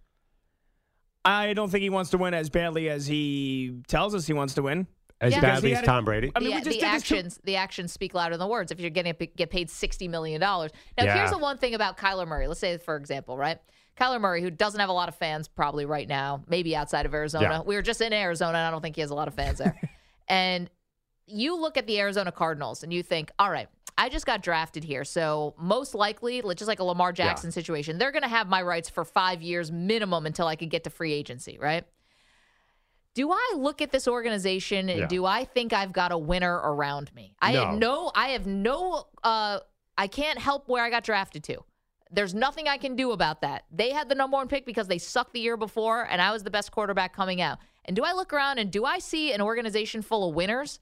I 1.24 1.54
don't 1.54 1.70
think 1.70 1.82
he 1.82 1.90
wants 1.90 2.10
to 2.10 2.18
win 2.18 2.34
as 2.34 2.50
badly 2.50 2.88
as 2.88 3.06
he 3.06 3.80
tells 3.86 4.14
us 4.14 4.26
he 4.26 4.32
wants 4.32 4.54
to 4.54 4.62
win. 4.62 4.86
As 5.20 5.32
Yeah. 5.34 5.40
badly 5.40 5.72
as 5.76 5.84
Tom 5.84 6.04
Brady. 6.04 6.32
I 6.34 6.40
mean, 6.40 6.48
the, 6.50 6.54
we 6.56 6.60
just 6.62 6.64
the 6.64 6.70
did 6.72 6.80
this 6.80 7.02
two- 7.04 7.14
actions, 7.14 7.40
the 7.44 7.54
actions 7.54 7.92
speak 7.92 8.12
louder 8.12 8.32
than 8.32 8.40
the 8.40 8.48
words. 8.48 8.72
If 8.72 8.80
you're 8.80 8.90
getting 8.90 9.14
get 9.36 9.50
paid 9.50 9.70
sixty 9.70 10.08
million 10.08 10.40
dollars, 10.40 10.72
now 10.98 11.04
Yeah. 11.04 11.14
here's 11.18 11.30
the 11.30 11.38
one 11.38 11.58
thing 11.58 11.74
about 11.76 11.96
Kyler 11.96 12.26
Murray. 12.26 12.48
Let's 12.48 12.58
say, 12.58 12.76
for 12.78 12.96
example, 12.96 13.36
right, 13.38 13.58
Kyler 13.96 14.20
Murray, 14.20 14.42
who 14.42 14.50
doesn't 14.50 14.80
have 14.80 14.88
a 14.88 14.92
lot 14.92 15.08
of 15.08 15.14
fans 15.14 15.46
probably 15.46 15.84
right 15.84 16.08
now, 16.08 16.42
maybe 16.48 16.74
outside 16.74 17.06
of 17.06 17.14
Arizona. 17.14 17.44
Yeah. 17.44 17.60
We 17.60 17.76
were 17.76 17.82
just 17.82 18.00
in 18.00 18.12
Arizona, 18.12 18.58
and 18.58 18.66
I 18.66 18.70
don't 18.72 18.82
think 18.82 18.96
he 18.96 19.00
has 19.02 19.10
a 19.10 19.14
lot 19.14 19.28
of 19.28 19.34
fans 19.34 19.58
there. 19.58 19.78
and 20.28 20.68
you 21.28 21.54
look 21.56 21.76
at 21.76 21.86
the 21.86 22.00
Arizona 22.00 22.32
Cardinals, 22.32 22.82
and 22.82 22.92
you 22.92 23.04
think, 23.04 23.30
all 23.38 23.48
right, 23.50 23.68
I 23.98 24.08
just 24.08 24.24
got 24.26 24.42
drafted 24.42 24.84
here, 24.84 25.04
so 25.04 25.54
most 25.58 25.94
likely, 25.94 26.40
just 26.56 26.66
like 26.66 26.80
a 26.80 26.84
Lamar 26.84 27.12
Jackson 27.12 27.52
situation, 27.52 27.98
they're 27.98 28.10
going 28.12 28.22
to 28.22 28.28
have 28.28 28.48
my 28.48 28.62
rights 28.62 28.88
for 28.88 29.04
five 29.04 29.42
years 29.42 29.70
minimum 29.70 30.26
until 30.26 30.46
I 30.46 30.56
could 30.56 30.70
get 30.70 30.84
to 30.84 30.90
free 30.90 31.12
agency, 31.12 31.58
right? 31.60 31.84
Do 33.14 33.30
I 33.30 33.54
look 33.56 33.82
at 33.82 33.92
this 33.92 34.08
organization 34.08 34.88
and 34.88 35.00
Yeah. 35.00 35.06
do 35.06 35.26
I 35.26 35.44
think 35.44 35.74
I've 35.74 35.92
got 35.92 36.12
a 36.12 36.18
winner 36.18 36.54
around 36.54 37.14
me? 37.14 37.34
I 37.42 37.52
have 37.52 37.74
No. 37.74 38.04
no 38.04 38.12
I 38.14 38.28
have 38.28 38.46
no 38.46 39.06
uh 39.22 39.60
I 39.98 40.06
can't 40.06 40.38
help 40.38 40.66
where 40.68 40.82
I 40.82 40.88
got 40.88 41.04
drafted 41.04 41.44
to. 41.44 41.58
There's 42.10 42.32
nothing 42.34 42.68
I 42.68 42.78
can 42.78 42.96
do 42.96 43.12
about 43.12 43.42
that. 43.42 43.64
They 43.70 43.90
had 43.90 44.08
the 44.08 44.14
number 44.14 44.36
one 44.38 44.48
pick 44.48 44.64
because 44.64 44.88
they 44.88 44.96
sucked 44.98 45.34
the 45.34 45.40
year 45.40 45.58
before, 45.58 46.04
and 46.10 46.22
I 46.22 46.32
was 46.32 46.42
the 46.42 46.50
best 46.50 46.72
quarterback 46.72 47.12
coming 47.14 47.42
out. 47.42 47.58
And 47.84 47.94
do 47.94 48.02
I 48.02 48.12
look 48.12 48.32
around 48.32 48.58
and 48.58 48.70
do 48.70 48.86
I 48.86 48.98
see 48.98 49.32
an 49.32 49.42
organization 49.42 50.00
full 50.00 50.28
of 50.30 50.34
winners? 50.34 50.78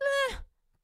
Eh, 0.00 0.34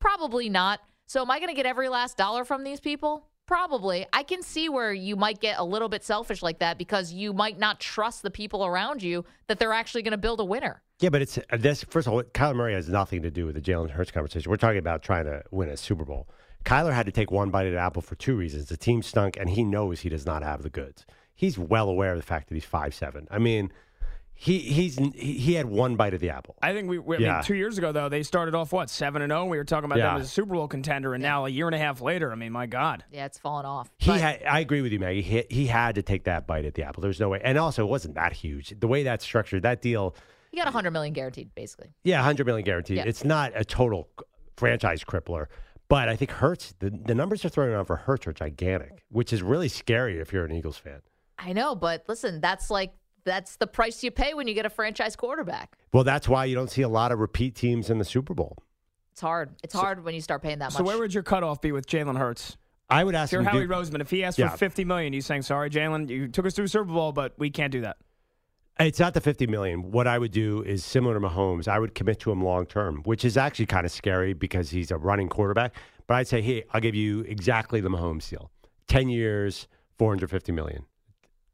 probably 0.00 0.48
not. 0.48 0.80
So 1.10 1.22
am 1.22 1.30
I 1.32 1.40
going 1.40 1.48
to 1.48 1.56
get 1.56 1.66
every 1.66 1.88
last 1.88 2.16
dollar 2.16 2.44
from 2.44 2.62
these 2.62 2.78
people? 2.78 3.26
Probably. 3.44 4.06
I 4.12 4.22
can 4.22 4.44
see 4.44 4.68
where 4.68 4.92
you 4.92 5.16
might 5.16 5.40
get 5.40 5.58
a 5.58 5.64
little 5.64 5.88
bit 5.88 6.04
selfish 6.04 6.40
like 6.40 6.60
that 6.60 6.78
because 6.78 7.12
you 7.12 7.32
might 7.32 7.58
not 7.58 7.80
trust 7.80 8.22
the 8.22 8.30
people 8.30 8.64
around 8.64 9.02
you 9.02 9.24
that 9.48 9.58
they're 9.58 9.72
actually 9.72 10.02
going 10.02 10.12
to 10.12 10.18
build 10.18 10.38
a 10.38 10.44
winner. 10.44 10.82
Yeah, 11.00 11.08
but 11.08 11.20
it's 11.20 11.36
uh, 11.36 11.56
this. 11.58 11.82
First 11.82 12.06
of 12.06 12.12
all, 12.12 12.22
Kyler 12.22 12.54
Murray 12.54 12.74
has 12.74 12.88
nothing 12.88 13.22
to 13.22 13.30
do 13.32 13.44
with 13.44 13.56
the 13.56 13.60
Jalen 13.60 13.90
Hurts 13.90 14.12
conversation. 14.12 14.48
We're 14.48 14.56
talking 14.56 14.78
about 14.78 15.02
trying 15.02 15.24
to 15.24 15.42
win 15.50 15.68
a 15.68 15.76
Super 15.76 16.04
Bowl. 16.04 16.28
Kyler 16.64 16.92
had 16.92 17.06
to 17.06 17.12
take 17.12 17.32
one 17.32 17.50
bite 17.50 17.66
at 17.66 17.72
the 17.72 17.78
apple 17.78 18.02
for 18.02 18.14
two 18.14 18.36
reasons. 18.36 18.66
The 18.66 18.76
team 18.76 19.02
stunk, 19.02 19.36
and 19.36 19.50
he 19.50 19.64
knows 19.64 19.98
he 19.98 20.10
does 20.10 20.26
not 20.26 20.44
have 20.44 20.62
the 20.62 20.70
goods. 20.70 21.06
He's 21.34 21.58
well 21.58 21.88
aware 21.88 22.12
of 22.12 22.18
the 22.18 22.24
fact 22.24 22.50
that 22.50 22.54
he's 22.54 22.64
five 22.64 22.94
seven. 22.94 23.26
I 23.32 23.40
mean, 23.40 23.72
he 24.42 24.58
he's 24.60 24.96
he 24.96 25.34
he 25.34 25.52
had 25.52 25.66
one 25.66 25.96
bite 25.96 26.14
of 26.14 26.20
the 26.20 26.30
apple. 26.30 26.56
I 26.62 26.72
think 26.72 26.88
we, 26.88 26.98
we 26.98 27.16
I 27.16 27.18
Yeah. 27.20 27.34
mean, 27.34 27.42
two 27.42 27.54
years 27.56 27.76
ago 27.76 27.92
though 27.92 28.08
they 28.08 28.22
started 28.22 28.54
off 28.54 28.72
what 28.72 28.88
seven 28.88 29.20
and 29.20 29.30
zero. 29.30 29.44
We 29.44 29.58
were 29.58 29.64
talking 29.64 29.84
about 29.84 29.98
Yeah. 29.98 30.12
them 30.14 30.22
as 30.22 30.28
a 30.28 30.30
Super 30.30 30.54
Bowl 30.54 30.66
contender, 30.66 31.12
and 31.12 31.22
now 31.22 31.44
a 31.44 31.50
year 31.50 31.66
and 31.66 31.74
a 31.74 31.78
half 31.78 32.00
later, 32.00 32.32
I 32.32 32.36
mean, 32.36 32.50
my 32.50 32.64
God, 32.64 33.04
Yeah, 33.12 33.26
it's 33.26 33.36
fallen 33.38 33.66
off. 33.66 33.90
He 33.98 34.10
had, 34.12 34.42
I 34.44 34.60
agree 34.60 34.80
with 34.80 34.92
you, 34.92 34.98
Maggie. 34.98 35.20
He, 35.20 35.44
he 35.50 35.66
had 35.66 35.94
to 35.96 36.02
take 36.02 36.24
that 36.24 36.46
bite 36.46 36.64
at 36.64 36.72
the 36.72 36.84
apple. 36.84 37.02
There's 37.02 37.20
no 37.20 37.28
way. 37.28 37.40
And 37.44 37.58
also, 37.58 37.84
it 37.84 37.90
wasn't 37.90 38.14
that 38.14 38.32
huge. 38.32 38.72
The 38.80 38.88
way 38.88 39.02
that's 39.02 39.24
structured, 39.24 39.62
that 39.64 39.82
deal, 39.82 40.16
You 40.52 40.56
got 40.56 40.62
a 40.68 40.72
100 40.72 40.90
million 40.92 41.12
guaranteed, 41.12 41.54
basically. 41.54 41.92
yeah, 42.02 42.16
100 42.16 42.46
million 42.46 42.64
guaranteed. 42.64 42.96
Yeah. 42.96 43.04
It's 43.04 43.24
not 43.24 43.52
a 43.54 43.64
total 43.64 44.08
franchise 44.56 45.04
crippler. 45.04 45.46
But 45.90 46.08
I 46.08 46.16
think 46.16 46.30
Hurts, 46.30 46.72
the, 46.78 46.88
the 46.90 47.14
numbers 47.14 47.44
are 47.44 47.48
throwing 47.50 47.72
around 47.72 47.86
for 47.86 47.96
Hurts 47.96 48.26
are 48.26 48.32
gigantic, 48.32 49.02
which 49.10 49.32
is 49.34 49.42
really 49.42 49.68
scary 49.68 50.18
if 50.18 50.32
you're 50.32 50.44
an 50.46 50.52
Eagles 50.52 50.78
fan. 50.78 51.02
I 51.38 51.52
know, 51.52 51.74
but 51.74 52.04
listen, 52.08 52.40
that's 52.40 52.70
like 52.70 52.92
that's 53.24 53.56
the 53.56 53.66
price 53.66 54.02
you 54.02 54.10
pay 54.10 54.34
when 54.34 54.46
you 54.48 54.54
get 54.54 54.66
a 54.66 54.70
franchise 54.70 55.16
quarterback. 55.16 55.76
Well, 55.92 56.04
that's 56.04 56.28
why 56.28 56.44
you 56.46 56.54
don't 56.54 56.70
see 56.70 56.82
a 56.82 56.88
lot 56.88 57.12
of 57.12 57.18
repeat 57.18 57.54
teams 57.54 57.90
in 57.90 57.98
the 57.98 58.04
Super 58.04 58.34
Bowl. 58.34 58.56
It's 59.12 59.20
hard. 59.20 59.50
It's 59.62 59.74
hard 59.74 60.04
when 60.04 60.14
you 60.14 60.20
start 60.20 60.42
paying 60.42 60.58
that 60.60 60.66
much. 60.66 60.74
So 60.74 60.84
where 60.84 60.98
would 60.98 61.12
your 61.12 61.22
cutoff 61.22 61.60
be 61.60 61.72
with 61.72 61.86
Jalen 61.86 62.16
Hurts? 62.16 62.56
I 62.88 63.04
would 63.04 63.14
ask 63.14 63.28
If 63.28 63.32
you're 63.32 63.40
him 63.42 63.46
Howie 63.46 63.66
do- 63.66 63.68
Roseman, 63.68 64.00
if 64.00 64.10
he 64.10 64.24
asked 64.24 64.38
Yeah. 64.38 64.48
for 64.48 64.56
fifty 64.56 64.84
million, 64.84 65.12
you 65.12 65.20
saying 65.20 65.42
sorry, 65.42 65.70
Jalen? 65.70 66.08
You 66.08 66.28
took 66.28 66.46
us 66.46 66.54
through 66.54 66.64
a 66.64 66.68
Super 66.68 66.84
Bowl, 66.92 67.12
but 67.12 67.34
we 67.38 67.50
can't 67.50 67.70
do 67.72 67.82
that. 67.82 67.96
It's 68.78 68.98
not 68.98 69.12
the 69.12 69.20
50 69.20 69.46
million. 69.46 69.90
What 69.90 70.06
I 70.06 70.18
would 70.18 70.30
do 70.30 70.62
is 70.62 70.82
similar 70.82 71.12
to 71.12 71.20
Mahomes. 71.20 71.68
I 71.68 71.78
would 71.78 71.94
commit 71.94 72.18
to 72.20 72.32
him 72.32 72.42
long 72.42 72.64
term, 72.64 73.02
which 73.04 73.26
is 73.26 73.36
actually 73.36 73.66
kind 73.66 73.84
of 73.84 73.92
scary 73.92 74.32
because 74.32 74.70
he's 74.70 74.90
a 74.90 74.96
running 74.96 75.28
quarterback. 75.28 75.74
But 76.06 76.14
I'd 76.14 76.28
say, 76.28 76.40
hey, 76.40 76.64
I'll 76.72 76.80
give 76.80 76.94
you 76.94 77.20
exactly 77.20 77.82
the 77.82 77.90
Mahomes 77.90 78.30
deal 78.30 78.50
10 78.88 79.10
years, 79.10 79.68
450 79.98 80.52
million. 80.52 80.86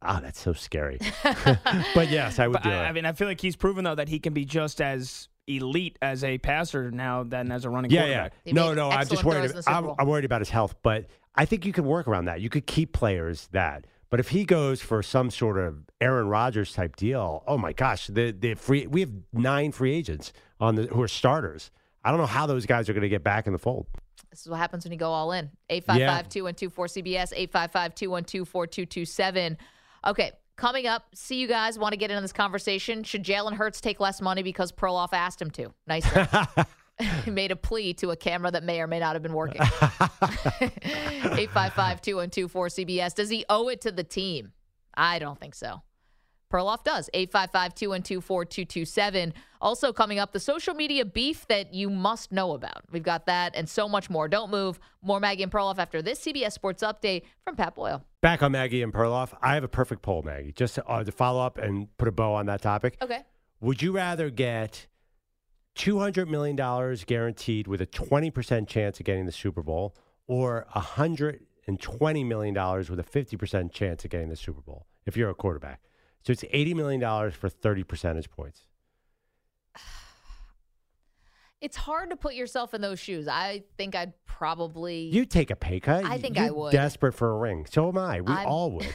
Ah, 0.01 0.19
that's 0.21 0.39
so 0.39 0.53
scary. 0.53 0.99
but 1.23 2.09
yes, 2.09 2.39
I 2.39 2.47
would 2.47 2.53
But 2.53 2.63
do 2.63 2.69
I, 2.69 2.85
it. 2.85 2.89
I 2.89 2.91
mean, 2.91 3.05
I 3.05 3.13
feel 3.13 3.27
like 3.27 3.41
he's 3.41 3.55
proven 3.55 3.83
though 3.83 3.95
that 3.95 4.09
he 4.09 4.19
can 4.19 4.33
be 4.33 4.45
just 4.45 4.79
as 4.79 5.27
elite 5.47 5.97
as 6.01 6.23
a 6.23 6.37
passer 6.37 6.91
now 6.91 7.23
than 7.23 7.51
as 7.51 7.65
a 7.65 7.69
running 7.69 7.89
yeah, 7.89 8.01
quarterback. 8.01 8.33
yeah. 8.45 8.53
No, 8.53 8.73
no, 8.73 8.89
I'm 8.89 9.07
just 9.07 9.23
worried. 9.23 9.51
About, 9.51 9.63
I'm, 9.67 9.95
I'm 9.97 10.07
worried 10.07 10.25
about 10.25 10.41
his 10.41 10.49
health, 10.49 10.75
but 10.83 11.05
I 11.35 11.45
think 11.45 11.65
you 11.65 11.73
can 11.73 11.85
work 11.85 12.07
around 12.07 12.25
that. 12.25 12.41
You 12.41 12.49
could 12.49 12.67
keep 12.67 12.93
players 12.93 13.47
that. 13.51 13.85
But 14.09 14.19
if 14.19 14.29
he 14.29 14.45
goes 14.45 14.81
for 14.81 15.03
some 15.03 15.29
sort 15.29 15.57
of 15.57 15.79
Aaron 15.99 16.27
Rodgers 16.29 16.73
type 16.73 16.95
deal, 16.95 17.43
oh 17.47 17.57
my 17.57 17.73
gosh, 17.73 18.07
the 18.07 18.31
the 18.31 18.53
free 18.53 18.87
we 18.87 19.01
have 19.01 19.11
nine 19.33 19.71
free 19.71 19.93
agents 19.93 20.31
on 20.59 20.75
the 20.75 20.83
who 20.87 21.01
are 21.01 21.07
starters. 21.07 21.71
I 22.03 22.11
don't 22.11 22.19
know 22.19 22.25
how 22.25 22.45
those 22.45 22.65
guys 22.65 22.87
are 22.87 22.93
going 22.93 23.01
to 23.01 23.09
get 23.09 23.23
back 23.23 23.47
in 23.47 23.53
the 23.53 23.59
fold. 23.59 23.87
This 24.29 24.41
is 24.41 24.49
what 24.49 24.57
happens 24.59 24.85
when 24.85 24.93
you 24.93 24.97
go 24.97 25.11
all 25.11 25.31
in. 25.33 25.49
855 25.69 26.29
212 26.29 26.73
4CBS, 26.73 27.33
855 27.35 27.95
212 27.95 28.47
4227. 28.47 29.57
Okay, 30.05 30.31
coming 30.55 30.85
up, 30.87 31.03
see 31.13 31.39
you 31.39 31.47
guys 31.47 31.79
want 31.79 31.93
to 31.93 31.97
get 31.97 32.11
into 32.11 32.21
this 32.21 32.33
conversation. 32.33 33.03
Should 33.03 33.23
Jalen 33.23 33.53
Hurts 33.53 33.81
take 33.81 33.99
less 33.99 34.21
money 34.21 34.43
because 34.43 34.71
Perloff 34.71 35.09
asked 35.13 35.41
him 35.41 35.49
to? 35.51 35.73
Nice. 35.87 36.05
he 37.25 37.31
made 37.39 37.51
a 37.51 37.55
plea 37.55 37.93
to 37.95 38.11
a 38.11 38.15
camera 38.15 38.51
that 38.51 38.63
may 38.63 38.79
or 38.81 38.87
may 38.87 38.99
not 38.99 39.13
have 39.13 39.23
been 39.23 39.33
working. 39.33 39.61
855 40.61 42.01
212 42.01 42.51
4CBS. 42.51 43.15
Does 43.15 43.29
he 43.29 43.45
owe 43.49 43.69
it 43.69 43.81
to 43.81 43.91
the 43.91 44.03
team? 44.03 44.53
I 44.95 45.19
don't 45.19 45.39
think 45.39 45.53
so. 45.53 45.83
Perloff 46.51 46.83
does. 46.83 47.09
855 47.13 47.75
212 47.75 48.23
4227. 48.23 49.33
Also, 49.59 49.91
coming 49.91 50.19
up, 50.19 50.31
the 50.31 50.39
social 50.39 50.73
media 50.73 51.03
beef 51.03 51.47
that 51.47 51.73
you 51.73 51.89
must 51.89 52.31
know 52.31 52.53
about. 52.53 52.83
We've 52.91 53.03
got 53.03 53.25
that 53.25 53.55
and 53.55 53.67
so 53.67 53.89
much 53.89 54.09
more. 54.09 54.27
Don't 54.27 54.51
move. 54.51 54.79
More 55.01 55.19
Maggie 55.19 55.43
and 55.43 55.51
Perloff 55.51 55.77
after 55.77 56.01
this 56.01 56.19
CBS 56.19 56.53
Sports 56.53 56.83
Update 56.83 57.23
from 57.43 57.55
Pat 57.55 57.75
Boyle. 57.75 58.03
Back 58.21 58.43
on 58.43 58.51
Maggie 58.51 58.83
and 58.83 58.93
Perloff, 58.93 59.33
I 59.41 59.55
have 59.55 59.63
a 59.63 59.67
perfect 59.67 60.01
poll, 60.01 60.21
Maggie. 60.21 60.51
Just 60.51 60.75
to, 60.75 60.85
uh, 60.85 61.03
to 61.03 61.11
follow 61.11 61.45
up 61.45 61.57
and 61.57 61.95
put 61.97 62.07
a 62.07 62.11
bow 62.11 62.33
on 62.33 62.45
that 62.45 62.61
topic. 62.61 62.97
Okay. 63.01 63.23
Would 63.59 63.81
you 63.81 63.91
rather 63.91 64.29
get 64.29 64.87
$200 65.75 66.27
million 66.27 66.55
guaranteed 67.05 67.67
with 67.67 67.81
a 67.81 67.87
20% 67.87 68.67
chance 68.67 68.99
of 68.99 69.05
getting 69.05 69.25
the 69.25 69.31
Super 69.31 69.63
Bowl 69.63 69.95
or 70.27 70.67
$120 70.75 71.39
million 72.25 72.53
with 72.53 72.99
a 72.99 73.03
50% 73.03 73.71
chance 73.71 74.03
of 74.03 74.09
getting 74.11 74.29
the 74.29 74.35
Super 74.35 74.61
Bowl 74.61 74.85
if 75.05 75.17
you're 75.17 75.29
a 75.29 75.35
quarterback? 75.35 75.81
So 76.27 76.33
it's 76.33 76.43
$80 76.43 76.75
million 76.75 77.31
for 77.31 77.47
30 77.47 77.83
percentage 77.83 78.29
points. 78.29 78.65
It's 81.59 81.75
hard 81.75 82.11
to 82.11 82.15
put 82.15 82.35
yourself 82.35 82.75
in 82.75 82.81
those 82.81 82.99
shoes. 82.99 83.27
I 83.27 83.63
think 83.77 83.95
I'd 83.95 84.13
probably. 84.27 85.09
You 85.11 85.25
take 85.25 85.49
a 85.49 85.55
pay 85.55 85.79
cut. 85.79 86.05
I 86.05 86.19
think 86.19 86.37
You're 86.37 86.45
I 86.45 86.49
would. 86.51 86.71
Desperate 86.71 87.13
for 87.13 87.31
a 87.31 87.35
ring. 87.35 87.65
So 87.65 87.87
am 87.87 87.97
I. 87.97 88.21
We 88.21 88.31
I'm- 88.31 88.47
all 88.47 88.71
would. 88.73 88.87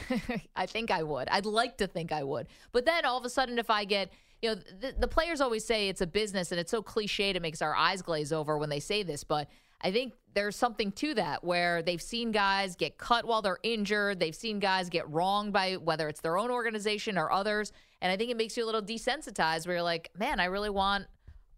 I 0.55 0.65
think 0.65 0.89
I 0.89 1.03
would. 1.03 1.27
I'd 1.27 1.45
like 1.45 1.79
to 1.79 1.87
think 1.87 2.13
I 2.13 2.23
would. 2.23 2.47
But 2.71 2.85
then 2.85 3.03
all 3.03 3.17
of 3.17 3.25
a 3.25 3.29
sudden, 3.29 3.59
if 3.59 3.69
I 3.69 3.83
get, 3.83 4.13
you 4.41 4.51
know, 4.51 4.55
the, 4.55 4.95
the 4.97 5.09
players 5.09 5.41
always 5.41 5.65
say 5.65 5.89
it's 5.89 5.99
a 5.99 6.07
business 6.07 6.53
and 6.53 6.59
it's 6.59 6.71
so 6.71 6.81
cliched, 6.81 7.35
it 7.35 7.41
makes 7.41 7.61
our 7.61 7.75
eyes 7.75 8.01
glaze 8.01 8.31
over 8.31 8.57
when 8.57 8.69
they 8.69 8.79
say 8.79 9.03
this. 9.03 9.25
But 9.25 9.49
I 9.83 9.91
think 9.91 10.13
there's 10.33 10.55
something 10.55 10.91
to 10.93 11.13
that 11.15 11.43
where 11.43 11.81
they've 11.81 12.01
seen 12.01 12.31
guys 12.31 12.75
get 12.75 12.97
cut 12.97 13.25
while 13.25 13.41
they're 13.41 13.59
injured. 13.63 14.19
They've 14.19 14.35
seen 14.35 14.59
guys 14.59 14.89
get 14.89 15.09
wronged 15.09 15.53
by 15.53 15.73
whether 15.73 16.07
it's 16.07 16.21
their 16.21 16.37
own 16.37 16.49
organization 16.49 17.17
or 17.17 17.31
others. 17.31 17.71
And 18.01 18.11
I 18.11 18.17
think 18.17 18.31
it 18.31 18.37
makes 18.37 18.57
you 18.57 18.63
a 18.63 18.67
little 18.67 18.81
desensitized 18.81 19.67
where 19.67 19.77
you're 19.77 19.83
like, 19.83 20.09
man, 20.17 20.39
I 20.39 20.45
really 20.45 20.69
want 20.69 21.05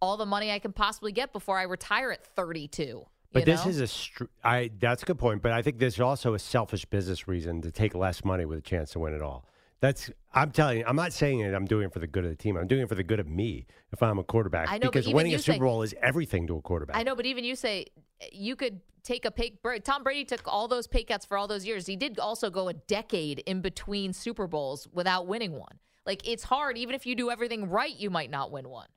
all 0.01 0.17
the 0.17 0.25
money 0.25 0.51
I 0.51 0.59
can 0.59 0.73
possibly 0.73 1.11
get 1.11 1.31
before 1.31 1.57
I 1.57 1.63
retire 1.63 2.11
at 2.11 2.25
32. 2.25 3.05
But 3.31 3.39
you 3.41 3.45
this 3.45 3.65
know? 3.65 3.71
is 3.71 3.79
a 3.81 3.87
str- 3.87 4.23
I 4.43 4.71
that's 4.79 5.03
a 5.03 5.05
good 5.05 5.19
point, 5.19 5.41
but 5.41 5.51
I 5.51 5.61
think 5.61 5.77
there's 5.77 5.99
also 5.99 6.35
a 6.35 6.39
selfish 6.39 6.85
business 6.85 7.27
reason 7.27 7.61
to 7.63 7.71
take 7.71 7.93
less 7.93 8.23
money 8.23 8.45
with 8.45 8.59
a 8.59 8.61
chance 8.61 8.91
to 8.91 8.99
win 8.99 9.13
it 9.13 9.21
all. 9.21 9.45
That's 9.81 10.09
I'm 10.33 10.51
telling 10.51 10.79
you, 10.79 10.85
I'm 10.87 10.95
not 10.95 11.13
saying 11.13 11.41
it 11.41 11.53
I'm 11.53 11.65
doing 11.65 11.85
it 11.87 11.93
for 11.93 11.99
the 11.99 12.07
good 12.07 12.23
of 12.23 12.29
the 12.29 12.35
team. 12.35 12.57
I'm 12.57 12.67
doing 12.67 12.81
it 12.81 12.89
for 12.89 12.95
the 12.95 13.03
good 13.03 13.19
of 13.19 13.27
me 13.27 13.67
if 13.91 14.01
I'm 14.01 14.19
a 14.19 14.23
quarterback 14.23 14.69
I 14.69 14.77
know, 14.77 14.89
because 14.89 15.07
winning 15.07 15.35
a 15.35 15.39
Super 15.39 15.55
say- 15.55 15.59
Bowl 15.59 15.81
is 15.81 15.93
everything 16.01 16.47
to 16.47 16.57
a 16.57 16.61
quarterback. 16.61 16.95
I 16.97 17.03
know, 17.03 17.15
but 17.15 17.25
even 17.25 17.43
you 17.43 17.55
say 17.55 17.87
you 18.31 18.55
could 18.55 18.81
take 19.03 19.25
a 19.25 19.31
pay. 19.31 19.53
Tom 19.83 20.03
Brady 20.03 20.25
took 20.25 20.41
all 20.45 20.67
those 20.67 20.87
pay 20.87 21.03
cuts 21.03 21.25
for 21.25 21.37
all 21.37 21.47
those 21.47 21.65
years. 21.65 21.85
He 21.85 21.95
did 21.95 22.19
also 22.19 22.49
go 22.49 22.67
a 22.67 22.73
decade 22.73 23.39
in 23.39 23.61
between 23.61 24.13
Super 24.13 24.47
Bowls 24.47 24.87
without 24.91 25.27
winning 25.27 25.53
one. 25.53 25.79
Like 26.05 26.27
it's 26.27 26.43
hard. 26.43 26.77
Even 26.77 26.95
if 26.95 27.05
you 27.05 27.15
do 27.15 27.29
everything 27.29 27.69
right, 27.69 27.95
you 27.95 28.09
might 28.09 28.29
not 28.29 28.51
win 28.51 28.69
one. 28.69 28.87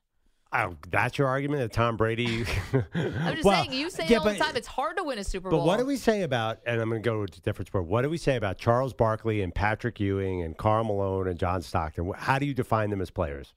Oh, 0.51 0.73
that's 0.89 1.17
your 1.19 1.27
argument 1.27 1.61
that 1.61 1.71
Tom 1.71 1.95
Brady 1.95 2.43
I'm 2.73 3.35
just 3.35 3.43
Well, 3.45 3.63
saying. 3.63 3.71
You 3.73 3.89
say 3.91 4.07
yeah, 4.07 4.17
all 4.17 4.23
the 4.23 4.31
but- 4.31 4.37
time. 4.45 4.55
It's 4.55 4.67
hard 4.67 4.97
to 4.97 5.03
win 5.03 5.19
a 5.19 5.23
Super 5.23 5.49
But 5.49 5.57
Bowl. 5.57 5.65
what 5.67 5.77
do 5.77 5.85
we 5.85 5.95
say 5.95 6.23
about, 6.23 6.57
and 6.65 6.81
I'm 6.81 6.89
going 6.89 7.01
to 7.03 7.07
go 7.07 7.23
to 7.25 7.37
a 7.37 7.41
different 7.41 7.67
sport. 7.67 7.85
What 7.85 8.01
do 8.01 8.09
we 8.09 8.17
say 8.17 8.35
about 8.35 8.57
Charles 8.57 8.93
Barkley 8.93 9.41
and 9.43 9.53
Patrick 9.53 9.99
Ewing 9.99 10.41
and 10.41 10.57
Karl 10.57 10.83
Malone 10.85 11.27
and 11.27 11.37
John 11.37 11.61
Stockton? 11.61 12.11
How 12.17 12.39
do 12.39 12.45
you 12.47 12.53
define 12.55 12.89
them 12.89 13.01
as 13.01 13.11
players? 13.11 13.53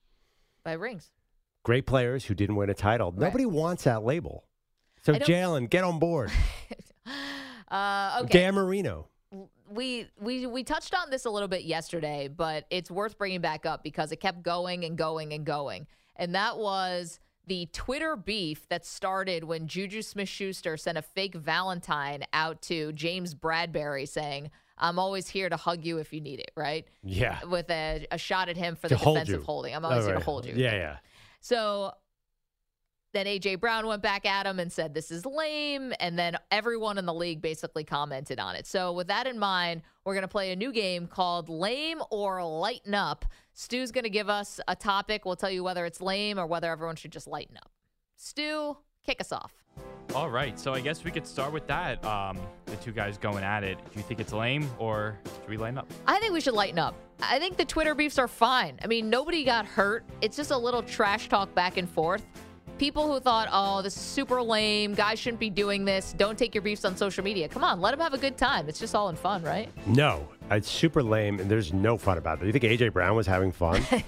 by 0.64 0.72
rings? 0.74 1.10
Great 1.64 1.86
players 1.86 2.26
who 2.26 2.34
didn't 2.34 2.56
win 2.56 2.68
a 2.70 2.74
title. 2.74 3.12
Nobody 3.16 3.46
wants 3.46 3.84
that 3.84 4.04
label. 4.04 4.44
So 5.02 5.14
Jalen, 5.14 5.70
get 5.70 5.82
on 5.84 5.98
board. 5.98 6.30
Uh, 7.68 8.18
okay. 8.24 8.40
Dan 8.40 8.54
Marino. 8.54 9.08
we 9.70 10.06
we 10.20 10.46
we 10.46 10.62
touched 10.62 10.94
on 10.94 11.08
this 11.08 11.24
a 11.24 11.30
little 11.30 11.48
bit 11.48 11.62
yesterday, 11.64 12.28
but 12.28 12.66
it's 12.68 12.90
worth 12.90 13.16
bringing 13.16 13.40
back 13.40 13.64
up 13.64 13.82
because 13.82 14.12
it 14.12 14.16
kept 14.16 14.42
going 14.42 14.84
and 14.84 14.98
going 14.98 15.32
and 15.32 15.46
going. 15.46 15.86
And 16.16 16.34
that 16.34 16.58
was 16.58 17.20
the 17.46 17.66
Twitter 17.72 18.14
beef 18.16 18.68
that 18.68 18.86
started 18.86 19.44
when 19.44 19.66
Juju 19.66 20.02
Smith-Schuster 20.02 20.76
sent 20.76 20.96
a 20.98 21.02
fake 21.02 21.34
Valentine 21.34 22.24
out 22.32 22.62
to 22.62 22.92
James 22.92 23.34
Bradberry 23.34 24.06
saying, 24.08 24.50
"I'm 24.78 24.98
always 24.98 25.28
here 25.28 25.48
to 25.48 25.56
hug 25.56 25.84
you 25.84 25.98
if 25.98 26.12
you 26.12 26.20
need 26.20 26.38
it." 26.38 26.52
Right? 26.56 26.86
Yeah. 27.02 27.42
With 27.44 27.68
a, 27.70 28.06
a 28.12 28.18
shot 28.18 28.48
at 28.48 28.56
him 28.56 28.76
for 28.76 28.88
To 28.88 28.94
the 28.94 28.98
hold 28.98 29.16
defensive 29.16 29.40
you. 29.40 29.46
holding. 29.46 29.74
I'm 29.74 29.84
oh, 29.84 29.88
always 29.88 30.04
Oh, 30.04 30.06
here 30.08 30.14
right. 30.14 30.20
to 30.20 30.24
hold 30.24 30.46
you. 30.46 30.54
Yeah, 30.54 30.74
yeah. 30.74 30.96
So 31.40 31.92
then 33.12 33.26
AJ 33.26 33.60
Brown 33.60 33.86
went 33.86 34.02
back 34.02 34.24
at 34.24 34.46
him 34.46 34.58
and 34.58 34.72
said, 34.72 34.94
This 34.94 35.10
is 35.10 35.26
lame. 35.26 35.92
And 36.00 36.18
then 36.18 36.36
everyone 36.50 36.96
in 36.96 37.04
the 37.04 37.12
league 37.12 37.42
basically 37.42 37.84
commented 37.84 38.38
on 38.38 38.54
it. 38.54 38.66
So, 38.66 38.92
with 38.92 39.08
that 39.08 39.26
in 39.26 39.38
mind, 39.38 39.82
we're 40.04 40.14
going 40.14 40.22
to 40.22 40.28
play 40.28 40.52
a 40.52 40.56
new 40.56 40.72
game 40.72 41.06
called 41.06 41.48
Lame 41.50 42.00
or 42.10 42.42
Lighten 42.42 42.94
Up. 42.94 43.26
Stu's 43.54 43.92
going 43.92 44.04
to 44.04 44.10
give 44.10 44.28
us 44.28 44.60
a 44.66 44.74
topic. 44.74 45.24
We'll 45.24 45.36
tell 45.36 45.50
you 45.50 45.62
whether 45.62 45.84
it's 45.84 46.00
lame 46.00 46.38
or 46.38 46.46
whether 46.46 46.70
everyone 46.70 46.96
should 46.96 47.12
just 47.12 47.26
lighten 47.26 47.56
up. 47.56 47.70
Stu, 48.16 48.76
kick 49.04 49.20
us 49.20 49.32
off. 49.32 49.52
All 50.14 50.30
right, 50.30 50.58
so 50.58 50.74
I 50.74 50.80
guess 50.80 51.04
we 51.04 51.10
could 51.10 51.26
start 51.26 51.52
with 51.52 51.66
that. 51.66 52.04
Um, 52.04 52.38
the 52.66 52.76
two 52.76 52.92
guys 52.92 53.16
going 53.16 53.42
at 53.44 53.64
it. 53.64 53.78
Do 53.78 53.98
you 53.98 54.02
think 54.02 54.20
it's 54.20 54.32
lame, 54.32 54.68
or 54.78 55.18
should 55.24 55.48
we 55.48 55.56
line 55.56 55.78
up? 55.78 55.90
I 56.06 56.18
think 56.20 56.32
we 56.32 56.40
should 56.40 56.54
lighten 56.54 56.78
up. 56.78 56.94
I 57.20 57.38
think 57.38 57.56
the 57.56 57.64
Twitter 57.64 57.94
beefs 57.94 58.18
are 58.18 58.28
fine. 58.28 58.78
I 58.82 58.86
mean, 58.86 59.08
nobody 59.08 59.44
got 59.44 59.64
hurt. 59.64 60.04
It's 60.20 60.36
just 60.36 60.50
a 60.50 60.56
little 60.56 60.82
trash 60.82 61.28
talk 61.28 61.54
back 61.54 61.78
and 61.78 61.88
forth. 61.88 62.26
People 62.78 63.10
who 63.10 63.20
thought, 63.20 63.48
oh, 63.52 63.80
this 63.80 63.96
is 63.96 64.02
super 64.02 64.42
lame, 64.42 64.94
guys 64.94 65.18
shouldn't 65.18 65.38
be 65.38 65.50
doing 65.50 65.84
this, 65.84 66.14
don't 66.16 66.36
take 66.36 66.54
your 66.54 66.62
beefs 66.62 66.84
on 66.84 66.96
social 66.96 67.22
media. 67.22 67.48
Come 67.48 67.62
on, 67.62 67.80
let 67.80 67.92
them 67.92 68.00
have 68.00 68.12
a 68.12 68.18
good 68.18 68.36
time. 68.36 68.68
It's 68.68 68.80
just 68.80 68.94
all 68.94 69.08
in 69.08 69.14
fun, 69.14 69.42
right? 69.42 69.68
No, 69.86 70.26
it's 70.56 70.70
super 70.70 71.02
lame, 71.02 71.38
and 71.38 71.50
there's 71.50 71.72
no 71.72 71.96
fun 71.96 72.18
about 72.18 72.42
it. 72.42 72.46
You 72.46 72.52
think 72.52 72.64
AJ 72.64 72.92
Brown 72.92 73.16
was 73.16 73.26
having 73.26 73.52
fun? 73.52 73.82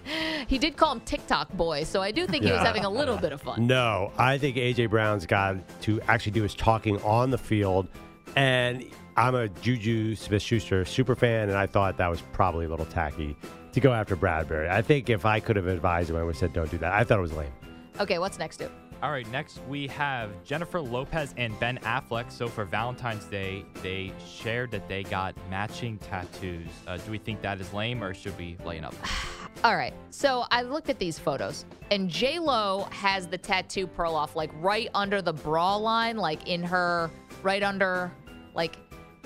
He 0.47 0.59
did 0.59 0.77
call 0.77 0.93
him 0.93 1.01
TikTok 1.01 1.51
boy, 1.55 1.85
so 1.85 2.03
I 2.03 2.11
do 2.11 2.27
think 2.27 2.45
he 2.45 2.53
was 2.53 2.61
having 2.61 2.85
a 2.85 2.91
little 2.91 3.17
bit 3.17 3.33
of 3.33 3.41
fun. 3.41 3.67
No, 3.67 4.13
I 4.19 4.37
think 4.37 4.57
AJ 4.57 4.91
Brown's 4.91 5.25
got 5.27 5.57
to 5.83 6.01
actually 6.03 6.33
do 6.33 6.43
his 6.43 6.55
talking 6.55 7.01
on 7.03 7.31
the 7.31 7.39
field. 7.39 7.89
And 8.37 8.85
I'm 9.17 9.35
a 9.35 9.49
Juju 9.49 10.17
Smith 10.17 10.43
Schuster 10.43 10.85
super 10.85 11.15
fan, 11.15 11.49
and 11.49 11.57
I 11.57 11.67
thought 11.67 11.97
that 11.97 12.11
was 12.11 12.21
probably 12.33 12.67
a 12.67 12.69
little 12.69 12.87
tacky 12.87 13.37
to 13.73 13.81
go 13.81 13.93
after 13.93 14.17
Bradberry. 14.17 14.69
I 14.69 14.83
think 14.83 15.09
if 15.09 15.25
I 15.25 15.41
could 15.41 15.57
have 15.57 15.67
advised 15.67 16.11
him, 16.11 16.17
I 16.17 16.23
would 16.23 16.35
have 16.35 16.39
said, 16.39 16.53
don't 16.53 16.71
do 16.71 16.79
that. 16.79 16.93
I 16.93 17.05
thought 17.05 17.19
it 17.19 17.23
was 17.23 17.33
lame. 17.33 17.53
Okay, 18.01 18.19
what's 18.19 18.39
next, 18.39 18.59
dude? 18.59 18.71
All 19.05 19.11
right, 19.11 19.31
next 19.31 19.61
we 19.69 19.87
have 19.89 20.31
Jennifer 20.45 20.81
Lopez 20.81 21.35
and 21.37 21.61
Ben 21.61 21.77
Affleck. 21.81 22.33
So 22.33 22.49
for 22.49 22.65
Valentine's 22.65 23.27
Day, 23.27 23.67
they 23.83 24.15
shared 24.27 24.71
that 24.71 24.89
they 24.89 25.03
got 25.03 25.35
matching 25.51 25.99
tattoos. 25.99 26.69
Uh, 26.87 26.97
do 26.97 27.11
we 27.11 27.19
think 27.19 27.43
that 27.43 27.61
is 27.61 27.71
lame, 27.75 28.03
or 28.03 28.15
should 28.15 28.35
we 28.39 28.57
lighten 28.65 28.87
up? 28.87 28.95
All 29.63 29.77
right. 29.77 29.93
So 30.09 30.47
I 30.51 30.63
looked 30.63 30.89
at 30.89 30.99
these 30.99 31.19
photos, 31.19 31.67
and 31.91 32.09
J 32.09 32.39
Lo 32.39 32.89
has 32.93 33.27
the 33.27 33.37
tattoo 33.37 33.87
Perloff 33.87 34.37
like 34.37 34.51
right 34.55 34.89
under 34.95 35.21
the 35.21 35.35
bra 35.35 35.77
line, 35.77 36.17
like 36.17 36.49
in 36.49 36.63
her 36.63 37.11
right 37.43 37.63
under 37.63 38.11
like 38.55 38.79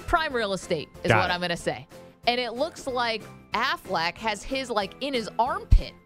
prime 0.08 0.32
real 0.32 0.54
estate 0.54 0.88
is 1.04 1.10
Got 1.12 1.18
what 1.18 1.30
it. 1.30 1.34
I'm 1.34 1.40
gonna 1.40 1.56
say. 1.56 1.86
And 2.26 2.40
it 2.40 2.54
looks 2.54 2.88
like 2.88 3.22
Affleck 3.54 4.18
has 4.18 4.42
his 4.42 4.70
like 4.70 4.94
in 5.02 5.14
his 5.14 5.30
armpit. 5.38 5.92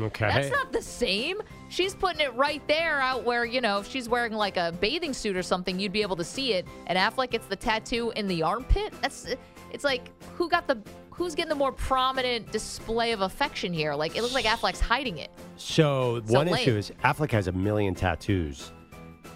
Okay. 0.00 0.26
That's 0.26 0.50
not 0.50 0.72
the 0.72 0.82
same. 0.82 1.40
She's 1.74 1.92
putting 1.92 2.20
it 2.20 2.32
right 2.34 2.62
there 2.68 3.00
out 3.00 3.24
where, 3.24 3.44
you 3.44 3.60
know, 3.60 3.80
if 3.80 3.90
she's 3.90 4.08
wearing 4.08 4.32
like 4.32 4.56
a 4.56 4.70
bathing 4.80 5.12
suit 5.12 5.36
or 5.36 5.42
something, 5.42 5.80
you'd 5.80 5.90
be 5.90 6.02
able 6.02 6.14
to 6.14 6.22
see 6.22 6.52
it. 6.52 6.68
And 6.86 6.96
Affleck 6.96 7.30
gets 7.32 7.46
the 7.46 7.56
tattoo 7.56 8.12
in 8.14 8.28
the 8.28 8.44
armpit. 8.44 8.94
That's 9.02 9.26
it's 9.72 9.82
like 9.82 10.08
who 10.36 10.48
got 10.48 10.68
the 10.68 10.80
who's 11.10 11.34
getting 11.34 11.48
the 11.48 11.56
more 11.56 11.72
prominent 11.72 12.52
display 12.52 13.10
of 13.10 13.22
affection 13.22 13.72
here? 13.72 13.92
Like 13.96 14.16
it 14.16 14.22
looks 14.22 14.34
like 14.34 14.44
Affleck's 14.44 14.78
hiding 14.78 15.18
it. 15.18 15.32
So, 15.56 16.22
So 16.26 16.34
one 16.34 16.46
lame. 16.46 16.62
issue 16.62 16.76
is 16.76 16.92
Affleck 17.02 17.32
has 17.32 17.48
a 17.48 17.52
million 17.52 17.96
tattoos. 17.96 18.70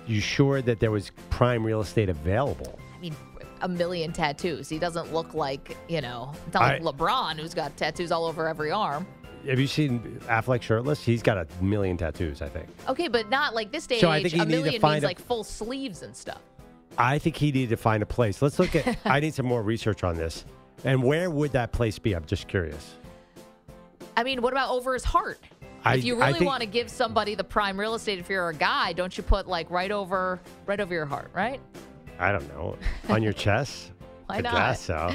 You 0.06 0.20
sure 0.20 0.62
that 0.62 0.78
there 0.78 0.92
was 0.92 1.10
prime 1.30 1.64
real 1.66 1.80
estate 1.80 2.08
available? 2.08 2.78
I 2.96 3.00
mean, 3.00 3.16
a 3.62 3.68
million 3.68 4.12
tattoos. 4.12 4.68
He 4.68 4.78
doesn't 4.78 5.12
look 5.12 5.34
like, 5.34 5.76
you 5.88 6.00
know, 6.00 6.32
not 6.54 6.62
like 6.62 6.82
I- 6.82 6.84
LeBron 6.84 7.40
who's 7.40 7.52
got 7.52 7.76
tattoos 7.76 8.12
all 8.12 8.26
over 8.26 8.46
every 8.46 8.70
arm. 8.70 9.08
Have 9.48 9.58
you 9.58 9.66
seen 9.66 10.20
Affleck 10.26 10.60
shirtless? 10.62 11.02
He's 11.02 11.22
got 11.22 11.38
a 11.38 11.46
million 11.62 11.96
tattoos, 11.96 12.42
I 12.42 12.48
think. 12.48 12.68
Okay, 12.88 13.08
but 13.08 13.30
not 13.30 13.54
like 13.54 13.72
this 13.72 13.86
day 13.86 13.98
So 14.00 14.08
I 14.10 14.18
and 14.18 14.22
think 14.24 14.34
age. 14.34 14.40
A 14.42 14.46
million 14.46 14.80
find 14.80 14.94
means 14.96 15.04
a- 15.04 15.06
like 15.06 15.18
full 15.18 15.42
sleeves 15.44 16.02
and 16.02 16.14
stuff. 16.14 16.40
I 16.98 17.18
think 17.18 17.36
he 17.36 17.52
needed 17.52 17.70
to 17.70 17.76
find 17.76 18.02
a 18.02 18.06
place. 18.06 18.42
Let's 18.42 18.58
look 18.58 18.74
at. 18.76 18.98
I 19.06 19.20
need 19.20 19.32
some 19.34 19.46
more 19.46 19.62
research 19.62 20.04
on 20.04 20.16
this. 20.16 20.44
And 20.84 21.02
where 21.02 21.30
would 21.30 21.52
that 21.52 21.72
place 21.72 21.98
be? 21.98 22.14
I'm 22.14 22.24
just 22.26 22.46
curious. 22.48 22.94
I 24.16 24.24
mean, 24.24 24.42
what 24.42 24.52
about 24.52 24.70
over 24.70 24.92
his 24.94 25.04
heart? 25.04 25.38
I- 25.84 25.94
if 25.96 26.04
you 26.04 26.16
really 26.18 26.34
think- 26.34 26.44
want 26.46 26.60
to 26.60 26.66
give 26.66 26.90
somebody 26.90 27.34
the 27.34 27.44
prime 27.44 27.78
real 27.80 27.94
estate, 27.94 28.18
if 28.18 28.28
you're 28.28 28.48
a 28.50 28.54
guy, 28.54 28.92
don't 28.92 29.16
you 29.16 29.22
put 29.22 29.46
like 29.48 29.70
right 29.70 29.90
over, 29.90 30.40
right 30.66 30.78
over 30.80 30.92
your 30.92 31.06
heart, 31.06 31.30
right? 31.32 31.60
I 32.18 32.32
don't 32.32 32.46
know. 32.48 32.76
On 33.08 33.22
your 33.22 33.32
chest? 33.44 33.92
Why 34.26 34.36
I 34.36 34.40
not? 34.42 34.52
guess 34.54 34.80
so. 34.82 35.10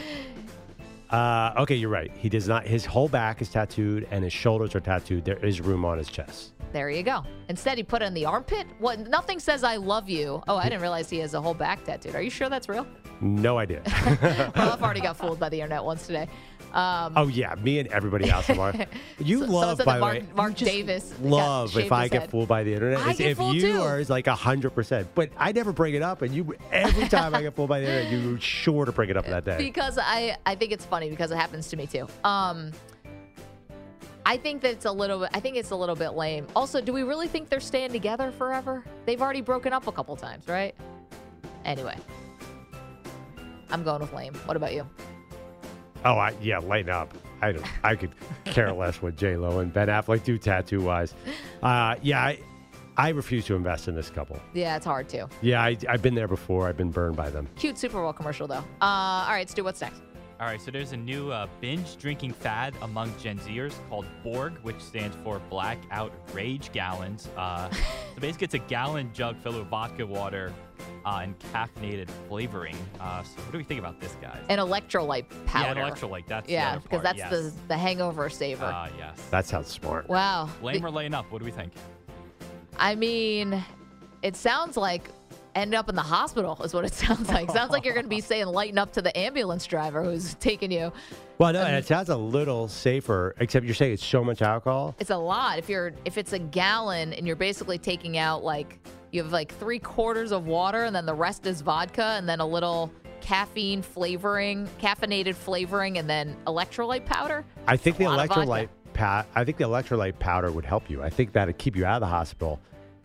Uh, 1.14 1.53
okay, 1.59 1.76
you're 1.76 1.91
right. 1.91 2.11
He 2.18 2.28
does 2.28 2.47
not. 2.47 2.66
His 2.66 2.88
whole 2.88 3.07
back 3.07 3.39
is 3.39 3.47
tattooed 3.49 4.07
and 4.09 4.24
his 4.24 4.34
shoulders 4.34 4.74
are 4.74 4.80
tattooed. 4.80 5.26
There 5.26 5.38
is 5.45 5.61
room 5.61 5.86
on 5.86 5.99
his 5.99 6.09
chest. 6.09 6.53
There 6.74 6.90
you 6.90 7.04
go. 7.04 7.24
Instead, 7.50 7.78
he 7.78 7.84
put 7.84 8.02
it 8.02 8.06
in 8.06 8.14
the 8.14 8.26
armpit. 8.26 8.66
What? 8.80 9.00
Nothing 9.08 9.40
says 9.40 9.64
"I 9.64 9.76
love 9.78 10.10
you." 10.10 10.42
Oh, 10.48 10.58
I 10.58 10.64
didn't 10.64 10.82
realize 10.82 11.10
he 11.10 11.20
has 11.20 11.34
a 11.36 11.42
whole 11.42 11.54
back 11.54 11.84
tattooed. 11.86 12.16
Are 12.16 12.22
you 12.22 12.32
sure 12.32 12.50
that's 12.50 12.68
real? 12.68 12.86
No 13.22 13.58
idea. 13.60 13.82
well, 14.56 14.74
I've 14.74 14.82
already 14.84 15.00
got 15.00 15.16
fooled 15.18 15.40
by 15.40 15.48
the 15.50 15.62
internet 15.62 15.84
once 15.84 16.08
today. 16.08 16.28
Um, 16.74 17.14
oh 17.16 17.28
yeah, 17.28 17.54
me 17.56 17.78
and 17.78 17.88
everybody 17.90 18.30
else 18.32 18.50
are. 18.50 18.74
You 19.20 19.46
So- 19.46 19.52
love, 19.52 19.78
by 19.86 19.94
the 19.96 20.00
Mark, 20.00 20.14
way. 20.16 20.26
Mark 20.36 20.56
Davis 20.56 21.14
Love 21.22 21.78
if 21.78 21.92
I 21.92 22.08
get 22.08 22.32
fooled 22.32 22.48
by 22.48 22.64
the 22.64 22.74
internet. 22.74 22.98
I 23.00 23.14
get 23.14 23.28
if 23.32 23.38
fooled 23.38 23.56
you 23.56 23.74
too. 23.74 23.82
are, 23.82 24.00
it's 24.00 24.10
like 24.10 24.26
hundred 24.26 24.72
percent. 24.72 25.08
But 25.14 25.30
I 25.38 25.52
never 25.52 25.72
bring 25.72 25.94
it 25.94 26.02
up, 26.02 26.24
and 26.24 26.34
you 26.34 26.56
every 26.72 27.08
time 27.08 27.36
I 27.36 27.44
get 27.44 27.56
fooled 27.56 27.70
by 27.70 27.82
the 27.82 27.88
internet, 27.88 28.12
you're 28.26 28.40
sure 28.40 28.86
to 28.86 28.92
bring 28.92 29.12
it 29.12 29.16
up 29.18 29.26
that 29.28 29.46
day. 29.46 29.58
because 29.60 30.00
I 30.02 30.36
I 30.48 30.56
think 30.56 30.72
it's 30.72 30.86
funny 30.86 31.12
because 31.12 31.30
it 31.30 31.36
happens 31.38 31.68
to 31.70 31.78
me 31.78 31.86
too. 31.86 32.08
Um, 32.24 32.72
I 34.26 34.38
think 34.38 34.62
that 34.62 34.72
it's 34.72 34.86
a 34.86 34.92
little 34.92 35.20
bit. 35.20 35.30
I 35.34 35.40
think 35.40 35.58
it's 35.58 35.72
a 35.72 35.76
little 35.76 35.96
bit 35.96 36.12
lame. 36.12 36.48
Also, 36.56 36.80
do 36.82 36.94
we 36.94 37.04
really 37.04 37.28
think 37.28 37.50
they're 37.50 37.60
staying 37.60 37.92
together 37.92 38.32
forever? 38.32 38.84
They've 39.06 39.22
already 39.22 39.42
broken 39.42 39.74
up 39.74 39.88
a 39.88 39.92
couple 39.92 40.16
times, 40.16 40.48
right? 40.48 40.74
Anyway, 41.66 41.98
I'm 43.70 43.84
going 43.84 44.02
with 44.02 44.14
lame. 44.14 44.34
What 44.46 44.56
about 44.58 44.74
you? 44.74 44.88
Oh, 46.06 46.16
I, 46.16 46.34
yeah, 46.42 46.60
lighten 46.60 46.92
up. 46.92 47.14
I 47.42 47.52
don't, 47.52 47.66
I 47.84 47.96
could 47.96 48.12
care 48.46 48.72
less 48.72 49.02
what 49.02 49.16
J 49.18 49.36
Lo 49.36 49.60
and 49.60 49.74
Ben 49.74 49.88
Affleck 49.90 50.24
do 50.24 50.38
tattoo 50.38 50.82
wise. 50.82 51.14
Uh, 51.62 51.96
yeah, 52.02 52.22
I, 52.24 52.40
I 52.96 53.10
refuse 53.10 53.46
to 53.46 53.56
invest 53.56 53.88
in 53.88 53.96
this 53.96 54.10
couple. 54.10 54.40
Yeah, 54.54 54.78
it's 54.78 54.86
hard 54.86 55.10
too. 55.10 55.28
Yeah, 55.42 55.62
I, 55.62 55.78
I've 55.90 56.02
been 56.02 56.16
there 56.16 56.28
before. 56.28 56.68
I've 56.68 56.78
been 56.78 56.92
burned 56.92 57.16
by 57.18 57.30
them. 57.30 57.48
Cute 57.58 57.78
Super 57.78 58.02
Bowl 58.02 58.14
commercial 58.14 58.48
though. 58.48 58.64
Uh, 58.82 59.26
all 59.26 59.32
right, 59.32 59.50
Stu, 59.50 59.64
what's 59.64 59.82
next? 59.82 60.02
All 60.40 60.48
right, 60.48 60.60
so 60.60 60.72
there's 60.72 60.92
a 60.92 60.98
new 60.98 61.32
uh, 61.32 61.48
binge 61.62 61.96
drinking 61.98 62.34
fad 62.34 62.74
among 62.82 63.14
Gen 63.20 63.40
Zers 63.40 63.74
called 63.88 64.06
Borg, 64.24 64.54
which 64.64 64.80
stands 64.82 65.16
for 65.24 65.40
Blackout 65.50 66.12
Rage 66.34 66.72
Gallons. 66.74 67.30
Uh, 67.38 67.70
so 67.70 67.80
basically, 68.20 68.46
it's 68.46 68.54
a 68.56 68.60
gallon 68.60 69.12
jug 69.14 69.38
filled 69.38 69.56
with 69.56 69.68
vodka, 69.68 70.06
water, 70.06 70.52
uh, 71.06 71.20
and 71.22 71.38
caffeinated 71.40 72.10
flavoring. 72.28 72.76
Uh, 73.00 73.22
so 73.24 73.42
what 73.42 73.52
do 73.52 73.58
we 73.58 73.64
think 73.64 73.80
about 73.80 74.02
this, 74.02 74.18
guys? 74.22 74.40
An 74.50 74.58
electrolyte 74.58 75.26
powder. 75.46 75.80
Yeah, 75.80 75.86
an 75.86 75.94
electrolyte. 75.94 76.28
That's 76.28 76.50
yeah, 76.50 76.78
because 76.80 77.04
that's 77.04 77.20
yes. 77.20 77.30
the 77.30 77.54
the 77.70 77.78
hangover 77.78 78.28
saver. 78.30 78.66
Uh, 78.66 78.90
yes. 78.98 79.22
That 79.30 79.46
sounds 79.46 79.68
smart. 79.68 80.10
wow. 80.10 80.50
Lame 80.62 80.82
The- 80.82 80.88
or 80.88 80.92
laying 80.92 81.14
up? 81.14 81.32
What 81.32 81.40
do 81.40 81.46
we 81.46 81.52
think? 81.52 81.74
I 82.78 82.96
mean, 82.96 83.64
it 84.24 84.36
sounds 84.36 84.78
like 84.78 85.10
end 85.56 85.74
up 85.76 85.89
in 85.89 85.95
the 85.95 86.01
hospital 86.01 86.60
is 86.64 86.74
what 86.74 86.86
it 86.86 86.93
sounds 86.93 87.30
like. 87.30 87.49
sounds 87.51 87.72
like 87.72 87.86
you're 87.86 87.93
going 87.93 88.06
to 88.06 88.10
be 88.10 88.22
saying 88.22 88.47
lighten 88.47 88.78
up 88.78 88.91
to 88.93 89.01
the 89.01 89.16
ambulance 89.18 89.66
driver 89.66 90.04
who's 90.04 90.36
taking 90.36 90.72
you. 90.72 90.91
Well, 91.38 91.54
no, 91.54 91.64
and 91.64 91.76
it 91.76 91.86
sounds 91.86 92.10
a 92.10 92.18
little 92.18 92.68
safer, 92.68 93.36
except 93.39 93.66
you're 93.66 93.76
saying 93.76 93.93
it's 93.93 94.06
so 94.06 94.24
much 94.24 94.41
alcohol. 94.41 94.95
It's 94.99 95.10
a 95.10 95.18
lot. 95.18 95.58
If 95.60 95.70
you're 95.70 95.93
if 96.06 96.18
it's 96.18 96.34
a 96.34 96.39
gallon 96.39 97.14
and 97.14 97.26
you're 97.28 97.36
basically 97.36 97.78
taking 97.78 98.18
out 98.18 98.43
like 98.43 98.80
you 99.12 99.22
have 99.22 99.32
like 99.32 99.54
three 99.56 99.80
quarters 99.80 100.32
of 100.32 100.47
water 100.47 100.86
and 100.86 100.95
then 100.95 101.06
the 101.06 101.14
rest 101.14 101.45
is 101.45 101.62
vodka 101.62 102.04
and 102.18 102.28
then 102.28 102.39
a 102.39 102.45
little 102.47 102.91
caffeine 103.22 103.82
flavoring, 103.82 104.68
caffeinated 104.82 105.36
flavoring, 105.36 105.97
and 105.97 106.10
then 106.10 106.36
electrolyte 106.47 107.06
powder. 107.06 107.45
I 107.68 107.78
think 107.78 107.97
the 107.97 108.06
a 108.06 108.10
lot 108.10 108.20
of 108.20 108.28
vodka. 108.30 108.41
electrolyte 108.41 108.70
pa- 108.93 109.26
I 109.36 109.43
think 109.43 109.58
the 109.58 109.64
electrolyte 109.66 110.20
powder 110.20 110.51
would 110.51 110.66
help 110.66 110.89
you. 110.89 111.01
I 111.01 111.10
think 111.10 111.32
that'd 111.34 111.58
keep 111.58 111.76
you 111.76 111.86
out 111.86 111.95
of 111.95 112.01
the 112.01 112.08
hospital. 112.08 112.60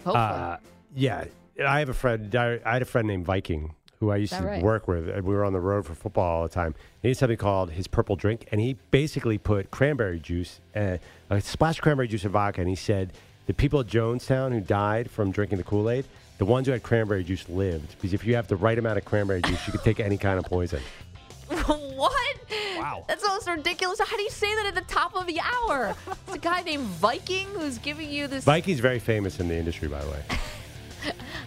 Hopefully. 0.04 0.16
Uh, 0.16 0.56
yeah, 0.94 1.24
I 1.64 1.78
have 1.80 1.88
a 1.88 1.94
friend. 1.94 2.34
I 2.34 2.60
I 2.64 2.74
had 2.74 2.82
a 2.82 2.86
friend 2.86 3.08
named 3.08 3.26
Viking 3.26 3.74
who 4.00 4.10
I 4.10 4.16
used 4.16 4.32
to 4.32 4.42
right? 4.42 4.62
work 4.62 4.86
with. 4.86 5.08
and 5.08 5.24
We 5.24 5.34
were 5.34 5.44
on 5.44 5.52
the 5.52 5.60
road 5.60 5.84
for 5.84 5.94
football 5.94 6.36
all 6.36 6.42
the 6.44 6.48
time. 6.48 6.74
He 7.02 7.08
had 7.08 7.16
something 7.16 7.36
called 7.36 7.72
his 7.72 7.88
purple 7.88 8.16
drink, 8.16 8.46
and 8.52 8.60
he 8.60 8.76
basically 8.90 9.38
put 9.38 9.70
cranberry 9.70 10.20
juice, 10.20 10.60
uh, 10.76 10.98
a 11.30 11.40
splash 11.40 11.78
of 11.78 11.82
cranberry 11.82 12.06
juice 12.06 12.24
in 12.24 12.30
vodka, 12.30 12.60
and 12.60 12.70
he 12.70 12.76
said 12.76 13.12
the 13.46 13.54
people 13.54 13.80
at 13.80 13.86
Jonestown 13.86 14.52
who 14.52 14.60
died 14.60 15.10
from 15.10 15.32
drinking 15.32 15.58
the 15.58 15.64
Kool 15.64 15.90
Aid, 15.90 16.04
the 16.38 16.44
ones 16.44 16.66
who 16.66 16.72
had 16.72 16.82
cranberry 16.82 17.24
juice 17.24 17.48
lived 17.48 17.96
because 17.96 18.12
if 18.12 18.24
you 18.24 18.36
have 18.36 18.46
the 18.46 18.56
right 18.56 18.78
amount 18.78 18.98
of 18.98 19.04
cranberry 19.04 19.42
juice, 19.42 19.66
you 19.66 19.72
could 19.72 19.82
take 19.82 19.98
any 19.98 20.16
kind 20.16 20.38
of 20.38 20.44
poison. 20.44 20.80
what? 21.48 22.36
Wow. 22.76 23.04
That's 23.08 23.24
almost 23.24 23.48
ridiculous. 23.48 23.98
How 23.98 24.16
do 24.16 24.22
you 24.22 24.30
say 24.30 24.54
that 24.54 24.66
at 24.66 24.74
the 24.76 24.92
top 24.92 25.16
of 25.16 25.26
the 25.26 25.40
hour? 25.40 25.96
It's 26.26 26.36
a 26.36 26.38
guy 26.38 26.62
named 26.62 26.84
Viking 26.84 27.48
who's 27.48 27.78
giving 27.78 28.08
you 28.08 28.28
this. 28.28 28.44
Viking's 28.44 28.80
very 28.80 29.00
famous 29.00 29.40
in 29.40 29.48
the 29.48 29.56
industry, 29.56 29.88
by 29.88 30.04
the 30.04 30.10
way. 30.10 30.22